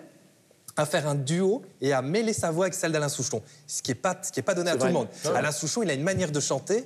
à 0.78 0.86
faire 0.86 1.08
un 1.08 1.16
duo 1.16 1.62
et 1.82 1.94
à 1.94 2.02
mêler 2.02 2.34
sa 2.34 2.52
voix 2.52 2.66
avec 2.66 2.74
celle 2.74 2.92
d'Alain 2.92 3.10
Souchon, 3.10 3.42
ce 3.68 3.82
qui 3.82 3.92
n'est 3.92 3.96
pas, 3.96 4.18
ce 4.22 4.32
qui 4.32 4.40
est 4.40 4.44
pas 4.44 4.54
donné 4.54 4.72
à 4.72 4.78
tout 4.78 4.86
le 4.86 4.92
monde. 4.92 5.08
Alain 5.36 5.52
Souchon, 5.52 5.84
il 5.84 5.90
a 5.90 5.94
une 5.94 6.04
manière 6.04 6.32
de 6.32 6.40
chanter. 6.40 6.86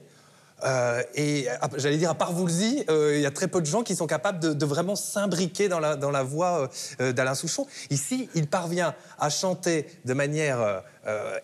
Euh, 0.64 1.02
et 1.16 1.48
j'allais 1.78 1.98
dire, 1.98 2.10
à 2.10 2.16
part 2.16 2.34
Woolsey, 2.38 2.86
euh, 2.90 3.16
il 3.18 3.22
y 3.22 3.26
a 3.26 3.32
très 3.32 3.48
peu 3.48 3.60
de 3.62 3.66
gens 3.66 3.84
qui 3.84 3.96
sont 3.96 4.08
capables 4.08 4.40
de, 4.40 4.54
de 4.54 4.66
vraiment 4.66 4.96
s'imbriquer 4.96 5.68
dans 5.68 5.80
la, 5.80 5.96
dans 5.96 6.12
la 6.12 6.24
voix 6.24 6.62
euh, 6.62 6.68
euh, 7.02 7.14
d'Alain 7.14 7.36
Souchon. 7.36 7.68
Ici, 7.90 8.30
il 8.36 8.48
parvient 8.48 8.96
à 9.20 9.30
chanter 9.30 9.86
de 10.06 10.14
manière 10.14 10.84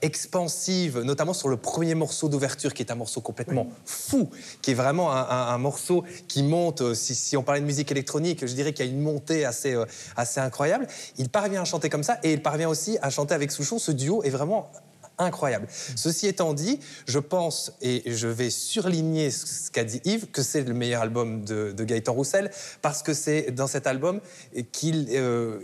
expansive, 0.02 1.00
notamment 1.02 1.34
sur 1.34 1.47
le 1.47 1.56
premier 1.58 1.93
morceau 1.93 2.30
d'ouverture, 2.30 2.74
qui 2.74 2.82
est 2.82 2.91
un 2.91 2.95
morceau 2.95 3.21
complètement 3.21 3.67
fou, 3.86 4.30
qui 4.63 4.71
est 4.71 4.74
vraiment 4.74 5.12
un, 5.12 5.21
un- 5.21 5.47
un 5.54 5.58
morceau 5.60 6.04
qui 6.28 6.41
monte. 6.41 6.95
si, 6.95 7.13
si 7.13 7.38
on 7.38 7.43
parlait 7.43 7.62
de 7.62 7.65
musique 7.67 7.91
électronique, 7.91 8.45
je 8.47 8.54
dirais 8.54 8.74
qu'il 8.74 8.86
y 8.86 8.89
a 8.89 8.91
une 8.91 9.02
montée 9.02 9.45
assez, 9.45 9.76
assez 10.15 10.39
incroyable. 10.39 10.88
Il 11.19 11.30
parvient 11.30 11.62
à 11.62 11.65
chanter 11.65 11.89
comme 11.89 12.04
ça 12.04 12.17
et 12.24 12.34
il 12.34 12.41
parvient 12.41 12.69
aussi 12.69 12.97
à 13.04 13.10
chanter 13.12 13.36
avec 13.36 13.52
Souchon. 13.52 13.78
Ce 13.78 13.91
duo 13.91 14.24
est 14.24 14.30
vraiment 14.32 14.71
incroyable. 15.23 15.67
Ceci 15.95 16.27
étant 16.27 16.53
dit, 16.53 16.79
je 17.07 17.19
pense, 17.19 17.73
et 17.81 18.03
je 18.05 18.27
vais 18.27 18.49
surligner 18.49 19.31
ce 19.31 19.71
qu'a 19.71 19.84
dit 19.84 20.01
Yves, 20.05 20.27
que 20.31 20.41
c'est 20.41 20.62
le 20.62 20.73
meilleur 20.73 21.01
album 21.01 21.43
de, 21.43 21.71
de 21.71 21.84
Gaëtan 21.84 22.13
Roussel, 22.13 22.51
parce 22.81 23.03
que 23.03 23.13
c'est 23.13 23.51
dans 23.51 23.67
cet 23.67 23.88
album 23.88 24.19
qu'il 24.71 25.07
euh, 25.12 25.60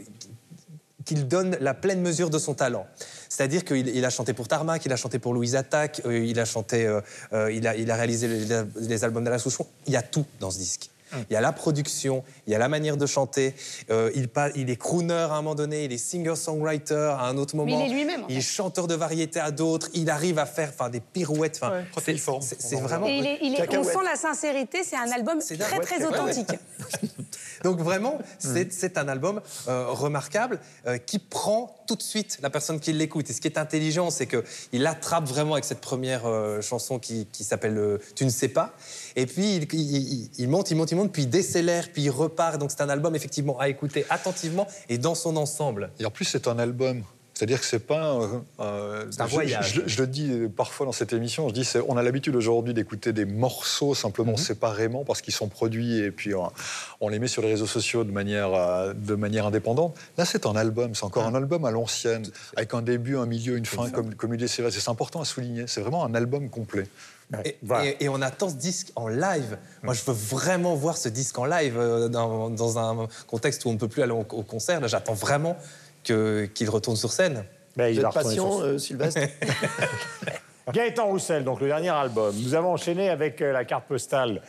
qu'il 1.06 1.28
donne 1.28 1.58
la 1.62 1.74
pleine 1.74 2.02
mesure 2.02 2.30
de 2.30 2.38
son 2.38 2.54
talent. 2.54 2.86
C'est-à-dire 3.30 3.64
qu'il 3.64 3.88
il 3.88 4.04
a 4.04 4.10
chanté 4.10 4.34
pour 4.34 4.50
Tarmac, 4.50 4.86
il 4.86 4.92
a 4.92 4.98
chanté 4.98 5.20
pour 5.20 5.34
Louise 5.34 5.56
Attaque, 5.56 6.02
euh, 6.06 6.20
il 6.20 6.38
a 6.38 6.44
chanté, 6.44 6.86
euh, 6.86 7.52
il, 7.52 7.66
a, 7.66 7.96
réalisé 7.96 8.28
les, 8.28 9.04
albums 9.06 9.24
d'Alain 9.24 9.38
Souchon. 9.38 9.66
Il 9.86 9.94
y 9.94 9.96
a 9.96 10.02
tout 10.02 10.26
dans 10.42 10.52
ce 10.52 10.58
disque. 10.58 10.90
Il 11.30 11.34
y 11.34 11.36
a 11.36 11.42
la 11.42 11.52
production, 11.52 12.24
il 12.46 12.54
y 12.54 12.56
a 12.56 12.60
la 12.60 12.68
manière 12.68 12.98
de 12.98 13.06
chanter. 13.06 13.56
euh, 13.90 14.12
il, 14.56 14.70
est 14.70 14.76
crooner 14.76 15.14
à 15.14 15.34
un 15.34 15.42
moment 15.42 15.56
donné, 15.56 15.86
il 15.86 15.94
est 15.94 15.98
singer-songwriter 15.98 16.94
à 17.18 17.26
un 17.26 17.38
autre 17.38 17.56
Mais 17.56 17.64
moment. 17.66 17.80
il 17.86 17.92
est 17.92 17.94
lui-même, 17.94 18.24
en 18.24 18.28
Il 18.28 18.38
est 18.38 18.42
chanteur 18.42 18.88
de 18.88 18.96
variété 18.96 19.40
à 19.40 19.52
d'autres. 19.52 19.90
Il 19.94 20.10
arrive 20.10 20.40
à 20.40 20.46
faire 20.46 20.70
enfin, 20.74 20.90
des 20.90 21.00
pirouettes. 21.00 21.60
Enfin, 21.62 21.84
c'est- 22.42 22.76
vraiment. 22.82 23.08
Et 23.08 23.18
il 23.18 23.26
est- 23.26 23.40
il 23.42 23.56
est- 23.56 23.78
on 23.78 23.84
sent 23.84 23.98
la 24.04 24.16
sincérité, 24.16 24.80
c'est 24.84 24.96
un 24.98 25.12
album 25.12 25.40
très 25.40 25.56
très 25.80 25.98
Ouais, 25.98 26.02
ouais. 26.04 26.08
authentique. 26.08 26.50
Donc 27.64 27.80
vraiment, 27.80 28.18
c'est 28.40 28.72
c'est 28.74 28.98
un 28.98 29.08
album 29.08 29.42
euh, 29.68 29.88
remarquable 29.88 30.60
euh, 30.86 30.98
qui 30.98 31.20
prend 31.20 31.76
tout 31.88 31.96
de 31.96 32.02
suite 32.02 32.38
la 32.42 32.50
personne 32.50 32.80
qui 32.80 32.94
l'écoute. 32.94 33.30
Et 33.30 33.34
ce 33.34 33.42
qui 33.42 33.48
est 33.48 33.58
intelligent, 33.58 34.10
c'est 34.10 34.28
qu'il 34.28 34.86
attrape 34.88 35.26
vraiment 35.26 35.54
avec 35.54 35.66
cette 35.66 35.82
première 35.82 36.26
euh, 36.26 36.62
chanson 36.62 37.00
qui, 37.00 37.28
qui 37.32 37.44
s'appelle 37.44 38.00
Tu 38.16 38.26
ne 38.26 38.30
sais 38.30 38.50
pas. 38.50 38.74
Et 39.16 39.26
puis 39.26 39.56
il- 39.72 40.30
il 40.38 40.50
monte, 40.50 40.72
il 40.72 40.76
monte, 40.76 40.92
il 40.92 40.96
monte, 40.96 41.12
puis 41.12 41.24
il 41.24 41.30
décélère, 41.30 41.90
puis 41.92 42.04
il 42.04 42.10
repart. 42.10 42.58
Donc 42.60 42.72
c'est 42.72 42.82
un 42.82 42.90
album 42.90 43.16
effectivement 43.16 43.60
à 43.60 43.70
écouter 43.70 44.06
attentivement 44.10 44.68
et 44.90 44.98
dans 44.98 45.16
son 45.16 45.36
ensemble. 45.38 45.92
Et 46.00 46.06
en 46.06 46.12
plus, 46.12 46.26
c'est 46.26 46.48
un 46.48 46.60
album. 46.60 47.04
C'est-à-dire 47.38 47.60
que 47.60 47.66
c'est 47.68 47.86
pas. 47.86 48.18
euh, 48.60 49.06
C'est 49.12 49.22
un 49.22 49.28
je- 49.28 49.32
voyage. 49.34 49.74
Je, 49.76 49.82
je 49.86 50.02
le 50.02 50.08
dis 50.08 50.32
parfois 50.56 50.88
dans 50.88 50.92
cette 50.92 51.14
émission. 51.14 51.48
Je 51.50 51.54
dis, 51.54 51.64
c'est- 51.66 51.82
on 51.88 51.96
a 51.96 52.02
l'habitude 52.02 52.36
aujourd'hui 52.36 52.74
d'écouter 52.74 53.14
des 53.14 53.26
morceaux 53.26 53.94
simplement 53.94 54.32
Mhm. 54.32 54.38
séparément 54.38 55.06
parce 55.06 55.22
qu'ils 55.22 55.36
sont 55.36 55.48
produits 55.48 56.00
et 56.00 56.10
puis 56.10 56.34
on, 56.34 56.52
on 57.00 57.10
les 57.10 57.20
met 57.20 57.28
sur 57.28 57.44
les 57.44 57.50
réseaux 57.50 57.68
sociaux 57.68 58.04
de 58.04 58.12
manière 58.12 58.52
euh, 58.56 58.94
de 58.94 59.14
manière 59.14 59.46
indépendante. 59.46 59.96
Là, 60.18 60.26
c'est 60.26 60.48
un 60.48 60.56
album. 60.56 60.96
C'est 60.96 61.04
encore 61.06 61.26
un 61.28 61.36
album 61.36 61.64
à 61.66 61.70
l'ancienne, 61.72 62.26
avec 62.56 62.74
un 62.74 62.82
début, 62.82 63.18
un 63.18 63.28
milieu, 63.28 63.56
une 63.56 63.68
fin, 63.68 63.90
comme 63.92 64.16
comme 64.16 64.34
il 64.34 64.50
c'est. 64.50 64.68
C'est 64.72 64.90
important 64.90 65.22
à 65.22 65.26
souligner. 65.26 65.66
C'est 65.68 65.82
vraiment 65.82 66.04
un 66.06 66.16
album 66.16 66.50
complet. 66.50 66.88
Et, 67.44 67.58
Voilà. 67.62 67.86
et- 67.86 67.98
et 68.06 68.10
on 68.10 68.22
attend 68.22 68.48
ce 68.50 68.56
disque 68.56 68.92
en 68.96 69.10
live. 69.10 69.58
Moi, 69.84 69.94
je 69.94 70.02
veux 70.06 70.14
vraiment 70.14 70.76
voir 70.76 70.96
ce 70.98 71.10
disque 71.10 71.38
en 71.38 71.44
live 71.46 71.76
euh, 71.78 72.08
dans, 72.08 72.50
dans 72.50 72.80
un 72.80 73.08
contexte 73.28 73.66
où 73.66 73.70
on 73.70 73.74
ne 73.74 73.78
peut 73.78 73.90
plus 73.90 74.02
aller 74.02 74.14
au, 74.14 74.26
au 74.32 74.44
concert. 74.44 74.80
Là, 74.80 74.88
j'attends 74.88 75.14
vraiment 75.14 75.58
qu'il 76.08 76.70
retourne 76.70 76.96
sur 76.96 77.12
scène. 77.12 77.44
Ben, 77.76 77.88
il 77.90 78.00
Vous 78.00 78.06
êtes 78.06 78.14
patient, 78.14 78.62
euh, 78.62 78.78
Sylvestre 78.78 79.22
Gaëtan 80.74 81.06
Roussel, 81.08 81.46
donc 81.46 81.62
le 81.62 81.68
dernier 81.68 81.90
album. 81.90 82.36
Nous 82.42 82.54
avons 82.54 82.74
enchaîné 82.74 83.10
avec 83.10 83.42
euh, 83.42 83.54
la 83.54 83.64
carte 83.64 83.88
postale 83.88 84.42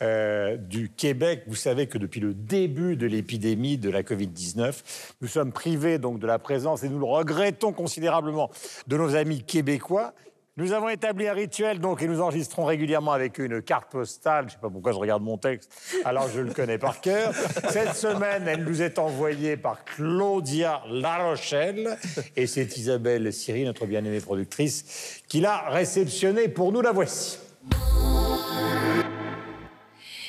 euh, 0.00 0.56
du 0.56 0.88
Québec. 0.88 1.42
Vous 1.46 1.54
savez 1.54 1.86
que 1.86 1.98
depuis 1.98 2.20
le 2.20 2.32
début 2.32 2.96
de 2.96 3.06
l'épidémie 3.06 3.76
de 3.76 3.90
la 3.90 4.02
Covid-19, 4.02 4.74
nous 5.20 5.28
sommes 5.28 5.52
privés 5.52 5.98
donc 5.98 6.18
de 6.18 6.26
la 6.26 6.38
présence 6.38 6.82
et 6.82 6.88
nous 6.88 6.98
le 6.98 7.04
regrettons 7.04 7.72
considérablement 7.72 8.50
de 8.86 8.96
nos 8.96 9.16
amis 9.16 9.42
québécois. 9.42 10.14
Nous 10.58 10.72
avons 10.72 10.88
établi 10.88 11.28
un 11.28 11.34
rituel 11.34 11.80
donc 11.80 12.00
et 12.00 12.08
nous 12.08 12.22
enregistrons 12.22 12.64
régulièrement 12.64 13.12
avec 13.12 13.38
une 13.38 13.60
carte 13.60 13.90
postale. 13.90 14.44
Je 14.44 14.46
ne 14.46 14.50
sais 14.52 14.58
pas 14.62 14.70
pourquoi 14.70 14.92
je 14.92 14.96
regarde 14.96 15.22
mon 15.22 15.36
texte 15.36 15.70
alors 16.06 16.28
je 16.28 16.40
le 16.40 16.50
connais 16.50 16.78
par 16.78 17.02
cœur. 17.02 17.34
Cette 17.68 17.94
semaine, 17.94 18.48
elle 18.48 18.64
nous 18.64 18.80
est 18.80 18.98
envoyée 18.98 19.58
par 19.58 19.84
Claudia 19.84 20.82
Larochelle 20.88 21.98
et 22.36 22.46
c'est 22.46 22.74
Isabelle 22.78 23.34
Siri, 23.34 23.64
notre 23.64 23.84
bien-aimée 23.84 24.20
productrice, 24.20 25.20
qui 25.28 25.40
l'a 25.40 25.68
réceptionnée. 25.68 26.48
Pour 26.48 26.72
nous, 26.72 26.80
la 26.80 26.92
voici. 26.92 27.38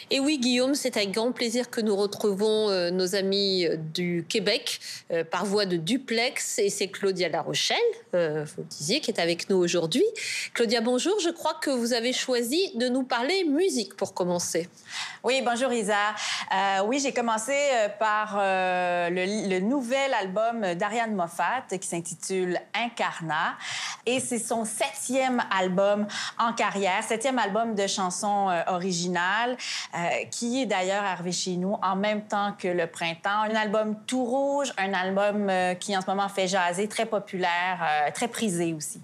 Et 0.09 0.21
oui, 0.21 0.39
Guillaume, 0.39 0.73
c'est 0.73 0.95
avec 0.95 1.11
grand 1.11 1.33
plaisir 1.33 1.69
que 1.69 1.81
nous 1.81 1.93
retrouvons 1.93 2.69
euh, 2.69 2.91
nos 2.91 3.15
amis 3.15 3.65
euh, 3.65 3.75
du 3.75 4.25
Québec 4.29 4.79
euh, 5.11 5.25
par 5.25 5.45
voie 5.45 5.65
de 5.65 5.75
duplex. 5.75 6.59
Et 6.59 6.69
c'est 6.69 6.87
Claudia 6.87 7.27
Larochelle, 7.27 7.77
euh, 8.15 8.45
vous 8.45 8.61
le 8.61 8.67
disiez, 8.69 9.01
qui 9.01 9.11
est 9.11 9.19
avec 9.19 9.49
nous 9.49 9.57
aujourd'hui. 9.57 10.05
Claudia, 10.53 10.79
bonjour. 10.79 11.19
Je 11.19 11.29
crois 11.29 11.55
que 11.55 11.69
vous 11.69 11.91
avez 11.91 12.13
choisi 12.13 12.71
de 12.75 12.87
nous 12.87 13.03
parler 13.03 13.43
musique 13.43 13.97
pour 13.97 14.13
commencer. 14.13 14.69
Oui, 15.25 15.41
bonjour 15.43 15.73
Isa. 15.73 16.15
Oui, 16.85 16.99
j'ai 17.01 17.11
commencé 17.11 17.53
par 17.99 18.37
le, 18.37 19.49
le 19.49 19.59
nouvel 19.59 20.13
album 20.13 20.73
d'Ariane 20.75 21.15
Moffat 21.15 21.65
qui 21.69 21.85
s'intitule 21.85 22.57
Incarnat. 22.73 23.57
Et 24.05 24.21
c'est 24.21 24.39
son 24.39 24.63
septième 24.63 25.43
album 25.51 26.07
en 26.39 26.53
carrière, 26.53 27.03
septième 27.03 27.39
album 27.39 27.75
de 27.75 27.87
chansons 27.87 28.47
originales, 28.67 29.57
euh, 29.97 30.25
qui 30.29 30.61
est 30.61 30.67
d'ailleurs 30.67 31.03
arrivé 31.03 31.31
chez 31.31 31.55
nous 31.55 31.75
en 31.81 31.95
même 31.95 32.21
temps 32.27 32.53
que 32.59 32.67
Le 32.67 32.85
Printemps. 32.85 33.41
Un 33.49 33.55
album 33.55 33.95
tout 34.05 34.23
rouge, 34.23 34.71
un 34.77 34.93
album 34.93 35.49
euh, 35.49 35.73
qui 35.73 35.97
en 35.97 36.01
ce 36.01 36.05
moment 36.05 36.29
fait 36.29 36.47
jaser, 36.47 36.87
très 36.87 37.07
populaire, 37.07 37.79
euh, 37.81 38.11
très 38.13 38.27
prisé 38.27 38.73
aussi. 38.73 39.01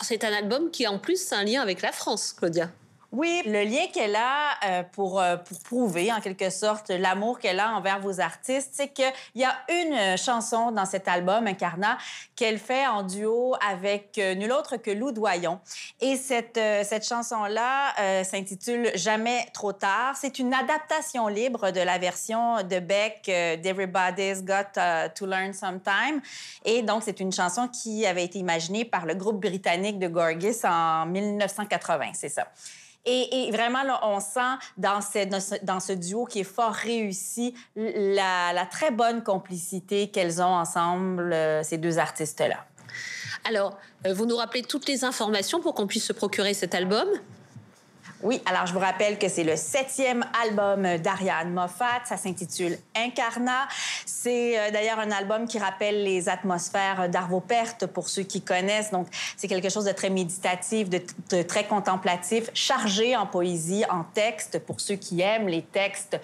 C'est 0.00 0.24
un 0.24 0.32
album 0.32 0.70
qui, 0.70 0.86
en 0.86 0.98
plus, 0.98 1.30
a 1.32 1.38
un 1.38 1.44
lien 1.44 1.60
avec 1.60 1.82
la 1.82 1.92
France, 1.92 2.32
Claudia. 2.32 2.70
Oui, 3.14 3.42
le 3.46 3.62
lien 3.62 3.86
qu'elle 3.92 4.16
a 4.16 4.58
euh, 4.64 4.82
pour, 4.92 5.20
euh, 5.20 5.36
pour 5.36 5.60
prouver, 5.60 6.12
en 6.12 6.20
quelque 6.20 6.50
sorte, 6.50 6.90
l'amour 6.90 7.38
qu'elle 7.38 7.60
a 7.60 7.70
envers 7.74 8.00
vos 8.00 8.20
artistes, 8.20 8.70
c'est 8.72 8.88
qu'il 8.88 9.12
y 9.36 9.44
a 9.44 9.54
une 9.68 9.94
euh, 9.94 10.16
chanson 10.16 10.72
dans 10.72 10.84
cet 10.84 11.06
album, 11.06 11.46
Incarnat, 11.46 11.96
qu'elle 12.34 12.58
fait 12.58 12.86
en 12.86 13.04
duo 13.04 13.54
avec 13.64 14.16
nul 14.16 14.50
autre 14.50 14.76
que 14.76 14.90
Lou 14.90 15.12
Doyon. 15.12 15.60
Et 16.00 16.16
cette, 16.16 16.58
cette 16.82 17.06
chanson-là 17.06 18.24
s'intitule 18.24 18.90
Jamais 18.94 19.46
trop 19.52 19.72
tard. 19.72 20.16
C'est 20.16 20.38
une 20.38 20.52
adaptation 20.52 21.28
libre 21.28 21.70
de 21.70 21.80
la 21.80 21.98
version 21.98 22.62
de 22.62 22.80
Beck 22.80 23.28
euh, 23.28 23.56
d'Everybody's 23.56 24.42
Got 24.42 24.80
to 25.14 25.26
Learn 25.26 25.52
Sometime. 25.52 26.20
Et 26.64 26.82
donc, 26.82 27.02
c'est 27.04 27.20
une 27.20 27.32
chanson 27.32 27.68
qui 27.68 28.06
avait 28.06 28.24
été 28.24 28.38
imaginée 28.38 28.84
par 28.84 29.06
le 29.06 29.14
groupe 29.14 29.40
britannique 29.40 29.98
de 29.98 30.08
Gorgis 30.08 30.64
en 30.64 31.06
1980, 31.06 32.10
c'est 32.14 32.28
ça. 32.28 32.46
Et, 33.06 33.50
vraiment, 33.52 33.82
là, 33.82 34.00
on 34.02 34.18
sent 34.18 34.40
dans, 34.78 35.00
ce- 35.02 35.92
duo 35.92 36.24
qui 36.24 36.40
est 36.40 36.44
fort 36.44 36.72
réussi 36.72 37.54
la, 37.76 38.52
la 38.54 38.66
très 38.66 38.90
bonne 38.90 39.22
complicité 39.22 40.08
qu'elles 40.08 40.40
ont 40.40 40.54
ensemble, 40.56 41.32
euh, 41.32 41.62
ces 41.62 41.76
deux 41.76 41.98
artistes-là. 41.98 42.64
Alors, 43.46 43.76
euh, 44.06 44.14
vous 44.14 44.24
nous 44.24 44.36
rappelez 44.36 44.62
toutes 44.62 44.88
les 44.88 45.04
informations 45.04 45.60
pour 45.60 45.74
qu'on 45.74 45.86
puisse 45.86 46.06
se 46.06 46.14
procurer 46.14 46.54
cet 46.54 46.74
album? 46.74 47.06
Oui, 48.24 48.40
alors 48.46 48.64
je 48.64 48.72
vous 48.72 48.78
rappelle 48.78 49.18
que 49.18 49.28
c'est 49.28 49.44
le 49.44 49.54
septième 49.54 50.24
album 50.42 50.96
d'Ariane 50.96 51.52
Moffat. 51.52 52.00
Ça 52.06 52.16
s'intitule 52.16 52.78
Incarnat. 52.96 53.68
C'est 54.06 54.58
euh, 54.58 54.70
d'ailleurs 54.70 54.98
un 54.98 55.10
album 55.10 55.46
qui 55.46 55.58
rappelle 55.58 56.04
les 56.04 56.30
atmosphères 56.30 57.10
d'Arvo 57.10 57.40
Pärt 57.40 57.86
pour 57.86 58.08
ceux 58.08 58.22
qui 58.22 58.40
connaissent. 58.40 58.90
Donc, 58.90 59.08
c'est 59.36 59.46
quelque 59.46 59.68
chose 59.68 59.84
de 59.84 59.92
très 59.92 60.08
méditatif, 60.08 60.88
de, 60.88 61.42
très 61.42 61.64
contemplatif, 61.64 62.48
chargé 62.54 63.14
en 63.14 63.26
poésie, 63.26 63.84
en 63.90 64.04
texte 64.04 64.58
pour 64.58 64.80
ceux 64.80 64.96
qui 64.96 65.20
aiment 65.20 65.48
les 65.48 65.60
textes 65.60 66.18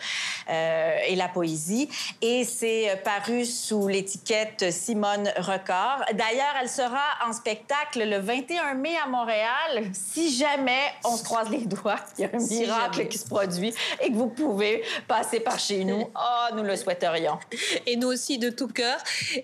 euh, 0.48 0.96
et 1.07 1.16
la 1.16 1.28
poésie. 1.28 1.90
Et 2.22 2.44
c'est 2.44 2.92
euh, 2.92 2.96
paru 2.96 3.44
sous 3.44 3.88
l'étiquette 3.88 4.72
Simone 4.72 5.30
Record. 5.36 6.03
D'ailleurs, 6.14 6.55
elle 6.62 6.70
sera 6.70 7.05
en 7.28 7.34
spectacle 7.34 8.09
le 8.09 8.20
21 8.20 8.72
mai 8.72 8.96
à 9.05 9.07
Montréal. 9.07 9.90
Si 9.92 10.34
jamais 10.34 10.94
on 11.05 11.14
se 11.14 11.24
croise 11.24 11.51
les 11.51 11.66
doigts, 11.66 11.89
il 12.18 12.22
y 12.22 12.24
a 12.24 12.30
un 12.32 12.38
Si 12.38 12.61
miracle 12.61 12.97
jamais. 12.97 13.09
qui 13.09 13.18
se 13.18 13.26
produit 13.26 13.74
et 14.01 14.09
que 14.11 14.14
vous 14.14 14.28
pouvez 14.28 14.82
passer 15.09 15.41
par 15.41 15.59
chez 15.59 15.84
nous, 15.84 16.03
oh, 16.16 16.55
nous 16.55 16.62
le 16.62 16.76
souhaiterions. 16.76 17.38
Et 17.86 17.97
nous 17.97 18.09
aussi 18.09 18.38
de 18.38 18.51
tout 18.51 18.68
cœur. 18.68 18.99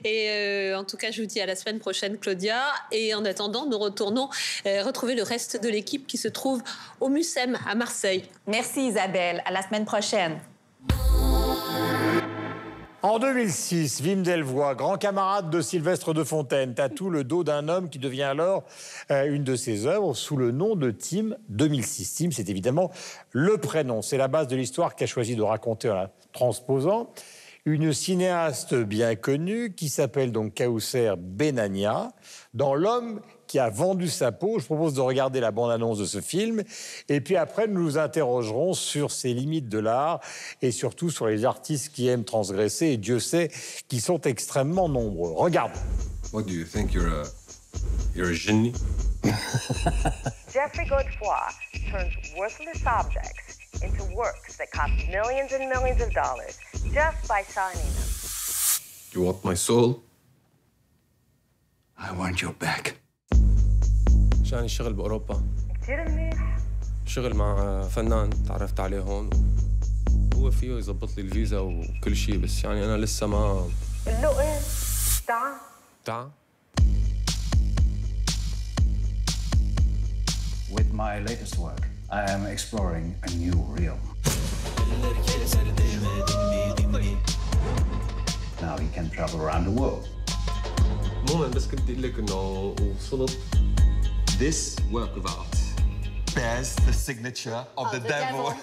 Et 0.05 0.31
euh, 0.31 0.79
en 0.79 0.85
tout 0.85 0.97
cas, 0.97 1.11
je 1.11 1.23
vous 1.23 1.29
dis 1.29 1.41
à 1.41 1.47
la 1.47 1.57
semaine 1.57 1.79
prochaine, 1.79 2.19
Claudia. 2.19 2.63
Et 2.93 3.15
en 3.15 3.25
attendant, 3.25 3.67
nous 3.67 3.79
retournons 3.79 4.29
euh, 4.67 4.83
retrouver 4.83 5.15
le 5.15 5.23
reste 5.23 5.63
de 5.63 5.69
l'équipe 5.69 6.07
qui 6.07 6.17
se 6.17 6.29
trouve 6.29 6.63
au 7.01 7.09
Mucem 7.09 7.59
à 7.69 7.75
Marseille. 7.75 8.25
Merci 8.47 8.89
Isabelle. 8.89 9.43
À 9.45 9.53
la 9.53 9.63
semaine 9.63 9.85
prochaine. 9.85 10.39
En 13.09 13.21
2006, 13.21 14.01
Wim 14.01 14.25
Delvoye, 14.25 14.75
grand 14.75 14.97
camarade 14.99 15.49
de 15.49 15.61
Sylvestre 15.61 16.13
de 16.13 16.25
Fontaine, 16.25 16.75
tatoue 16.75 17.09
le 17.09 17.23
dos 17.23 17.45
d'un 17.45 17.69
homme 17.69 17.89
qui 17.89 18.01
devient 18.01 18.25
alors 18.25 18.65
euh, 19.13 19.33
une 19.33 19.45
de 19.45 19.55
ses 19.55 19.87
œuvres 19.87 20.13
sous 20.13 20.37
le 20.37 20.51
nom 20.51 20.75
de 20.75 20.91
Tim 20.91 21.37
2006. 21.49 22.15
Tim, 22.17 22.31
c'est 22.33 22.49
évidemment 22.49 22.91
le 23.31 23.59
prénom. 23.59 24.03
C'est 24.03 24.17
la 24.17 24.27
base 24.27 24.49
de 24.49 24.57
l'histoire 24.57 24.97
qu'a 24.97 25.07
choisi 25.07 25.37
de 25.37 25.43
raconter 25.43 25.89
en 25.89 25.95
la 25.95 26.11
transposant 26.33 27.13
une 27.65 27.93
cinéaste 27.93 28.75
bien 28.75 29.15
connue 29.15 29.73
qui 29.73 29.89
s'appelle 29.89 30.33
donc 30.33 30.57
Kausser 30.57 31.13
Benania 31.17 32.11
dans 32.55 32.75
L'homme 32.75 33.21
qui 33.47 33.59
a 33.59 33.71
vendu 33.71 34.09
sa 34.09 34.33
peau. 34.33 34.59
Je 34.59 34.65
propose 34.65 34.95
de 34.95 35.01
regarder 35.01 35.41
la 35.41 35.51
bande-annonce 35.51 35.99
de 35.99 36.05
ce 36.05 36.21
film. 36.21 36.63
Et 37.09 37.21
puis 37.21 37.37
après, 37.37 37.67
nous 37.67 37.83
nous 37.83 37.99
interrogerons 37.99 38.75
sur 38.75 39.11
ces 39.11 39.33
limites 39.35 39.69
de 39.69 39.79
l'art 39.79 40.21
et 40.63 40.71
surtout 40.71 41.11
sur 41.11 41.27
les 41.27 41.45
artistes 41.45 41.93
qui 41.93 42.09
aiment 42.09 42.25
transgresser. 42.25 42.87
Et 42.87 42.97
Dieu 42.97 43.21
sait 43.21 43.51
qu'ils 43.89 44.01
sont 44.01 44.21
extrêmement 44.23 44.89
nombreux. 44.89 45.33
Regarde. 45.33 45.73
What 46.33 46.43
do 46.43 46.53
you 46.53 46.65
think? 46.65 46.93
You're 46.93 47.09
a 47.09 47.25
you're 48.15 48.31
a 48.31 48.35
genie? 48.35 48.73
Jeffrey 50.53 50.87
Godefroy 50.87 51.53
turns 51.91 52.13
worthless 52.37 52.85
objects 52.87 53.59
into 53.83 54.05
works 54.15 54.57
that 54.57 54.71
cost 54.73 54.93
millions 55.09 55.53
and 55.53 55.69
millions 55.69 56.01
of 56.01 56.13
dollars 56.13 56.59
just 56.93 57.29
by 57.29 57.43
signing 57.43 57.83
them. 57.83 58.07
You 59.13 59.23
want 59.23 59.45
my 59.45 59.55
soul? 59.55 60.03
I 61.99 62.13
want 62.13 62.43
your 62.43 62.53
back. 62.53 62.97
عشان 64.47 64.65
الشغل 64.65 64.93
بأوروبا. 64.93 65.43
كتير 65.83 66.09
منيح. 66.09 66.59
شغل 67.07 67.35
مع 67.35 67.83
فنان 67.89 68.31
تعرفت 68.49 68.81
عليه 68.81 69.01
هون. 69.01 69.31
هو 70.35 70.51
فيه 70.51 70.73
يظبط 70.79 71.17
لي 71.17 71.23
الفيزا 71.23 71.59
وكل 71.59 72.17
شيء 72.17 72.37
بس 72.39 72.65
يعني 72.65 72.85
أنا 72.85 72.97
لسه 72.97 73.27
ما 73.27 73.69
اللو 74.07 74.31
إيه؟ 74.41 74.59
تعال 75.27 75.55
تعال 76.05 76.29
With 80.77 80.93
my 80.93 81.15
latest 81.29 81.59
work, 81.59 81.83
I 82.11 82.23
am 82.35 82.43
exploring 82.55 83.07
a 83.29 83.31
new 83.43 83.57
realm. 83.79 84.03
Now 88.63 88.77
he 88.83 88.89
can 88.97 89.07
travel 89.11 89.39
around 89.47 89.65
the 89.65 89.81
world. 89.81 90.09
عموما 91.29 91.49
بس 91.49 91.67
كنت 91.67 91.91
أقول 91.91 92.03
لك 92.03 92.19
إنه 92.19 92.75
وصلت. 92.97 93.39
This 94.38 94.76
work 94.92 95.16
of 95.18 95.26
art 95.26 95.56
bears 96.36 96.76
the 96.88 96.94
signature 96.94 97.66
of, 97.78 97.92
the, 97.92 98.00
devil. 98.00 98.54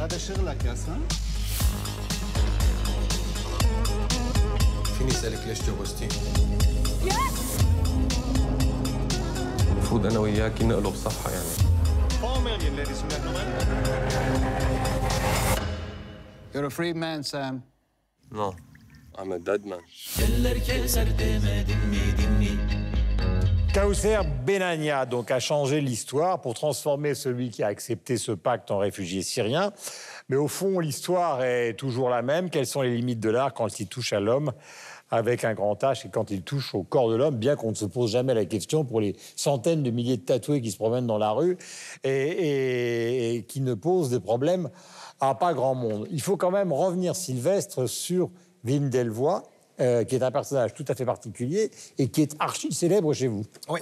هذا 0.00 0.18
شغلك 0.18 0.64
يا 0.64 0.74
سان 0.74 1.00
فيني 4.98 5.10
اسالك 5.10 5.46
ليش 5.46 5.58
جوزتيني؟ 5.62 6.14
المفروض 9.70 10.06
انا 10.06 10.18
وياكي 10.18 10.64
نقلب 10.64 10.94
صفحه 10.94 11.30
يعني 11.30 11.72
Four 12.22 12.38
million, 12.40 12.76
ladies 12.76 13.00
and 13.02 13.10
gentlemen. 13.10 14.65
You're 16.53 16.65
a 16.65 16.69
free 16.69 16.93
man, 16.93 17.23
Sam. 17.23 17.61
No, 18.31 18.53
I'm 19.17 19.31
a 19.31 19.39
dead 19.39 19.65
man. 19.65 19.79
Kausser 23.73 24.23
Benania 24.45 25.05
donc 25.05 25.29
a 25.29 25.39
changé 25.39 25.81
l'histoire 25.81 26.41
pour 26.41 26.55
transformer 26.55 27.13
celui 27.13 27.49
qui 27.51 27.61
a 27.63 27.67
accepté 27.67 28.17
ce 28.17 28.31
pacte 28.31 28.71
en 28.71 28.79
réfugié 28.79 29.21
syrien. 29.21 29.71
Mais 30.29 30.35
au 30.35 30.47
fond, 30.47 30.79
l'histoire 30.79 31.43
est 31.43 31.73
toujours 31.75 32.09
la 32.09 32.21
même. 32.23 32.49
Quelles 32.49 32.65
sont 32.65 32.81
les 32.81 32.95
limites 32.95 33.19
de 33.19 33.29
l'art 33.29 33.53
quand 33.53 33.79
il 33.79 33.87
touche 33.87 34.13
à 34.13 34.19
l'homme 34.19 34.51
avec 35.09 35.45
un 35.45 35.53
grand 35.53 35.81
H 35.83 36.05
et 36.05 36.09
quand 36.09 36.31
il 36.31 36.41
touche 36.41 36.75
au 36.75 36.83
corps 36.83 37.09
de 37.09 37.15
l'homme, 37.15 37.37
bien 37.37 37.55
qu'on 37.55 37.69
ne 37.69 37.75
se 37.75 37.85
pose 37.85 38.11
jamais 38.11 38.33
la 38.33 38.43
question 38.45 38.83
pour 38.83 38.99
les 38.99 39.15
centaines 39.37 39.81
de 39.83 39.89
milliers 39.91 40.17
de 40.17 40.23
tatoués 40.23 40.59
qui 40.61 40.69
se 40.71 40.75
promènent 40.77 41.07
dans 41.07 41.17
la 41.17 41.31
rue 41.31 41.57
et, 42.03 42.09
et- 42.09 43.35
et 43.35 43.43
qui 43.43 43.61
ne 43.61 43.73
posent 43.73 44.09
des 44.09 44.19
problèmes 44.19 44.69
à 45.19 45.35
pas 45.35 45.53
grand 45.53 45.75
monde. 45.75 46.07
Il 46.11 46.21
faut 46.21 46.37
quand 46.37 46.51
même 46.51 46.71
revenir, 46.71 47.15
Sylvestre, 47.15 47.87
sur 47.87 48.29
Wim 48.65 48.89
Delvoye, 48.89 49.43
euh, 49.79 50.03
qui 50.03 50.15
est 50.15 50.23
un 50.23 50.31
personnage 50.31 50.73
tout 50.73 50.85
à 50.87 50.95
fait 50.95 51.05
particulier 51.05 51.71
et 51.97 52.07
qui 52.09 52.21
est 52.21 52.35
archi 52.39 52.71
célèbre 52.73 53.13
chez 53.13 53.27
vous. 53.27 53.45
Oui. 53.69 53.79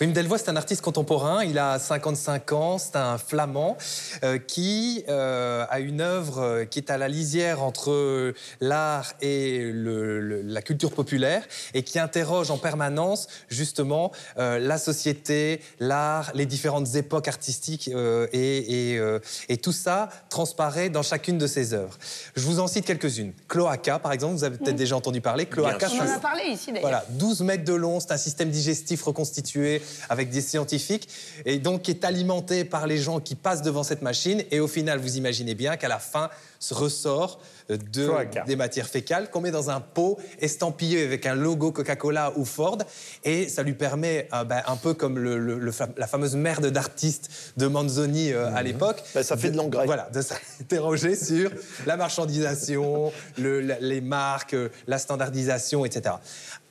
Wim 0.00 0.12
Delvoye, 0.12 0.38
c'est 0.38 0.48
un 0.50 0.56
artiste 0.56 0.82
contemporain. 0.82 1.44
Il 1.44 1.58
a 1.58 1.78
55 1.78 2.52
ans. 2.52 2.78
C'est 2.78 2.96
un 2.96 3.18
flamand 3.18 3.76
euh, 4.24 4.38
qui 4.38 5.04
euh, 5.08 5.64
a 5.68 5.80
une 5.80 6.00
œuvre 6.00 6.64
qui 6.64 6.78
est 6.78 6.90
à 6.90 6.98
la 6.98 7.08
lisière 7.08 7.62
entre 7.62 8.32
l'art 8.60 9.12
et 9.20 9.58
le- 9.72 10.20
le- 10.20 10.42
la 10.42 10.62
culture 10.62 10.92
populaire 10.92 11.42
et 11.74 11.82
qui 11.82 11.98
interroge 11.98 12.50
en 12.50 12.58
permanence 12.58 13.26
justement 13.48 14.12
euh, 14.38 14.58
la 14.58 14.78
société, 14.78 15.60
l'art, 15.80 16.30
les 16.34 16.46
différentes 16.46 16.94
époques 16.94 17.28
artistiques 17.28 17.90
euh, 17.92 18.26
et, 18.32 18.92
et, 18.92 18.98
euh, 18.98 19.18
et 19.48 19.56
tout 19.56 19.72
ça 19.72 20.08
transparaît 20.30 20.90
dans 20.90 21.02
chacune 21.02 21.38
de 21.38 21.46
ses 21.46 21.74
œuvres. 21.74 21.96
Je 22.36 22.42
vous 22.42 22.60
en 22.60 22.66
cite 22.68 22.84
quelques-unes. 22.84 23.32
Cloaca, 23.48 23.98
par 23.98 24.12
exemple, 24.12 24.34
vous 24.34 24.44
avez 24.44 24.58
peut-être 24.58 24.76
déjà 24.76 24.96
entendu 24.96 25.20
parler. 25.20 25.27
Cloaca, 25.50 25.88
On 25.92 26.00
en 26.00 26.10
a 26.16 26.18
parlé 26.18 26.44
ici 26.50 26.66
d'ailleurs. 26.66 26.82
voilà, 26.82 27.04
12 27.10 27.40
mètres 27.42 27.64
de 27.64 27.74
long, 27.74 28.00
c'est 28.00 28.12
un 28.12 28.16
système 28.16 28.50
digestif 28.50 29.02
reconstitué 29.02 29.82
avec 30.08 30.30
des 30.30 30.40
scientifiques 30.40 31.08
et 31.44 31.58
donc 31.58 31.82
qui 31.82 31.90
est 31.90 32.04
alimenté 32.04 32.64
par 32.64 32.86
les 32.86 32.98
gens 32.98 33.20
qui 33.20 33.34
passent 33.34 33.62
devant 33.62 33.82
cette 33.82 34.02
machine 34.02 34.42
et 34.50 34.60
au 34.60 34.68
final, 34.68 34.98
vous 34.98 35.16
imaginez 35.16 35.54
bien 35.54 35.76
qu'à 35.76 35.88
la 35.88 35.98
fin 35.98 36.30
se 36.60 36.74
ressort 36.74 37.40
de, 37.68 38.06
Cloaca. 38.06 38.44
des 38.44 38.56
matières 38.56 38.86
fécales 38.88 39.30
qu'on 39.30 39.40
met 39.42 39.50
dans 39.50 39.68
un 39.70 39.80
pot 39.80 40.18
estampillé 40.40 41.04
avec 41.04 41.26
un 41.26 41.34
logo 41.34 41.70
Coca-Cola 41.70 42.32
ou 42.36 42.44
Ford 42.44 42.78
et 43.24 43.48
ça 43.48 43.62
lui 43.62 43.74
permet, 43.74 44.28
euh, 44.32 44.44
ben, 44.44 44.62
un 44.66 44.76
peu 44.76 44.94
comme 44.94 45.18
le- 45.18 45.38
le- 45.38 45.58
le 45.58 45.72
fa- 45.72 45.88
la 45.98 46.06
fameuse 46.06 46.34
merde 46.34 46.66
d'artiste 46.66 47.30
de 47.58 47.66
Manzoni 47.66 48.32
euh, 48.32 48.54
à 48.54 48.62
l'époque. 48.62 49.02
Ben, 49.14 49.22
ça 49.22 49.36
fait 49.36 49.50
de 49.50 49.56
l'engrais. 49.56 49.84
Voilà, 49.86 50.08
de 50.12 50.22
s'interroger 50.22 51.14
sur 51.24 51.50
la 51.86 51.96
marchandisation, 51.98 53.12
la- 53.36 53.78
les 53.80 54.00
marques, 54.00 54.54
euh, 54.54 54.68
la 54.86 54.98
standardisation, 54.98 55.84
etc. 55.84 56.14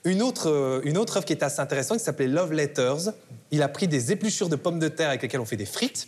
Une 0.03 0.21
autre, 0.21 0.81
une 0.85 0.97
autre 0.97 1.17
œuvre 1.17 1.25
qui 1.25 1.33
est 1.33 1.43
assez 1.43 1.59
intéressante, 1.59 1.97
qui 1.99 2.03
s'appelait 2.05 2.27
Love 2.27 2.53
Letters. 2.53 3.11
Il 3.51 3.61
a 3.61 3.67
pris 3.67 3.87
des 3.87 4.11
épluchures 4.11 4.49
de 4.49 4.55
pommes 4.55 4.79
de 4.79 4.87
terre 4.87 5.09
avec 5.09 5.21
lesquelles 5.21 5.41
on 5.41 5.45
fait 5.45 5.57
des 5.57 5.65
frites, 5.65 6.07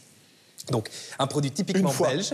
donc 0.72 0.90
un 1.20 1.28
produit 1.28 1.52
typiquement 1.52 1.94
belge, 2.10 2.34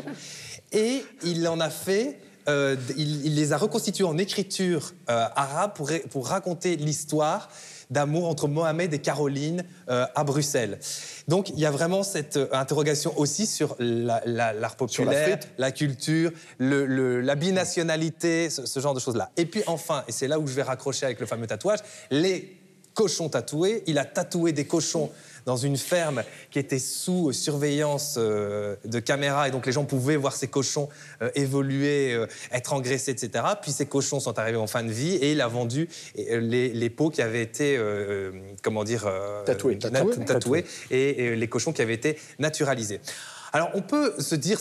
et 0.71 1.03
il 1.23 1.47
en 1.47 1.59
a 1.59 1.69
fait. 1.69 2.19
Euh, 2.47 2.75
il, 2.97 3.25
il 3.25 3.35
les 3.35 3.53
a 3.53 3.57
reconstitués 3.57 4.03
en 4.03 4.17
écriture 4.17 4.93
euh, 5.09 5.25
arabe 5.35 5.73
pour, 5.75 5.89
ra- 5.89 5.99
pour 6.11 6.27
raconter 6.27 6.75
l'histoire 6.75 7.49
d'amour 7.91 8.27
entre 8.27 8.47
Mohamed 8.47 8.93
et 8.95 8.99
Caroline 8.99 9.63
euh, 9.89 10.05
à 10.15 10.23
Bruxelles. 10.23 10.79
Donc 11.27 11.49
il 11.49 11.59
y 11.59 11.65
a 11.67 11.71
vraiment 11.71 12.01
cette 12.01 12.39
interrogation 12.51 13.13
aussi 13.17 13.45
sur 13.45 13.75
la- 13.79 14.21
la- 14.25 14.53
l'art 14.53 14.53
la 14.53 14.69
populaire, 14.69 15.39
la 15.59 15.71
culture, 15.71 16.31
le- 16.57 16.85
le- 16.87 17.21
la 17.21 17.35
binationalité, 17.35 18.49
ce, 18.49 18.65
ce 18.65 18.79
genre 18.79 18.93
de 18.93 18.99
choses-là. 18.99 19.31
Et 19.37 19.45
puis 19.45 19.61
enfin, 19.67 20.03
et 20.07 20.11
c'est 20.11 20.27
là 20.27 20.39
où 20.39 20.47
je 20.47 20.53
vais 20.53 20.63
raccrocher 20.63 21.05
avec 21.05 21.19
le 21.19 21.25
fameux 21.25 21.45
tatouage, 21.47 21.79
les 22.09 22.57
cochons 22.95 23.29
tatoués. 23.29 23.83
Il 23.87 23.97
a 23.99 24.05
tatoué 24.05 24.51
des 24.51 24.65
cochons 24.65 25.11
dans 25.45 25.57
une 25.57 25.77
ferme 25.77 26.23
qui 26.49 26.59
était 26.59 26.79
sous 26.79 27.31
surveillance 27.31 28.15
euh, 28.17 28.75
de 28.83 28.99
caméras 28.99 29.47
et 29.47 29.51
donc 29.51 29.65
les 29.65 29.71
gens 29.71 29.85
pouvaient 29.85 30.15
voir 30.15 30.35
ces 30.35 30.47
cochons 30.47 30.89
euh, 31.21 31.29
évoluer, 31.35 32.13
euh, 32.13 32.27
être 32.51 32.73
engraissés, 32.73 33.11
etc. 33.11 33.45
Puis 33.61 33.71
ces 33.71 33.85
cochons 33.85 34.19
sont 34.19 34.37
arrivés 34.39 34.57
en 34.57 34.67
fin 34.67 34.83
de 34.83 34.91
vie 34.91 35.15
et 35.15 35.31
il 35.33 35.41
a 35.41 35.47
vendu 35.47 35.87
les, 36.15 36.69
les 36.69 36.89
peaux 36.89 37.09
qui 37.09 37.21
avaient 37.21 37.41
été, 37.41 37.79
comment 38.63 38.83
dire, 38.83 39.07
Tatouées. 39.45 39.77
Tatouées. 39.77 40.25
tatouées 40.25 40.65
et, 40.89 41.25
et 41.25 41.35
les 41.35 41.47
cochons 41.47 41.73
qui 41.73 41.81
avaient 41.81 41.93
été 41.93 42.17
naturalisés. 42.39 42.99
Alors, 43.55 43.71
on 43.73 43.81
peut 43.81 44.13
se 44.19 44.35
dire, 44.35 44.59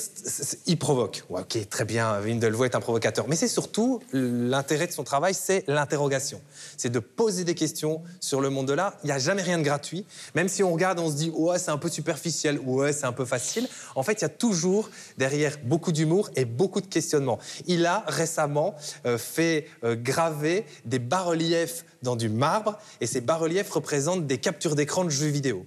il 0.66 0.78
provoque. 0.78 1.24
Ok, 1.28 1.68
très 1.68 1.84
bien, 1.84 2.20
Windelvoet 2.20 2.68
est 2.68 2.76
un 2.76 2.80
provocateur. 2.80 3.26
Mais 3.26 3.34
c'est 3.34 3.48
surtout 3.48 4.00
l'intérêt 4.12 4.86
de 4.86 4.92
son 4.92 5.02
travail, 5.02 5.34
c'est 5.34 5.64
l'interrogation. 5.66 6.40
C'est 6.76 6.90
de 6.90 7.00
poser 7.00 7.42
des 7.42 7.56
questions 7.56 8.04
sur 8.20 8.40
le 8.40 8.50
monde 8.50 8.68
de 8.68 8.72
l'art. 8.72 8.94
Il 9.02 9.06
n'y 9.06 9.12
a 9.12 9.18
jamais 9.18 9.42
rien 9.42 9.58
de 9.58 9.64
gratuit. 9.64 10.06
Même 10.36 10.46
si 10.46 10.62
on 10.62 10.72
regarde, 10.72 11.00
on 11.00 11.10
se 11.10 11.16
dit, 11.16 11.30
ouais, 11.30 11.58
c'est 11.58 11.72
un 11.72 11.76
peu 11.76 11.88
superficiel, 11.88 12.60
ouais, 12.60 12.92
c'est 12.92 13.06
un 13.06 13.12
peu 13.12 13.24
facile. 13.24 13.66
En 13.96 14.04
fait, 14.04 14.12
il 14.12 14.22
y 14.22 14.26
a 14.26 14.28
toujours 14.28 14.88
derrière 15.18 15.56
beaucoup 15.64 15.90
d'humour 15.90 16.30
et 16.36 16.44
beaucoup 16.44 16.80
de 16.80 16.86
questionnements. 16.86 17.40
Il 17.66 17.86
a 17.86 18.04
récemment 18.06 18.76
euh, 19.06 19.18
fait 19.18 19.66
euh, 19.82 19.96
graver 19.96 20.66
des 20.84 21.00
bas-reliefs 21.00 21.84
dans 22.02 22.14
du 22.14 22.28
marbre, 22.28 22.78
et 23.00 23.08
ces 23.08 23.20
bas-reliefs 23.20 23.70
représentent 23.72 24.28
des 24.28 24.38
captures 24.38 24.76
d'écran 24.76 25.04
de 25.04 25.10
jeux 25.10 25.26
vidéo. 25.26 25.66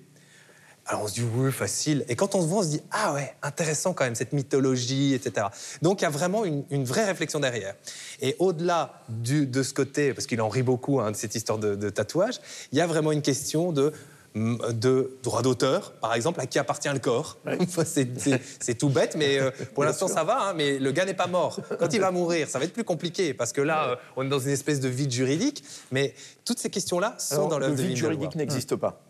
Alors 0.89 1.03
on 1.03 1.07
se 1.07 1.13
dit 1.15 1.23
oui, 1.35 1.51
facile. 1.51 2.05
Et 2.07 2.15
quand 2.15 2.33
on 2.35 2.41
se 2.41 2.47
voit, 2.47 2.59
on 2.59 2.63
se 2.63 2.69
dit 2.69 2.81
ah 2.91 3.13
ouais, 3.13 3.33
intéressant 3.43 3.93
quand 3.93 4.05
même 4.05 4.15
cette 4.15 4.31
mythologie, 4.33 5.13
etc. 5.13 5.47
Donc 5.81 6.01
il 6.01 6.03
y 6.03 6.07
a 6.07 6.09
vraiment 6.09 6.45
une, 6.45 6.63
une 6.69 6.85
vraie 6.85 7.05
réflexion 7.05 7.39
derrière. 7.39 7.75
Et 8.21 8.35
au-delà 8.39 9.01
de 9.09 9.63
ce 9.63 9.73
côté, 9.73 10.13
parce 10.13 10.27
qu'il 10.27 10.39
en 10.41 10.49
rit 10.49 10.63
beaucoup 10.63 10.99
hein, 11.01 11.11
de 11.11 11.15
cette 11.17 11.35
histoire 11.35 11.59
de, 11.59 11.75
de 11.75 11.89
tatouage, 11.89 12.35
il 12.71 12.77
y 12.77 12.81
a 12.81 12.87
vraiment 12.87 13.11
une 13.11 13.21
question 13.21 13.71
de 13.71 13.91
de 14.35 15.17
droit 15.23 15.41
d'auteur, 15.41 15.93
par 15.93 16.13
exemple, 16.13 16.39
à 16.41 16.45
qui 16.45 16.59
appartient 16.59 16.89
le 16.89 16.99
corps. 16.99 17.37
C'est- 17.67 18.77
tout 18.77 18.89
bête, 18.89 19.15
mais 19.15 19.39
euh, 19.39 19.49
pour 19.73 19.83
l'instant 19.83 20.07
ça 20.07 20.23
va. 20.23 20.49
hein, 20.49 20.53
mais 20.55 20.77
le 20.77 20.91
gars 20.91 21.05
n'est 21.05 21.15
pas 21.15 21.25
mort. 21.25 21.59
Quand 21.79 21.91
il 21.91 21.99
va 21.99 22.11
mourir, 22.11 22.47
ça 22.47 22.59
va 22.59 22.65
être 22.65 22.73
plus 22.73 22.83
compliqué 22.83 23.33
parce 23.33 23.51
que 23.51 23.61
là, 23.61 23.89
euh, 23.89 23.95
on 24.15 24.23
est 24.23 24.29
dans 24.29 24.37
une 24.39 24.51
espèce 24.51 24.79
de 24.79 24.89
vide 24.89 25.11
juridique. 25.11 25.63
Mais 25.91 26.13
toutes 26.45 26.59
ces 26.59 26.69
questions-là 26.69 27.15
sont 27.17 27.35
Alors, 27.35 27.47
dans 27.49 27.57
le 27.57 27.65
l'œuvre 27.67 27.77
de 27.77 27.81
vide 27.81 27.91
Windelvoit. 27.93 28.11
juridique 28.13 28.35
n'existe 28.35 28.75
pas. 28.75 29.01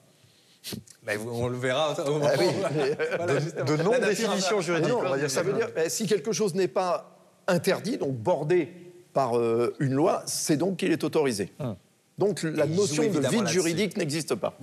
Ben, 1.05 1.19
on 1.31 1.47
le 1.47 1.57
verra 1.57 1.93
au 2.05 2.11
moment 2.11 2.27
Ah 2.29 2.35
oui. 2.39 2.45
Voilà, 3.17 3.39
de, 3.39 3.75
de 3.77 3.83
non-définition 3.83 4.57
a- 4.59 4.61
juridique. 4.61 4.89
Non, 4.89 4.99
on 5.05 5.09
va 5.09 5.17
dire. 5.17 5.29
Ça 5.29 5.43
veut 5.43 5.53
dire 5.53 5.69
eh, 5.75 5.89
si 5.89 6.05
quelque 6.05 6.31
chose 6.31 6.53
n'est 6.55 6.67
pas 6.67 7.17
interdit, 7.47 7.97
donc 7.97 8.13
bordé 8.13 8.69
par 9.13 9.37
euh, 9.37 9.73
une 9.79 9.93
loi, 9.93 10.23
c'est 10.25 10.57
donc 10.57 10.77
qu'il 10.77 10.91
est 10.91 11.03
autorisé. 11.03 11.51
Donc 12.17 12.41
la 12.43 12.65
notion 12.65 13.03
de 13.03 13.19
vide 13.27 13.47
juridique 13.47 13.95
n'existe 13.95 14.33
pas. 14.35 14.57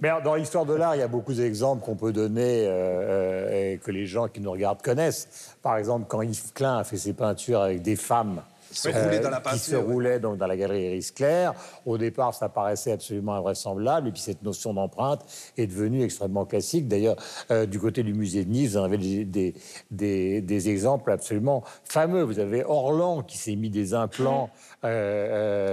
Mais 0.00 0.08
alors, 0.08 0.22
dans 0.22 0.34
l'histoire 0.34 0.66
de 0.66 0.74
l'art, 0.74 0.96
il 0.96 0.98
y 0.98 1.02
a 1.02 1.08
beaucoup 1.08 1.32
d'exemples 1.32 1.84
qu'on 1.84 1.94
peut 1.94 2.12
donner 2.12 2.66
euh, 2.66 2.70
euh, 2.70 3.72
et 3.74 3.78
que 3.78 3.92
les 3.92 4.04
gens 4.06 4.26
qui 4.26 4.40
nous 4.40 4.50
regardent 4.50 4.82
connaissent. 4.82 5.54
Par 5.62 5.76
exemple, 5.76 6.06
quand 6.08 6.22
Yves 6.22 6.52
Klein 6.54 6.78
a 6.78 6.84
fait 6.84 6.96
ses 6.96 7.12
peintures 7.12 7.60
avec 7.60 7.82
des 7.82 7.94
femmes 7.94 8.42
Se 8.72 8.88
roulaient 8.88 9.20
dans 9.20 9.30
la 9.30 9.40
qui 9.40 9.58
se 9.58 9.76
ouais. 9.76 9.82
roulaient 9.82 10.20
donc, 10.20 10.38
dans 10.38 10.46
la 10.46 10.56
galerie 10.56 10.84
Iris 10.84 11.10
Clair, 11.12 11.54
au 11.86 11.98
départ, 11.98 12.34
ça 12.34 12.48
paraissait 12.48 12.92
absolument 12.92 13.34
invraisemblable. 13.34 14.08
Et 14.08 14.12
puis 14.12 14.20
cette 14.20 14.42
notion 14.42 14.74
d'empreinte 14.74 15.20
est 15.56 15.66
devenue 15.66 16.02
extrêmement 16.02 16.44
classique. 16.44 16.88
D'ailleurs, 16.88 17.16
euh, 17.50 17.66
du 17.66 17.78
côté 17.78 18.02
du 18.02 18.14
musée 18.14 18.44
de 18.44 18.50
Nice, 18.50 18.72
vous 18.72 18.78
en 18.78 18.84
avez 18.84 18.98
des, 18.98 19.24
des, 19.24 19.54
des- 19.90 20.40
des 20.40 20.68
exemples 20.70 21.10
absolument 21.12 21.62
fameux. 21.84 22.22
Vous 22.22 22.38
avez 22.38 22.64
Orlan 22.64 23.22
qui 23.22 23.38
s'est 23.38 23.56
mis 23.56 23.70
des 23.70 23.94
implants 23.94 24.50
euh, 24.84 24.88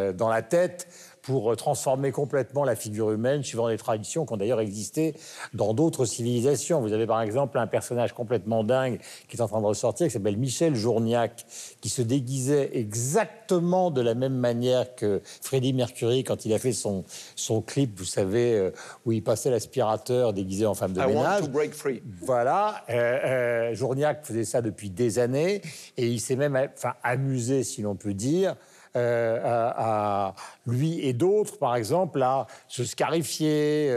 euh, 0.10 0.14
dans 0.14 0.30
la 0.30 0.42
tête 0.42 0.88
pour 1.30 1.56
transformer 1.56 2.12
complètement 2.12 2.64
la 2.64 2.76
figure 2.76 3.12
humaine, 3.12 3.44
suivant 3.44 3.70
des 3.70 3.78
traditions 3.78 4.26
qui 4.26 4.34
ont 4.34 4.38
d'ailleurs 4.38 4.62
existé 4.62 5.14
dans 5.54 5.76
d'autres 5.76 6.06
civilisations. 6.06 6.82
Vous 6.82 6.92
avez 6.92 7.06
par 7.06 7.22
exemple 7.22 7.60
un 7.60 7.68
personnage 7.68 8.14
complètement 8.14 8.64
dingue 8.64 9.00
qui 9.28 9.38
est 9.38 9.42
en 9.42 9.48
train 9.48 9.62
de 9.62 9.66
ressortir, 9.68 10.08
qui 10.08 10.14
s'appelle 10.14 10.38
Michel 10.38 10.74
Journiac, 10.74 11.46
qui 11.82 11.90
se 11.90 12.02
déguisait 12.02 12.72
exactement 12.76 13.92
de 13.92 14.02
la 14.02 14.16
même 14.16 14.34
manière 14.34 14.96
que 14.96 15.22
Freddie 15.44 15.74
Mercury 15.74 16.24
quand 16.24 16.46
il 16.46 16.54
a 16.54 16.58
fait 16.58 16.74
son, 16.74 17.04
son 17.36 17.62
clip, 17.62 18.00
vous 18.00 18.06
savez, 18.06 18.56
euh, 18.56 18.72
où 19.06 19.12
il 19.12 19.24
passait 19.24 19.52
l'aspirateur 19.52 20.34
déguisé 20.34 20.66
en 20.66 20.74
femme 20.74 20.94
de 20.94 21.00
I 21.00 21.04
want 21.04 21.10
ménage. 21.10 21.42
to 21.42 21.48
break 21.50 21.76
free. 21.76 22.02
Voilà, 22.24 22.84
euh, 22.90 22.94
euh, 22.96 23.76
Journiac 23.76 24.26
faisait 24.26 24.46
ça 24.46 24.64
depuis 24.64 24.90
des 24.90 25.20
années 25.20 25.62
et 25.96 26.08
il 26.08 26.20
s'est 26.20 26.36
même 26.36 26.58
enfin, 26.76 26.96
amusé, 27.04 27.64
si 27.64 27.84
l'on 27.84 27.94
peut 27.94 28.16
dire, 28.16 28.56
à, 28.96 30.30
à 30.30 30.36
lui 30.66 31.00
et 31.06 31.14
d'autres, 31.14 31.58
par 31.58 31.76
exemple, 31.76 32.22
à 32.22 32.48
se 32.68 32.84
scarifier. 32.84 33.92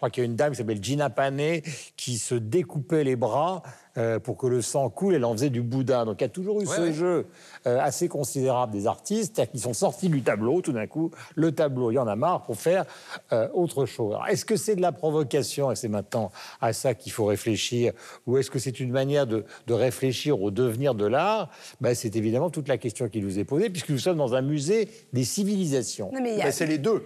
Je 0.00 0.06
crois 0.06 0.08
qu'il 0.08 0.22
y 0.22 0.26
a 0.26 0.30
une 0.30 0.36
dame 0.36 0.52
qui 0.52 0.56
s'appelle 0.56 0.82
Gina 0.82 1.10
Panet 1.10 1.62
qui 1.94 2.16
se 2.16 2.34
découpait 2.34 3.04
les 3.04 3.16
bras 3.16 3.62
euh, 3.98 4.18
pour 4.18 4.38
que 4.38 4.46
le 4.46 4.62
sang 4.62 4.88
coule. 4.88 5.14
Elle 5.14 5.26
en 5.26 5.32
faisait 5.34 5.50
du 5.50 5.60
boudin. 5.60 6.06
Donc 6.06 6.22
il 6.22 6.24
y 6.24 6.24
a 6.24 6.30
toujours 6.30 6.62
eu 6.62 6.66
Ouais, 6.66 6.74
ce 6.74 6.80
ouais. 6.80 6.92
jeu 6.94 7.26
euh, 7.66 7.78
assez 7.82 8.08
considérable 8.08 8.72
des 8.72 8.86
artistes 8.86 9.34
c'est-à-dire 9.36 9.50
qu'ils 9.50 9.60
sont 9.60 9.74
sortis 9.74 10.08
du 10.08 10.22
tableau 10.22 10.62
tout 10.62 10.72
d'un 10.72 10.86
coup. 10.86 11.10
Le 11.34 11.52
tableau, 11.52 11.90
il 11.90 11.96
y 11.96 11.98
en 11.98 12.06
a 12.06 12.16
marre 12.16 12.44
pour 12.44 12.56
faire 12.56 12.86
euh, 13.34 13.48
autre 13.52 13.84
chose. 13.84 14.14
Alors, 14.14 14.26
Est-ce 14.28 14.46
que 14.46 14.56
c'est 14.56 14.74
de 14.74 14.80
la 14.80 14.92
provocation 14.92 15.70
et 15.70 15.76
c'est 15.76 15.88
maintenant 15.88 16.32
à 16.62 16.72
ça 16.72 16.94
qu'il 16.94 17.12
faut 17.12 17.26
réfléchir 17.26 17.92
ou 18.26 18.38
est-ce 18.38 18.50
que 18.50 18.58
c'est 18.58 18.80
une 18.80 18.92
manière 18.92 19.26
de, 19.26 19.44
de 19.66 19.74
réfléchir 19.74 20.40
au 20.40 20.50
devenir 20.50 20.94
de 20.94 21.04
l'art? 21.04 21.50
Ben, 21.82 21.94
C'est 21.94 22.16
évidemment 22.16 22.48
toute 22.48 22.68
la 22.68 22.78
question 22.78 23.06
qui 23.10 23.20
nous 23.20 23.38
est 23.38 23.44
posée 23.44 23.68
puisque 23.68 23.90
nous 23.90 23.98
sommes 23.98 24.16
dans 24.16 24.32
un 24.34 24.40
musée 24.40 24.88
des 25.12 25.24
civilisations. 25.24 26.10
A- 26.16 26.20
Ben, 26.22 26.50
c'est 26.52 26.64
les 26.64 26.78
deux. 26.78 27.04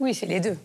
Oui, 0.00 0.14
c'est 0.14 0.26
les 0.26 0.40
deux. 0.40 0.56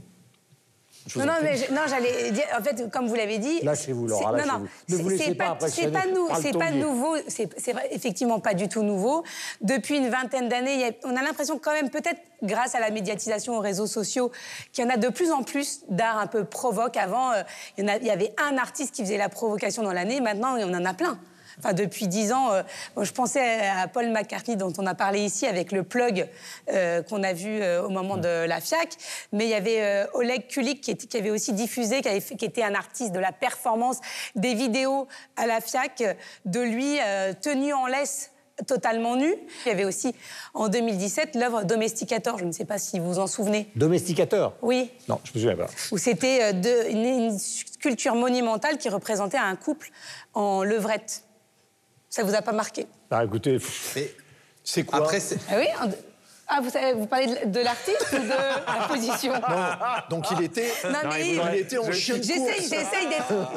Non, 1.16 1.26
non, 1.26 1.34
mais 1.42 1.58
je- 1.58 1.74
non, 1.74 1.82
j'allais 1.88 2.32
dire, 2.32 2.44
en 2.58 2.62
fait, 2.64 2.90
comme 2.92 3.08
vous 3.08 3.16
l'avez 3.16 3.38
dit. 3.40 3.60
Lâchez-vous, 3.62 4.08
Laura, 4.08 4.32
lâchez-vous. 4.34 4.52
Non, 4.54 4.60
non, 4.60 4.68
Ne 4.90 4.96
vous 4.98 5.10
laissez 5.10 5.36
pas 5.36 5.58
c'est 5.68 5.92
pas, 5.92 6.04
c'est 6.42 6.52
pas 6.58 6.72
nouveau, 6.72 7.16
c'est 7.28 7.50
effectivement 7.92 8.40
pas 8.40 8.54
du 8.54 8.70
tout 8.70 8.84
nouveau. 8.84 9.24
Depuis 9.62 9.98
une 9.98 10.10
vingtaine 10.10 10.48
d'années, 10.48 10.98
on 11.04 11.16
a 11.16 11.22
l'impression 11.24 11.58
quand 11.60 11.72
même, 11.74 11.90
peut-être 11.90 12.22
grâce 12.44 12.76
à 12.76 12.80
la 12.80 12.92
médiatisation 12.92 13.58
aux 13.58 13.62
réseaux 13.62 13.88
sociaux, 13.88 14.32
qu'il 14.72 14.84
y 14.84 14.88
en 14.88 14.90
a 14.92 14.98
de 14.98 15.10
plus 15.10 15.32
en 15.32 15.44
plus 15.44 15.82
d'art 15.90 16.18
un 16.20 16.28
peu 16.28 16.44
provoque. 16.46 16.98
Avant, 16.98 17.32
euh, 17.32 17.42
il 17.78 17.84
y, 17.84 17.88
en 17.90 17.94
a- 17.94 17.98
il 17.98 18.06
y 18.06 18.12
avait 18.12 18.34
un 18.38 18.58
artiste 18.58 18.94
qui 18.94 19.02
faisait 19.04 19.18
la 19.18 19.30
provocation 19.30 19.84
dans 19.84 19.94
l'année, 19.94 20.22
maintenant, 20.22 20.56
on 20.60 20.74
en 20.74 20.86
a 20.86 20.94
plein. 20.94 21.20
Enfin, 21.64 21.74
depuis 21.74 22.08
dix 22.08 22.32
ans, 22.32 22.52
euh, 22.52 22.64
bon, 22.96 23.04
je 23.04 23.14
pensais 23.14 23.60
à 23.70 23.88
Paul 23.88 24.10
McCartney 24.10 24.56
dont 24.56 24.74
on 24.80 24.88
a 24.88 24.96
parlé 24.96 25.20
ici 25.22 25.46
avec 25.46 25.72
le 25.72 25.84
plug 25.84 26.28
euh, 26.72 27.04
qu'on 27.04 27.22
a 27.24 27.34
vu 27.34 27.62
euh, 27.62 27.84
au 27.84 27.90
moment 27.90 28.18
de 28.18 28.46
la 28.46 28.60
FIAC, 28.60 28.96
mais 29.32 29.46
il 29.46 29.50
y 29.50 29.54
avait 29.54 30.06
Oleg 30.14 30.48
Kulik 30.48 30.82
qui, 30.82 30.92
était- 30.92 31.06
qui 31.08 31.18
avait 31.18 31.30
aussi 31.30 31.54
diffusé, 31.54 32.02
qui, 32.02 32.10
avait 32.10 32.20
fait- 32.20 32.36
qui 32.36 32.46
était 32.46 32.64
un 32.64 32.74
artiste 32.74 33.12
de 33.12 33.20
la 33.20 33.32
performance, 33.32 33.98
des 34.36 34.54
vidéos 34.56 35.08
à 35.38 35.46
la 35.46 35.62
FIAC 35.62 36.04
de 36.46 36.60
lui 36.60 36.98
tenu 37.42 37.74
en 37.74 37.86
laisse 37.86 38.32
totalement 38.68 39.16
nu. 39.16 39.34
Il 39.66 39.70
y 39.70 39.72
avait 39.72 39.86
aussi 39.86 40.14
en 40.54 40.68
2017 40.68 41.36
l'œuvre 41.36 41.64
Domesticator, 41.64 42.38
je 42.38 42.46
ne 42.46 42.52
sais 42.52 42.66
pas 42.66 42.78
si 42.78 43.00
vous 43.00 43.14
vous 43.14 43.20
en 43.20 43.26
souvenez. 43.28 43.70
Domesticateur 43.76 44.54
Oui, 44.62 44.92
Non, 45.08 45.20
je 45.24 45.32
me 45.34 45.40
souviens 45.42 45.56
pas. 45.58 45.68
où 45.92 45.98
c'était 45.98 46.52
une 46.92 47.38
sculpture 47.40 48.14
monumentale 48.16 48.78
qui 48.78 48.90
représentait 48.90 49.38
un 49.38 49.56
couple 49.56 49.90
en 50.34 50.64
levrette. 50.64 51.24
Ça 52.12 52.24
vous 52.24 52.36
a 52.36 52.42
pas 52.42 52.52
marqué? 52.52 52.86
Ah, 53.10 53.24
écoutez, 53.24 53.58
c'est 54.66 54.84
quoi? 54.84 55.00
Après, 55.00 55.22
c'est- 55.22 55.40
Ah 55.50 55.54
oui 55.58 55.66
Ah, 56.54 56.60
vous, 56.62 56.70
savez- 56.70 56.92
vous 56.92 57.06
parlez 57.08 57.28
de, 57.46 57.60
l'artiste 57.62 58.06
ou 58.12 58.18
de 58.18 58.28
la 58.28 58.86
position? 58.90 59.32
Donc 60.10 60.26
il 60.32 60.44
était, 60.44 60.68
Non, 60.84 61.00
mais 61.10 61.30
il 61.36 61.56
était 61.62 61.78
en 61.78 61.90
chien 61.94 62.18
de 62.18 62.22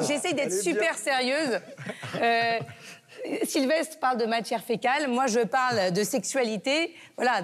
J'essaye 0.07 0.33
d'être- 0.33 0.53
super 0.53 0.97
sérieuse. 0.97 1.59
Euh, 2.21 2.59
Sylvestre 3.43 3.99
parle 3.99 4.17
de 4.19 4.25
matière 4.25 4.63
fécale, 4.63 5.09
moi 5.09 5.27
je 5.27 5.41
parle 5.41 5.91
de 5.91 6.03
sexualité, 6.05 6.95
voilà, 7.17 7.41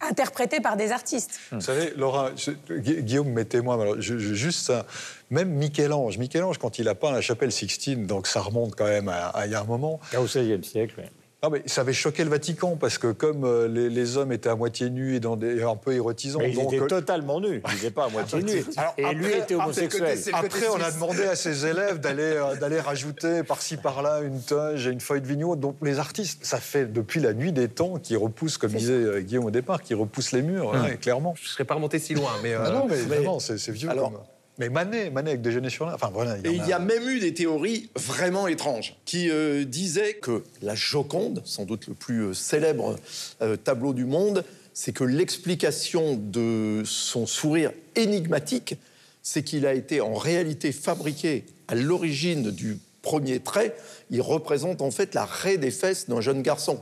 interprétée 0.00 0.60
par 0.60 0.76
des 0.76 0.92
artistes. 0.92 1.40
Vous 1.50 1.60
savez, 1.60 1.92
Laura, 1.96 2.30
je- 2.36 2.52
Guillaume 2.76 3.30
met 3.30 3.46
témoin, 3.46 3.76
mais 3.78 3.82
alors, 3.82 3.96
je- 4.00 4.18
je- 4.18 4.34
juste 4.34 4.64
ça. 4.66 4.86
Même 5.30 5.50
Michel-Ange, 5.50 6.16
Michel-Ange, 6.18 6.58
quand 6.58 6.78
il 6.78 6.88
a 6.88 6.94
peint 6.94 7.12
la 7.12 7.20
chapelle 7.20 7.52
Sixtine, 7.52 8.06
donc 8.06 8.26
ça 8.26 8.40
remonte 8.40 8.74
quand 8.76 8.86
même 8.86 9.08
à, 9.08 9.26
à 9.28 9.46
il 9.46 9.52
y 9.52 9.54
a 9.54 9.60
un 9.60 9.64
moment. 9.64 10.00
Au 10.16 10.22
XVIe 10.24 10.64
siècle, 10.64 10.94
oui. 10.98 11.04
Non, 11.40 11.50
mais 11.50 11.62
ça 11.66 11.82
avait 11.82 11.92
choqué 11.92 12.24
le 12.24 12.30
Vatican 12.30 12.76
parce 12.76 12.98
que 12.98 13.12
comme 13.12 13.44
euh, 13.44 13.68
les, 13.68 13.88
les 13.90 14.16
hommes 14.16 14.32
étaient 14.32 14.48
à 14.48 14.56
moitié 14.56 14.90
nus 14.90 15.14
et 15.14 15.20
dans 15.20 15.36
des, 15.36 15.62
un 15.62 15.76
peu 15.76 15.92
érotisants, 15.92 16.40
Mais 16.40 16.50
ils 16.50 16.56
donc, 16.56 16.72
étaient 16.72 16.82
euh, 16.82 16.86
totalement 16.88 17.40
nus. 17.40 17.62
Ils 17.68 17.74
n'étaient 17.76 17.90
pas 17.92 18.06
à 18.06 18.08
moitié 18.08 18.42
nus. 18.42 18.64
Alors, 18.76 18.94
Et 18.98 19.02
lui 19.14 19.26
après- 19.26 19.38
était 19.38 19.54
après, 19.54 19.54
homosexuel. 19.54 20.18
Après, 20.32 20.66
on 20.68 20.82
a 20.82 20.90
demandé 20.90 21.22
à 21.22 21.36
ses 21.36 21.64
élèves 21.66 22.00
d'aller 22.00 22.22
euh, 22.24 22.56
d'aller 22.56 22.80
rajouter 22.80 23.44
par-ci 23.44 23.76
par-là 23.76 24.22
une 24.22 24.40
toge 24.40 24.88
et 24.88 24.90
une 24.90 24.98
feuille 25.00 25.20
de 25.20 25.28
vigneault. 25.28 25.54
Donc 25.54 25.76
les 25.80 26.00
artistes, 26.00 26.44
ça 26.44 26.58
fait 26.58 26.86
depuis 26.92 27.20
la 27.20 27.32
nuit 27.34 27.52
des 27.52 27.68
temps 27.68 27.98
qui 28.00 28.16
repoussent, 28.16 28.58
comme 28.58 28.72
disait 28.72 29.22
Guillaume 29.22 29.44
au 29.44 29.52
départ, 29.52 29.80
qui 29.82 29.94
repoussent 29.94 30.32
les 30.32 30.42
murs, 30.42 30.70
Hum. 30.70 30.82
ouais, 30.86 30.96
clairement. 30.96 31.34
Je 31.36 31.44
ne 31.44 31.48
serais 31.50 31.64
pas 31.64 31.74
remonté 31.74 32.00
si 32.00 32.14
loin, 32.14 32.32
mais. 32.42 32.54
Ah 32.54 32.66
euh, 32.66 32.72
non, 32.72 32.86
mais, 32.90 32.96
mais- 32.96 33.02
vraiment, 33.16 33.38
c'est 33.38 33.58
c'est 33.58 33.70
vieux. 33.70 33.88
Alors- 33.90 34.10
comme- 34.10 34.22
Mais 34.58 34.68
Manet, 34.68 35.10
Manet 35.10 35.30
avec 35.30 35.42
déjeuner 35.42 35.70
sur 35.70 35.86
l'Inde. 35.86 35.94
Enfin 35.94 36.10
voilà. 36.12 36.36
Et 36.38 36.50
il 36.50 36.66
y 36.66 36.72
a 36.72 36.80
même 36.80 37.08
eu 37.08 37.20
des 37.20 37.32
théories 37.32 37.88
vraiment 37.94 38.48
étranges 38.48 38.96
qui 39.04 39.30
euh, 39.30 39.64
disaient 39.64 40.14
que 40.14 40.42
la 40.62 40.74
Joconde, 40.74 41.42
sans 41.44 41.64
doute 41.64 41.86
le 41.86 41.94
plus 41.94 42.22
euh, 42.22 42.34
célèbre 42.34 42.98
euh, 43.40 43.56
tableau 43.56 43.94
du 43.94 44.04
monde, 44.04 44.44
c'est 44.74 44.92
que 44.92 45.04
l'explication 45.04 46.16
de 46.20 46.82
son 46.84 47.26
sourire 47.26 47.70
énigmatique, 47.94 48.74
c'est 49.22 49.44
qu'il 49.44 49.64
a 49.64 49.74
été 49.74 50.00
en 50.00 50.14
réalité 50.14 50.72
fabriqué 50.72 51.44
à 51.68 51.76
l'origine 51.76 52.50
du 52.50 52.78
premier 53.02 53.38
trait. 53.38 53.76
Il 54.10 54.22
représente 54.22 54.82
en 54.82 54.90
fait 54.90 55.14
la 55.14 55.24
raie 55.24 55.58
des 55.58 55.70
fesses 55.70 56.08
d'un 56.08 56.20
jeune 56.20 56.42
garçon. 56.42 56.80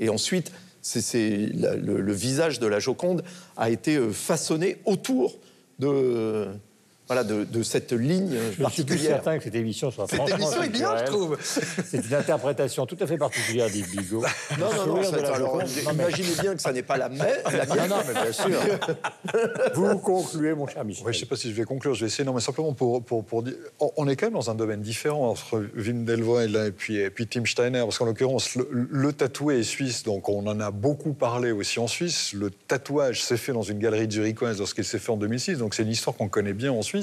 Et 0.00 0.08
ensuite, 0.08 0.50
c'est, 0.82 1.36
le, 1.36 2.00
le 2.00 2.12
visage 2.12 2.60
de 2.60 2.66
la 2.66 2.78
Joconde 2.80 3.22
a 3.56 3.70
été 3.70 3.98
façonné 4.12 4.78
autour 4.84 5.36
de, 5.78 6.60
voilà, 7.08 7.24
de, 7.24 7.44
de 7.44 7.62
cette 7.62 7.92
ligne 7.92 8.30
Je 8.30 8.36
ne 8.36 8.40
suis 8.42 8.54
plus 8.54 8.62
particulière. 8.62 9.14
certain 9.16 9.38
que 9.38 9.44
cette 9.44 9.54
émission 9.54 9.90
soit 9.90 10.06
Cette 10.08 10.16
franchement 10.16 10.36
émission 10.36 10.62
est 10.62 10.68
bien, 10.68 10.96
je 10.98 11.04
trouve. 11.04 11.38
C'est 11.42 12.06
une 12.06 12.14
interprétation 12.14 12.86
tout 12.86 12.96
à 13.00 13.06
fait 13.06 13.16
particulière 13.16 13.68
d'Yves 13.70 13.90
Bigot. 13.96 14.22
Non, 14.58 14.66
non, 14.86 14.96
non, 14.96 15.02
ça- 15.02 15.34
alors. 15.34 15.56
Non, 15.56 15.62
mais- 15.86 15.92
imaginez 15.94 16.34
bien 16.40 16.54
que 16.54 16.60
ça 16.62 16.72
n'est 16.72 16.82
pas 16.82 16.96
la, 16.98 17.08
la 17.08 17.14
Non, 17.66 17.74
mienne. 17.74 17.88
non, 17.88 17.96
mais 18.06 18.12
bien 18.12 18.32
sûr. 18.32 18.60
Vous 19.74 19.98
concluez, 19.98 20.54
mon 20.54 20.66
cher 20.66 20.84
Michel. 20.84 21.04
Oui, 21.06 21.12
je 21.12 21.18
ne 21.18 21.20
sais 21.20 21.26
pas 21.26 21.36
si 21.36 21.50
je 21.50 21.54
vais 21.54 21.64
conclure, 21.64 21.94
je 21.94 22.00
vais 22.00 22.06
essayer. 22.06 22.24
Non, 22.24 22.34
mais 22.34 22.40
simplement 22.40 22.72
pour, 22.72 23.02
pour, 23.02 23.24
pour 23.24 23.42
dire. 23.42 23.54
on- 23.80 24.08
est 24.08 24.16
quand 24.16 24.26
même 24.26 24.34
dans 24.34 24.50
un 24.50 24.54
domaine 24.54 24.80
différent 24.80 25.28
entre 25.30 25.62
Wim 25.76 26.04
Delvoye 26.04 26.44
et, 26.66 26.72
puis, 26.72 26.96
et 26.96 27.10
puis 27.10 27.26
Tim 27.26 27.44
Steiner, 27.44 27.80
parce 27.80 27.98
qu'en 27.98 28.06
l'occurrence, 28.06 28.54
le, 28.54 28.68
le 28.90 29.12
tatoué 29.12 29.58
est 29.60 29.62
suisse, 29.64 30.02
donc 30.02 30.28
on 30.28 30.46
en 30.46 30.60
a 30.60 30.70
beaucoup 30.70 31.12
parlé 31.12 31.52
aussi 31.52 31.78
en 31.78 31.86
Suisse. 31.86 32.32
Le 32.32 32.50
tatouage 32.50 33.22
s'est 33.22 33.36
fait 33.36 33.52
dans 33.52 33.62
une 33.62 33.78
galerie 33.78 34.10
zurichoise 34.10 34.58
lorsqu'il 34.58 34.84
s'est 34.84 34.98
fait 34.98 35.12
en 35.12 35.16
2006, 35.16 35.58
donc 35.58 35.74
c'est 35.74 35.82
une 35.82 35.90
histoire 35.90 36.16
qu'on 36.16 36.28
connaît 36.28 36.52
bien 36.54 36.72
en 36.72 36.82
Suisse. 36.82 36.97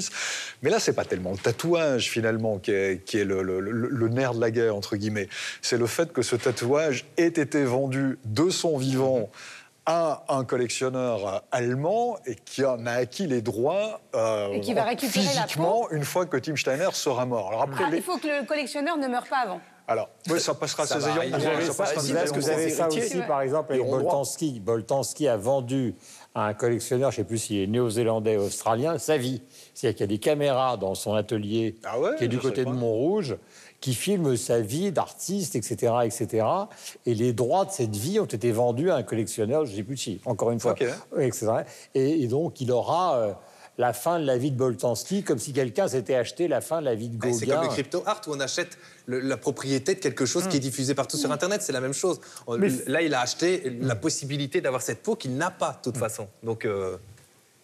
Mais 0.62 0.70
là, 0.70 0.78
c'est 0.80 0.92
pas 0.92 1.04
tellement 1.04 1.32
le 1.32 1.38
tatouage, 1.38 2.10
finalement, 2.10 2.58
qui 2.58 2.70
est, 2.72 3.04
qui 3.04 3.18
est 3.18 3.24
le, 3.24 3.42
le- 3.42 3.60
le- 3.60 3.88
le 3.88 4.08
nerf 4.08 4.34
de 4.34 4.40
la 4.40 4.50
guerre, 4.50 4.74
entre 4.76 4.96
guillemets. 4.96 5.28
C'est 5.62 5.78
le 5.78 5.86
fait 5.86 6.12
que 6.12 6.22
ce 6.22 6.36
tatouage 6.36 7.04
ait 7.16 7.26
été 7.26 7.64
vendu 7.64 8.18
de 8.24 8.50
son 8.50 8.76
vivant 8.78 9.28
à 9.88 10.24
un 10.28 10.44
collectionneur 10.44 11.44
allemand 11.52 12.18
et 12.26 12.34
qui 12.34 12.64
en 12.64 12.84
a 12.86 12.92
acquis 12.92 13.28
les 13.28 13.40
droits 13.40 14.00
euh, 14.16 14.48
Et 14.52 14.60
qui 14.60 14.74
va 14.74 14.82
récupérer 14.82 15.24
la 15.26 15.42
physiquement 15.42 15.88
une 15.92 16.04
fois 16.04 16.26
que 16.26 16.36
Tim 16.38 16.56
Steiner 16.56 16.88
sera 16.92 17.24
mort. 17.24 17.48
Alors 17.50 17.62
après, 17.62 17.84
Ah, 17.86 17.90
les- 17.90 17.98
il 17.98 18.02
faut 18.02 18.18
que 18.18 18.26
le 18.26 18.44
collectionneur 18.46 18.96
ne 18.96 19.06
meure 19.06 19.26
pas 19.28 19.42
avant. 19.44 19.60
alors 19.86 20.08
oui, 20.28 20.40
ça 20.40 20.54
passera 20.54 20.82
à 20.82 20.86
ses 20.86 20.94
ayants 21.04 21.16
arriver. 21.18 21.38
droit, 21.38 21.84
Vous 22.34 22.48
avez 22.50 22.70
ça 22.70 22.88
aussi, 22.88 23.18
par 23.28 23.42
exemple, 23.42 23.74
avec. 23.74 23.86
Boltanski. 23.86 24.58
Boltanski 24.58 25.28
a 25.28 25.36
vendu 25.36 25.94
à 26.34 26.46
un 26.46 26.54
collectionneur, 26.54 27.12
je 27.12 27.20
ne 27.20 27.22
sais 27.22 27.28
plus 27.28 27.38
s'il 27.38 27.60
est 27.62 27.66
néo-zélandais 27.68 28.36
ou 28.38 28.40
australien, 28.40 28.98
sa 28.98 29.16
vie. 29.16 29.40
C'est-à-dire 29.76 29.96
qu'il 29.96 30.04
y 30.04 30.08
a 30.08 30.16
des 30.16 30.18
caméras 30.18 30.78
dans 30.78 30.94
son 30.94 31.12
atelier 31.12 31.76
Ah 31.84 32.00
ouais, 32.00 32.16
qui 32.16 32.24
est 32.24 32.28
du 32.28 32.38
côté 32.38 32.64
de. 32.64 32.70
Montrouge 32.70 33.36
qui 33.80 33.92
filment 33.92 34.36
sa 34.38 34.60
vie 34.60 34.90
d'artiste, 34.90 35.54
etc., 35.54 35.92
etc. 36.04 36.46
Et 37.04 37.14
les 37.14 37.34
droits 37.34 37.66
de 37.66 37.70
cette 37.70 37.94
vie 37.94 38.18
ont 38.18 38.24
été 38.24 38.50
vendus 38.50 38.90
à 38.90 38.96
un 38.96 39.02
collectionneur, 39.02 39.66
je 39.66 39.72
ne 39.72 39.76
sais 39.76 39.82
plus 39.82 39.98
si, 39.98 40.20
encore 40.24 40.50
une 40.50 40.60
fois, 40.60 40.72
etc. 41.20 41.46
Et, 41.94 42.22
et 42.22 42.26
donc, 42.26 42.58
il 42.62 42.72
aura 42.72 43.18
euh, 43.18 43.32
la 43.76 43.92
fin 43.92 44.18
de 44.18 44.24
la 44.24 44.38
vie 44.38 44.50
de 44.50 44.56
Boltanski, 44.56 45.22
comme 45.22 45.38
si 45.38 45.52
quelqu'un 45.52 45.88
s'était 45.88 46.14
acheté 46.14 46.48
la 46.48 46.62
fin 46.62 46.80
de 46.80 46.86
la 46.86 46.94
vie 46.94 47.10
de 47.10 47.18
Gauguin. 47.18 47.36
C'est 47.38 47.46
comme 47.46 47.62
le 47.64 47.68
crypto 47.68 48.02
art 48.06 48.22
où 48.26 48.30
on 48.34 48.40
achète 48.40 48.78
le- 49.04 49.20
la 49.20 49.36
propriété 49.36 49.94
de 49.94 50.00
quelque 50.00 50.24
chose 50.24 50.48
qui 50.48 50.56
est 50.56 50.60
diffusé 50.60 50.94
partout 50.94 51.18
sur 51.18 51.30
Internet. 51.30 51.60
C'est 51.60 51.72
la 51.74 51.82
même 51.82 51.92
chose. 51.92 52.18
Mais- 52.48 52.70
Là, 52.86 53.02
il 53.02 53.12
a 53.12 53.20
acheté 53.20 53.76
la 53.82 53.94
possibilité 53.94 54.62
d'avoir 54.62 54.80
cette 54.80 55.02
peau 55.02 55.16
qu'il 55.16 55.36
n'a 55.36 55.50
pas 55.50 55.72
de 55.72 55.82
toute 55.82 55.98
façon. 55.98 56.28
Donc, 56.42 56.64
euh, 56.64 56.96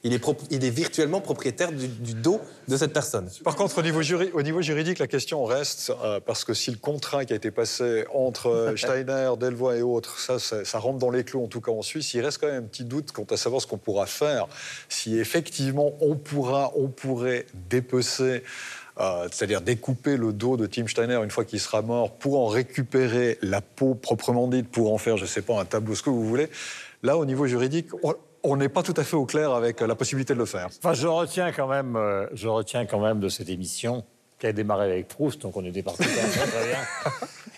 il, 0.05 0.13
est 0.13 0.19
prop- 0.19 0.43
il 0.51 0.65
est 0.65 0.71
virtuellement 0.71 1.21
propriétaire 1.21 1.71
du, 1.73 1.87
du 1.89 2.15
dos 2.15 2.41
de 2.69 2.77
cette 2.77 2.93
personne. 2.93 3.29
Par 3.45 3.55
contre, 3.57 3.79
au 3.79 3.83
niveau, 3.83 4.03
juri- 4.03 4.31
au 4.35 4.43
niveau 4.43 4.61
juridique, 4.63 4.99
la 4.99 5.07
question 5.07 5.45
reste, 5.45 5.93
euh, 6.03 6.19
parce 6.19 6.45
que 6.45 6.55
si 6.55 6.71
le 6.71 6.77
contrat 6.77 7.25
qui 7.25 7.33
a 7.33 7.37
été 7.37 7.51
passé 7.51 8.05
entre 8.13 8.47
euh, 8.49 8.77
Steiner, 8.77 9.31
Delvoye 9.39 9.79
et 9.79 9.83
autres, 9.83 10.19
ça, 10.19 10.39
ça, 10.39 10.65
ça 10.65 10.79
rentre 10.79 10.99
dans 10.99 11.11
les 11.11 11.23
clous, 11.25 11.45
en 11.45 11.47
tout 11.49 11.61
cas 11.61 11.71
en 11.73 11.83
Suisse, 11.83 12.13
il 12.15 12.21
reste 12.21 12.39
quand 12.39 12.49
même 12.49 12.65
un 12.65 12.67
petit 12.67 12.85
doute 12.85 13.13
quant 13.13 13.27
à 13.31 13.37
savoir 13.37 13.61
ce 13.63 13.67
qu'on 13.67 13.79
pourra 13.79 14.07
faire. 14.07 14.49
Si 14.89 15.19
effectivement 15.19 15.93
on, 16.01 16.17
pourra, 16.17 16.73
on 16.77 16.89
pourrait 16.89 17.47
dépecer, 17.71 18.43
euh, 19.01 19.29
c'est-à-dire 19.31 19.61
découper 19.61 20.17
le 20.17 20.33
dos 20.33 20.57
de 20.57 20.67
Tim 20.67 20.87
Steiner 20.89 21.21
une 21.23 21.31
fois 21.31 21.45
qu'il 21.45 21.61
sera 21.61 21.81
mort, 21.81 22.11
pour 22.13 22.41
en 22.41 22.47
récupérer 22.49 23.39
la 23.41 23.61
peau 23.61 23.95
proprement 23.95 24.49
dite, 24.49 24.69
pour 24.69 24.93
en 24.93 24.99
faire, 24.99 25.17
je 25.17 25.23
ne 25.23 25.29
sais 25.29 25.43
pas, 25.43 25.61
un 25.61 25.65
tableau, 25.65 25.95
ce 25.95 26.03
que 26.03 26.11
vous 26.11 26.27
voulez, 26.27 26.49
là, 27.03 27.17
au 27.17 27.25
niveau 27.25 27.47
juridique, 27.47 27.89
on- 28.03 28.15
on 28.43 28.57
n'est 28.57 28.69
pas 28.69 28.83
tout 28.83 28.95
à 28.97 29.05
fait 29.05 29.17
au 29.17 29.27
clair 29.27 29.53
avec 29.53 29.83
euh, 29.83 29.87
la 29.87 29.95
possibilité 29.95 30.35
de 30.35 30.39
le 30.39 30.47
faire. 30.47 30.69
Enfin, 30.79 30.95
je 30.95 31.07
retiens 31.07 31.53
quand 31.53 31.69
même, 31.69 31.97
euh, 31.97 32.27
je 32.33 32.49
retiens 32.49 32.87
quand 32.87 33.01
même 33.01 33.21
de 33.21 33.29
cette 33.29 33.49
émission 33.49 34.05
qui 34.39 34.47
a 34.47 34.53
démarré 34.53 34.91
avec 34.91 35.09
Proust, 35.09 35.43
donc 35.43 35.57
on 35.57 35.65
était 35.65 35.83
parti 35.83 36.03
très, 36.03 36.47
très 36.47 36.67
bien. 36.67 36.79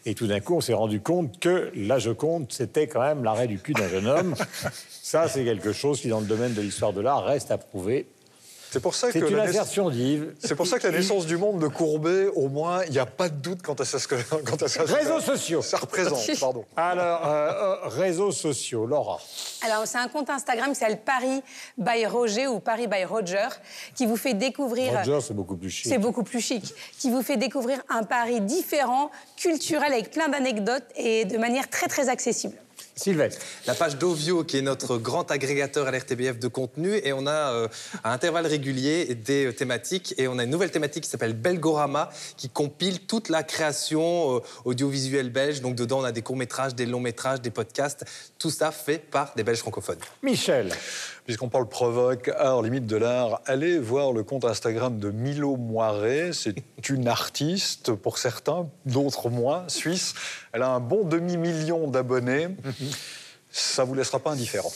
Et 0.07 0.15
tout 0.15 0.27
d'un 0.27 0.41
coup, 0.41 0.57
on 0.57 0.61
s'est 0.61 0.75
rendu 0.75 1.01
compte 1.01 1.41
que 1.41 1.71
la 1.75 1.99
Joconde, 1.99 2.47
c'était 2.51 2.87
quand 2.87 3.01
même 3.01 3.25
l'arrêt 3.25 3.47
du 3.47 3.59
cul 3.59 3.73
d'un 3.73 3.89
jeune 3.89 4.07
homme. 4.07 4.35
Ça, 4.91 5.29
c'est 5.29 5.45
quelque 5.45 5.73
chose 5.73 6.01
qui, 6.01 6.09
dans 6.09 6.21
le 6.21 6.27
domaine 6.27 6.53
de 6.53 6.61
l'histoire 6.61 6.93
de 6.93 7.01
l'art, 7.01 7.25
reste 7.25 7.51
à 7.51 7.57
prouver. 7.57 8.07
C'est 8.75 8.81
pour 8.81 8.97
ça 8.97 9.07
C'est 9.13 9.21
que 9.21 9.27
une 9.27 9.37
la 9.37 9.47
d'Yves. 9.93 10.35
C'est 10.41 10.57
pour 10.57 10.67
ça 10.67 10.81
que 10.81 10.89
la 10.89 10.99
naissance 10.99 11.27
du 11.27 11.37
monde 11.37 11.61
de 11.61 11.69
Courbet, 11.69 12.27
au 12.35 12.49
moins, 12.49 12.83
il 12.87 12.91
n'y 12.91 12.99
a 12.99 13.07
pas 13.07 13.29
de 13.29 13.37
doute 13.37 13.63
quant 13.63 13.75
à 13.75 13.85
ça. 13.85 14.01
ce 14.01 14.09
que- 14.09 14.17
Quant 14.45 14.57
à 14.57 14.67
ça 14.67 14.83
Réseaux 14.83 15.21
sociaux. 15.21 15.63
Ça 15.63 15.77
représente, 15.77 16.19
pardon. 16.41 16.65
Alors, 16.77 17.25
euh, 17.25 17.53
euh, 17.53 17.77
réseaux 17.89 18.33
sociaux, 18.33 18.85
Laura. 18.85 19.21
Alors, 19.65 19.87
c'est 19.87 19.99
un 19.99 20.09
compte 20.09 20.29
Instagram 20.29 20.71
qui 20.71 20.75
s'appelle 20.75 20.99
Paris 20.99 21.41
by 21.79 22.05
Roger 22.07 22.49
ou 22.49 22.59
Paris 22.59 22.89
by 22.89 23.05
Roger, 23.05 23.47
qui 23.95 24.07
vous 24.07 24.17
fait 24.17 24.35
découvrir. 24.35 24.93
Roger, 24.93 25.19
c'est 25.21 25.35
beaucoup 25.35 25.57
plus 25.57 25.71
chic. 25.71 25.87
C'est 25.89 25.99
beaucoup 25.99 26.25
plus 26.25 26.41
chic. 26.41 26.75
Qui 26.99 27.11
vous 27.13 27.23
fait 27.23 27.37
découvrir 27.37 27.81
un 27.89 28.03
Paris 28.03 28.41
différent, 28.41 29.13
culturel, 29.37 29.93
avec 29.93 30.11
plein 30.11 30.29
d'anecdotes 30.29 30.83
et 30.97 31.27
de 31.27 31.39
manière 31.39 31.71
très, 31.71 31.87
très 31.87 32.09
accessible. 32.09 32.57
Sylvestre. 32.97 33.41
La 33.67 33.75
page 33.75 33.97
d'Ovio, 33.97 34.45
qui 34.45 34.57
est 34.57 34.63
notre 34.63 34.99
grand 34.99 35.31
agrégateur 35.31 35.89
à 35.89 35.91
l'RTBF 35.91 36.39
de 36.39 36.49
contenu, 36.49 37.01
et 37.03 37.13
on 37.13 37.27
a 37.27 37.53
euh, 37.53 37.69
à 38.05 38.13
intervalles 38.13 38.47
réguliers 38.47 39.15
des 39.15 39.47
euh, 39.47 39.53
thématiques, 39.53 40.15
et 40.17 40.29
on 40.29 40.39
a 40.39 40.45
une 40.45 40.51
nouvelle 40.51 40.71
thématique 40.71 41.05
qui 41.05 41.11
s'appelle 41.11 41.33
Belgorama, 41.33 42.11
qui 42.37 42.49
compile 42.49 43.01
toute 43.01 43.29
la 43.29 43.43
création 43.43 44.37
euh, 44.37 44.41
audiovisuelle 44.65 45.31
belge. 45.31 45.61
Donc 45.61 45.75
dedans, 45.75 46.01
on 46.01 46.05
a 46.05 46.13
des 46.13 46.23
courts-métrages, 46.23 46.75
des 46.75 46.87
longs-métrages, 46.87 47.41
des 47.41 47.51
podcasts, 47.51 48.05
tout 48.39 48.51
ça 48.51 48.71
fait 48.71 48.99
par 48.99 49.35
des 49.35 49.43
Belges 49.43 49.59
francophones. 49.59 49.99
Michel. 50.23 50.73
Puisqu'on 51.25 51.49
parle 51.49 51.67
provoque, 51.67 52.31
art, 52.37 52.61
limite 52.61 52.87
de 52.87 52.97
l'art, 52.97 53.41
allez 53.47 53.79
voir 53.79 54.13
le 54.13 54.23
compte 54.23 54.45
Instagram 54.45 54.99
de 54.99 55.11
Milo 55.11 55.57
Moiret. 55.57 56.35
C'est 56.35 56.55
une 56.91 57.09
artiste, 57.09 57.93
pour 57.93 58.19
certains, 58.19 58.69
d'autres 58.85 59.31
moins, 59.31 59.65
suisse. 59.69 60.15
Elle 60.53 60.63
a 60.63 60.69
un 60.69 60.81
bon 60.81 61.05
demi-million 61.05 61.89
d'abonnés. 61.89 62.49
Ça 63.51 63.85
vous 63.85 63.95
laissera 63.95 64.19
pas 64.19 64.33
indifférent. 64.33 64.73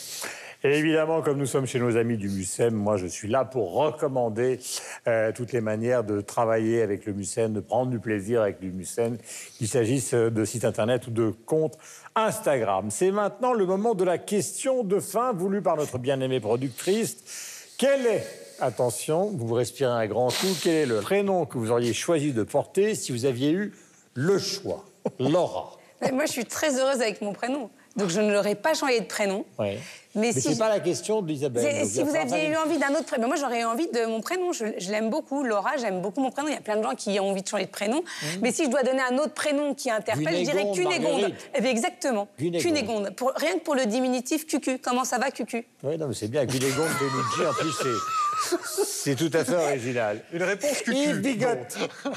Et 0.65 0.77
évidemment, 0.77 1.23
comme 1.23 1.39
nous 1.39 1.47
sommes 1.47 1.67
chez 1.67 1.79
nos 1.79 1.97
amis 1.97 2.17
du 2.17 2.29
MUSEM, 2.29 2.75
moi 2.75 2.97
je 2.97 3.07
suis 3.07 3.29
là 3.29 3.45
pour 3.45 3.75
recommander 3.75 4.59
euh, 5.07 5.31
toutes 5.33 5.53
les 5.53 5.61
manières 5.61 6.03
de 6.03 6.21
travailler 6.21 6.83
avec 6.83 7.07
le 7.07 7.13
MUSEM, 7.13 7.53
de 7.53 7.61
prendre 7.61 7.93
du 7.93 8.01
plaisir 8.01 8.43
avec 8.43 8.57
le 8.61 8.71
MUSEM, 8.71 9.19
qu'il 9.57 9.69
s'agisse 9.69 10.15
euh, 10.15 10.31
de 10.31 10.45
sites 10.45 10.65
internet 10.65 11.07
ou 11.07 11.13
de 11.13 11.31
comptes 11.47 11.79
Instagram. 12.17 12.91
C'est 12.91 13.13
maintenant 13.13 13.53
le 13.53 13.67
moment 13.67 13.95
de 13.95 14.03
la 14.03 14.19
question 14.19 14.83
de 14.83 14.99
fin 14.99 15.33
voulue 15.33 15.63
par 15.63 15.77
notre 15.77 15.99
bien-aimée 15.99 16.41
productrice. 16.41 17.77
Quel 17.79 18.07
est, 18.07 18.27
attention, 18.59 19.31
vous 19.33 19.55
respirez 19.55 19.93
un 19.93 20.07
grand 20.09 20.31
coup, 20.31 20.57
quel 20.61 20.75
est 20.75 20.87
le 20.87 21.01
prénom 21.01 21.47
que 21.47 21.57
vous 21.57 21.71
auriez 21.71 21.95
choisi 21.95 22.33
de 22.33 22.43
porter 22.43 22.97
si 22.97 23.13
vous 23.13 23.27
aviez 23.27 23.53
eu 23.53 23.75
le 24.15 24.41
choix? 24.41 24.85
Laura. 25.21 25.79
Moi, 26.13 26.27
je 26.27 26.33
suis 26.33 26.45
très 26.45 26.81
heureuse 26.81 27.01
avec 27.01 27.23
mon 27.23 27.33
prénom. 27.33 27.71
Donc, 27.97 28.11
je 28.11 28.21
ne 28.21 28.33
l'aurais 28.33 28.55
pas 28.55 28.75
changé 28.75 29.01
de 29.01 29.07
prénom. 29.07 29.45
Ouais. 29.59 29.79
Mais 30.19 30.27
Mais, 30.29 30.33
si 30.33 30.41
c'est 30.41 30.55
je- 30.55 30.59
pas 30.59 30.69
la 30.69 30.81
question 30.81 31.23
d'Isabelle. 31.23 31.87
Si 31.87 31.99
il 32.01 32.05
vous 32.05 32.15
aviez 32.17 32.49
eu 32.49 32.57
envie 32.57 32.79
d'un 32.79 32.91
autre 32.91 33.07
prénom, 33.07 33.29
moi 33.29 33.37
j'aurais 33.37 33.61
eu 33.61 33.65
envie 33.65 33.89
de 33.89 34.07
mon 34.07 34.21
prénom, 34.21 34.53
je, 34.53 34.65
je 34.79 34.91
l'aime 34.91 35.11
beaucoup, 35.11 35.45
Laura, 35.45 35.77
j'aime 35.77 36.01
beaucoup 36.03 36.21
mon 36.21 36.31
prénom, 36.31 36.49
il 36.49 36.55
y 36.55 36.57
a 36.57 36.61
plein 36.61 36.77
de 36.77 36.83
gens 36.83 36.95
qui 36.95 37.19
ont 37.21 37.31
envie 37.31 37.43
de 37.43 37.49
changer 37.49 37.67
de 37.67 37.71
prénom. 37.71 38.03
Mais 38.43 38.53
si 38.53 38.65
je 38.65 38.71
dois 38.71 38.83
donner 38.83 39.03
un 39.03 39.17
autre 39.19 39.33
prénom 39.35 39.75
qui 39.75 39.91
interpelle, 39.91 40.37
je 40.39 40.43
dirais 40.51 40.67
Cunégonde. 40.75 41.33
Eh 41.55 41.61
bien, 41.61 41.71
exactement, 41.71 42.29
Cunégonde. 42.37 42.63
Cunégonde. 42.63 43.15
Pour, 43.17 43.33
rien 43.37 43.55
que 43.55 43.61
pour 43.65 43.75
le 43.75 43.87
diminutif 43.87 44.47
Cucu. 44.47 44.79
Comment 44.79 45.05
ça 45.05 45.19
va, 45.19 45.31
Cucu? 45.31 45.67
Oui, 45.83 45.97
non, 45.97 46.09
mais 46.09 46.15
c'est 46.15 46.29
bien. 46.29 46.47
Cunégonde, 46.47 46.89
Pellucci, 46.99 47.47
en 47.49 47.53
plus, 47.55 47.73
c'est, 47.83 48.57
c'est 48.85 49.15
tout 49.15 49.31
à 49.33 49.45
fait 49.45 49.55
original. 49.55 50.23
Une 50.33 50.43
réponse 50.43 50.83
Yves 50.87 51.21
Bigot. 51.21 51.47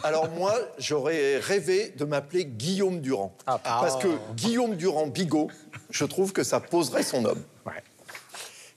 Alors 0.03 0.29
moi, 0.31 0.53
j'aurais 0.77 1.37
rêvé 1.37 1.93
de 1.97 2.05
m'appeler 2.05 2.45
Guillaume 2.45 2.99
Durand. 2.99 3.33
Parce 3.45 3.97
que 3.97 4.07
Guillaume 4.35 4.75
Durand 4.75 5.07
Bigot, 5.07 5.49
je 5.89 6.05
trouve 6.05 6.31
que 6.33 6.43
ça 6.43 6.59
poserait 6.59 7.03
son 7.03 7.25
homme. 7.25 7.43
Ouais. 7.65 7.73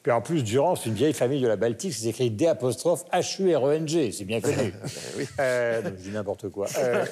Puis 0.04 0.12
en 0.12 0.20
plus, 0.20 0.44
Durand, 0.44 0.76
c'est 0.76 0.90
une 0.90 0.94
vieille 0.94 1.14
famille 1.14 1.40
de 1.40 1.48
la 1.48 1.56
Baltique, 1.56 1.94
c'est 1.94 2.08
écrit 2.08 2.30
D 2.30 2.46
apostrophe 2.46 3.04
H-U-R-E-N-G, 3.10 4.12
c'est 4.12 4.24
bien 4.26 4.40
connu. 4.40 4.72
Euh, 5.40 5.80
non, 5.82 5.90
je 5.96 6.02
dis 6.02 6.10
n'importe 6.10 6.50
quoi. 6.50 6.66
Euh, 6.78 7.04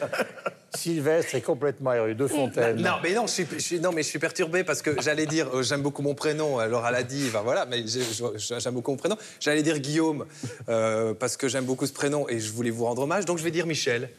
Sylvestre 0.74 1.34
est 1.34 1.40
complètement 1.40 1.92
érudit. 1.94 2.14
De 2.14 2.26
Fontaine. 2.26 2.76
Non, 2.80 2.92
mais 3.02 3.14
non, 3.14 3.26
je 3.26 3.32
suis, 3.32 3.46
je 3.50 3.58
suis- 3.58 3.80
non, 3.80 3.92
mais 3.92 4.02
je 4.02 4.08
suis 4.08 4.18
perturbé 4.18 4.62
parce 4.62 4.82
que 4.82 5.00
j'allais 5.00 5.26
dire 5.26 5.48
euh, 5.54 5.62
j'aime 5.62 5.80
beaucoup 5.80 6.02
mon 6.02 6.14
prénom. 6.14 6.58
Alors 6.58 6.86
elle 6.86 6.94
a 6.94 7.02
dit, 7.02 7.24
enfin, 7.28 7.40
voilà, 7.42 7.64
mais 7.66 7.84
j'aime 7.86 8.74
beaucoup 8.74 8.90
mon 8.90 8.96
prénom. 8.98 9.16
J'allais 9.40 9.62
dire 9.62 9.78
Guillaume 9.78 10.26
euh, 10.68 11.14
parce 11.14 11.36
que 11.38 11.48
j'aime 11.48 11.64
beaucoup 11.64 11.86
ce 11.86 11.92
prénom 11.92 12.28
et 12.28 12.38
je 12.40 12.52
voulais 12.52 12.70
vous 12.70 12.84
rendre 12.84 13.02
hommage, 13.02 13.24
donc 13.24 13.38
je 13.38 13.44
vais 13.44 13.50
dire 13.50 13.66
Michel. 13.66 14.10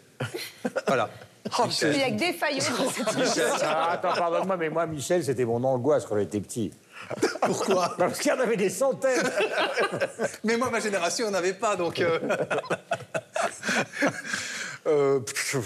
Voilà. 0.87 1.09
Il 1.45 1.89
n'y 1.89 2.03
a 2.03 2.09
que 2.11 2.17
des 2.17 2.33
faillots 2.33 2.77
dans 2.77 2.89
cette 2.89 3.15
Michel, 3.17 3.43
ah, 3.63 3.91
attends, 3.91 4.13
pardonne-moi, 4.13 4.57
mais 4.57 4.69
moi, 4.69 4.85
Michel, 4.87 5.23
c'était 5.23 5.45
mon 5.45 5.63
angoisse 5.63 6.05
quand 6.05 6.17
j'étais 6.17 6.39
petit. 6.39 6.71
Pourquoi? 7.41 7.95
Parce 7.97 8.19
qu'il 8.19 8.31
y 8.31 8.35
en 8.35 8.39
avait 8.39 8.57
des 8.57 8.69
centaines. 8.69 9.29
Mais 10.43 10.57
moi, 10.57 10.69
ma 10.69 10.79
génération, 10.79 11.27
on 11.27 11.31
n'avait 11.31 11.53
pas, 11.53 11.75
donc. 11.75 11.99
euh, 11.99 12.19
Euh, 14.85 15.21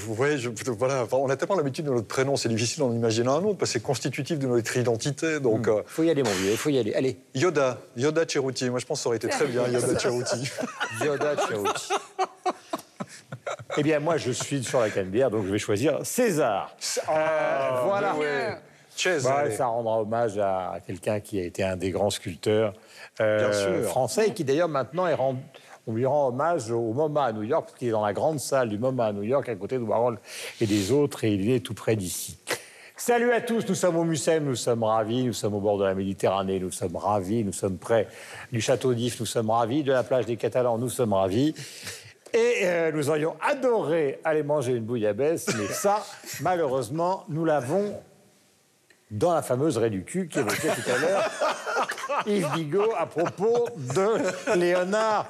ouais, 0.10 0.38
je- 0.38 0.50
voilà. 0.78 1.02
Enfin, 1.02 1.18
on 1.18 1.28
a 1.32 1.36
tellement 1.36 1.56
l'habitude 1.56 1.86
de 1.86 1.90
notre 1.90 2.06
prénom, 2.06 2.36
c'est 2.38 2.50
difficile 2.50 2.82
d'en 2.82 2.94
imaginer 2.94 3.30
un 3.30 3.38
autre 3.44 3.58
parce 3.58 3.72
que 3.72 3.80
c'est 3.80 3.84
constitutif 3.84 4.38
de 4.38 4.46
notre 4.46 4.78
identité. 4.78 5.40
Donc, 5.40 5.68
euh, 5.68 5.82
Faut 5.88 6.04
y 6.04 6.12
aller, 6.12 6.22
mon 6.22 6.30
vieux, 6.30 6.52
il 6.52 6.58
faut 6.58 6.70
y 6.70 6.78
aller. 6.78 6.94
Allez. 6.94 7.18
Yoda, 7.34 7.80
Yoda 7.96 8.28
Cheruti. 8.28 8.70
Moi, 8.70 8.78
je 8.80 8.86
pense 8.86 9.00
que 9.00 9.04
ça 9.04 9.10
aurait 9.10 9.18
été 9.18 9.28
très 9.28 9.48
bien, 9.48 9.68
Yoda 9.68 9.98
Cheruti. 9.98 10.52
Yoda 11.04 11.36
Cheruti. 11.48 11.94
Eh 13.78 13.82
bien, 13.82 14.00
moi, 14.00 14.18
je 14.18 14.32
suis 14.32 14.64
sur 14.64 14.80
la 14.82 14.92
canebière, 14.92 15.32
donc 15.32 15.48
je 15.48 15.52
vais 15.52 15.58
choisir 15.60 15.98
César. 16.04 16.76
Euh, 17.10 17.82
voilà. 17.86 18.14
César. 18.14 18.58
Bah, 19.24 19.52
ça 19.52 19.68
rendra 19.68 20.02
hommage 20.02 20.38
à 20.38 20.80
quelqu'un 20.86 21.20
qui 21.20 21.40
a 21.40 21.44
été 21.44 21.64
un 21.64 21.78
des 21.78 21.92
grands 21.92 22.10
sculpteurs 22.10 22.74
euh, 23.22 23.84
français 23.84 24.30
et 24.30 24.34
qui 24.34 24.44
d'ailleurs 24.44 24.70
maintenant 24.70 25.08
est 25.08 25.14
rendu. 25.14 25.40
On 25.90 25.94
lui 25.94 26.06
rend 26.06 26.28
hommage 26.28 26.70
au 26.70 26.92
MoMA 26.92 27.24
à 27.24 27.32
New 27.32 27.44
York, 27.44 27.68
parce 27.68 27.80
qu'il 27.80 27.88
est 27.88 27.92
dans 27.92 28.06
la 28.06 28.12
grande 28.12 28.42
salle 28.42 28.68
du 28.68 28.78
MoMA 28.78 29.06
à 29.06 29.14
New 29.14 29.24
York, 29.24 29.48
à 29.48 29.56
côté 29.56 29.78
de 29.78 29.84
Warhol 29.84 30.20
et 30.60 30.66
des 30.66 30.92
autres, 30.92 31.24
et 31.24 31.32
il 31.32 31.50
est 31.50 31.62
tout 31.62 31.74
près 31.74 31.96
d'ici. 31.96 32.38
Salut 32.98 33.32
à 33.32 33.40
tous, 33.40 33.66
nous 33.70 33.76
sommes 33.76 33.96
au 33.96 34.04
Mucem, 34.04 34.44
nous 34.44 34.56
sommes 34.56 34.84
ravis, 34.84 35.24
nous 35.24 35.32
sommes 35.32 35.54
au 35.54 35.62
bord 35.62 35.78
de 35.78 35.86
la 35.86 35.94
Méditerranée, 35.94 36.60
nous 36.60 36.72
sommes 36.72 36.98
ravis, 36.98 37.44
nous 37.44 37.54
sommes 37.54 37.78
près 37.78 38.08
du 38.52 38.60
château 38.60 38.94
d'If, 38.94 39.20
nous 39.20 39.26
sommes 39.26 39.50
ravis, 39.50 39.84
de 39.84 39.94
la 39.94 40.04
plage 40.04 40.26
des 40.26 40.36
Catalans, 40.36 40.78
nous 40.78 40.90
sommes 40.90 41.14
ravis. 41.14 41.54
Et 42.34 42.62
euh, 42.64 42.92
nous 42.92 43.10
aurions 43.10 43.36
adoré 43.40 44.20
aller 44.26 44.44
manger 44.44 44.74
une 44.74 44.84
bouillabaisse, 44.84 45.48
mais 45.58 45.68
ça, 45.68 46.04
malheureusement, 46.42 47.24
nous 47.30 47.46
l'avons 47.46 47.94
dans 49.12 49.34
la 49.34 49.42
fameuse 49.42 49.78
raie 49.78 49.90
du 49.90 50.04
cul 50.04 50.28
qui 50.28 50.40
évoquait 50.40 50.70
tout 50.70 50.92
à 50.92 50.98
l'heure 50.98 51.32
Yves 52.28 52.50
Bigot 52.56 52.94
à 52.98 53.06
propos 53.06 53.68
de 53.78 54.56
Léonard 54.56 55.28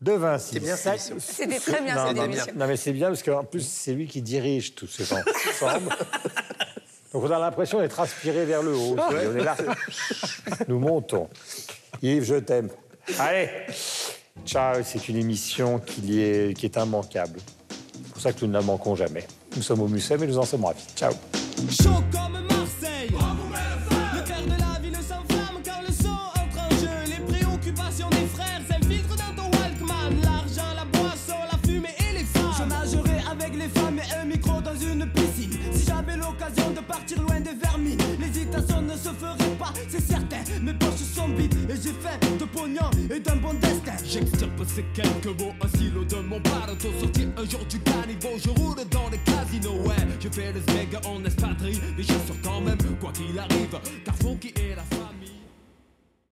de 0.00 0.12
Vinci. 0.12 0.54
C'est 0.54 0.60
bien, 0.60 0.76
Ça-. 0.76 0.96
C'était 1.18 1.58
très 1.58 1.80
bien, 1.80 1.96
non, 1.96 2.06
cette 2.08 2.16
non, 2.16 2.24
émission. 2.24 2.52
Non, 2.54 2.66
mais 2.66 2.76
c'est 2.76 2.92
bien 2.92 3.08
parce 3.08 3.22
qu'en 3.22 3.44
plus, 3.44 3.66
c'est 3.66 3.92
lui 3.92 4.06
qui 4.06 4.22
dirige 4.22 4.74
tous 4.74 4.86
ces 4.86 5.12
ensemble. 5.12 5.90
Donc 7.12 7.24
on 7.24 7.30
a 7.30 7.38
l'impression 7.38 7.80
d'être 7.80 7.98
aspiré 7.98 8.44
vers 8.44 8.62
le 8.62 8.74
haut. 8.76 8.96
On 8.96 9.36
est 9.36 9.42
là. 9.42 9.56
Nous 10.68 10.78
montons. 10.78 11.28
Yves, 12.02 12.24
je 12.24 12.36
t'aime. 12.36 12.68
Allez, 13.18 13.48
ciao, 14.44 14.82
c'est 14.84 15.08
une 15.08 15.16
émission 15.16 15.78
qui 15.78 16.22
est, 16.22 16.56
qui 16.56 16.66
est 16.66 16.76
immanquable. 16.76 17.40
C'est 17.92 18.12
pour 18.12 18.22
ça 18.22 18.32
que 18.32 18.40
nous 18.42 18.48
ne 18.48 18.58
la 18.58 18.62
manquons 18.62 18.94
jamais. 18.94 19.26
Nous 19.56 19.62
sommes 19.62 19.80
au 19.80 19.88
Mucem 19.88 20.22
et 20.22 20.26
nous 20.26 20.38
en 20.38 20.44
sommes 20.44 20.64
ravis. 20.64 20.84
Ciao. 20.94 21.12
you. 23.10 23.47
Mes 40.68 40.74
poches 40.74 41.00
sont 41.14 41.28
vides 41.28 41.54
et 41.70 41.76
j'ai 41.76 41.94
fait 41.94 42.38
de 42.38 42.44
pognon 42.44 42.90
et 43.10 43.20
d'un 43.20 43.36
bon 43.36 43.54
destin. 43.54 43.96
J'extirpe 44.04 44.62
ces 44.66 44.84
quelques 44.92 45.40
mots, 45.40 45.54
un 45.62 45.78
silo 45.78 46.04
de 46.04 46.16
mon 46.16 46.38
bateau. 46.40 46.92
Sorti 47.00 47.26
un 47.38 47.48
jour 47.48 47.64
du 47.70 47.78
caniveau, 47.80 48.36
je 48.36 48.50
roule 48.50 48.76
dans 48.90 49.08
les 49.10 49.16
casinos. 49.18 49.80
Ouais, 49.86 49.96
je 50.20 50.28
fais 50.28 50.52
le 50.52 50.60
smeg 50.60 50.94
en 51.06 51.24
espadrille, 51.24 51.80
mais 51.96 52.02
j'assure 52.02 52.36
quand 52.44 52.60
même, 52.60 52.76
quoi 53.00 53.12
qu'il 53.12 53.38
arrive. 53.38 53.80
Car 54.04 54.14
Funky 54.16 54.48
est 54.48 54.57
la 54.57 54.57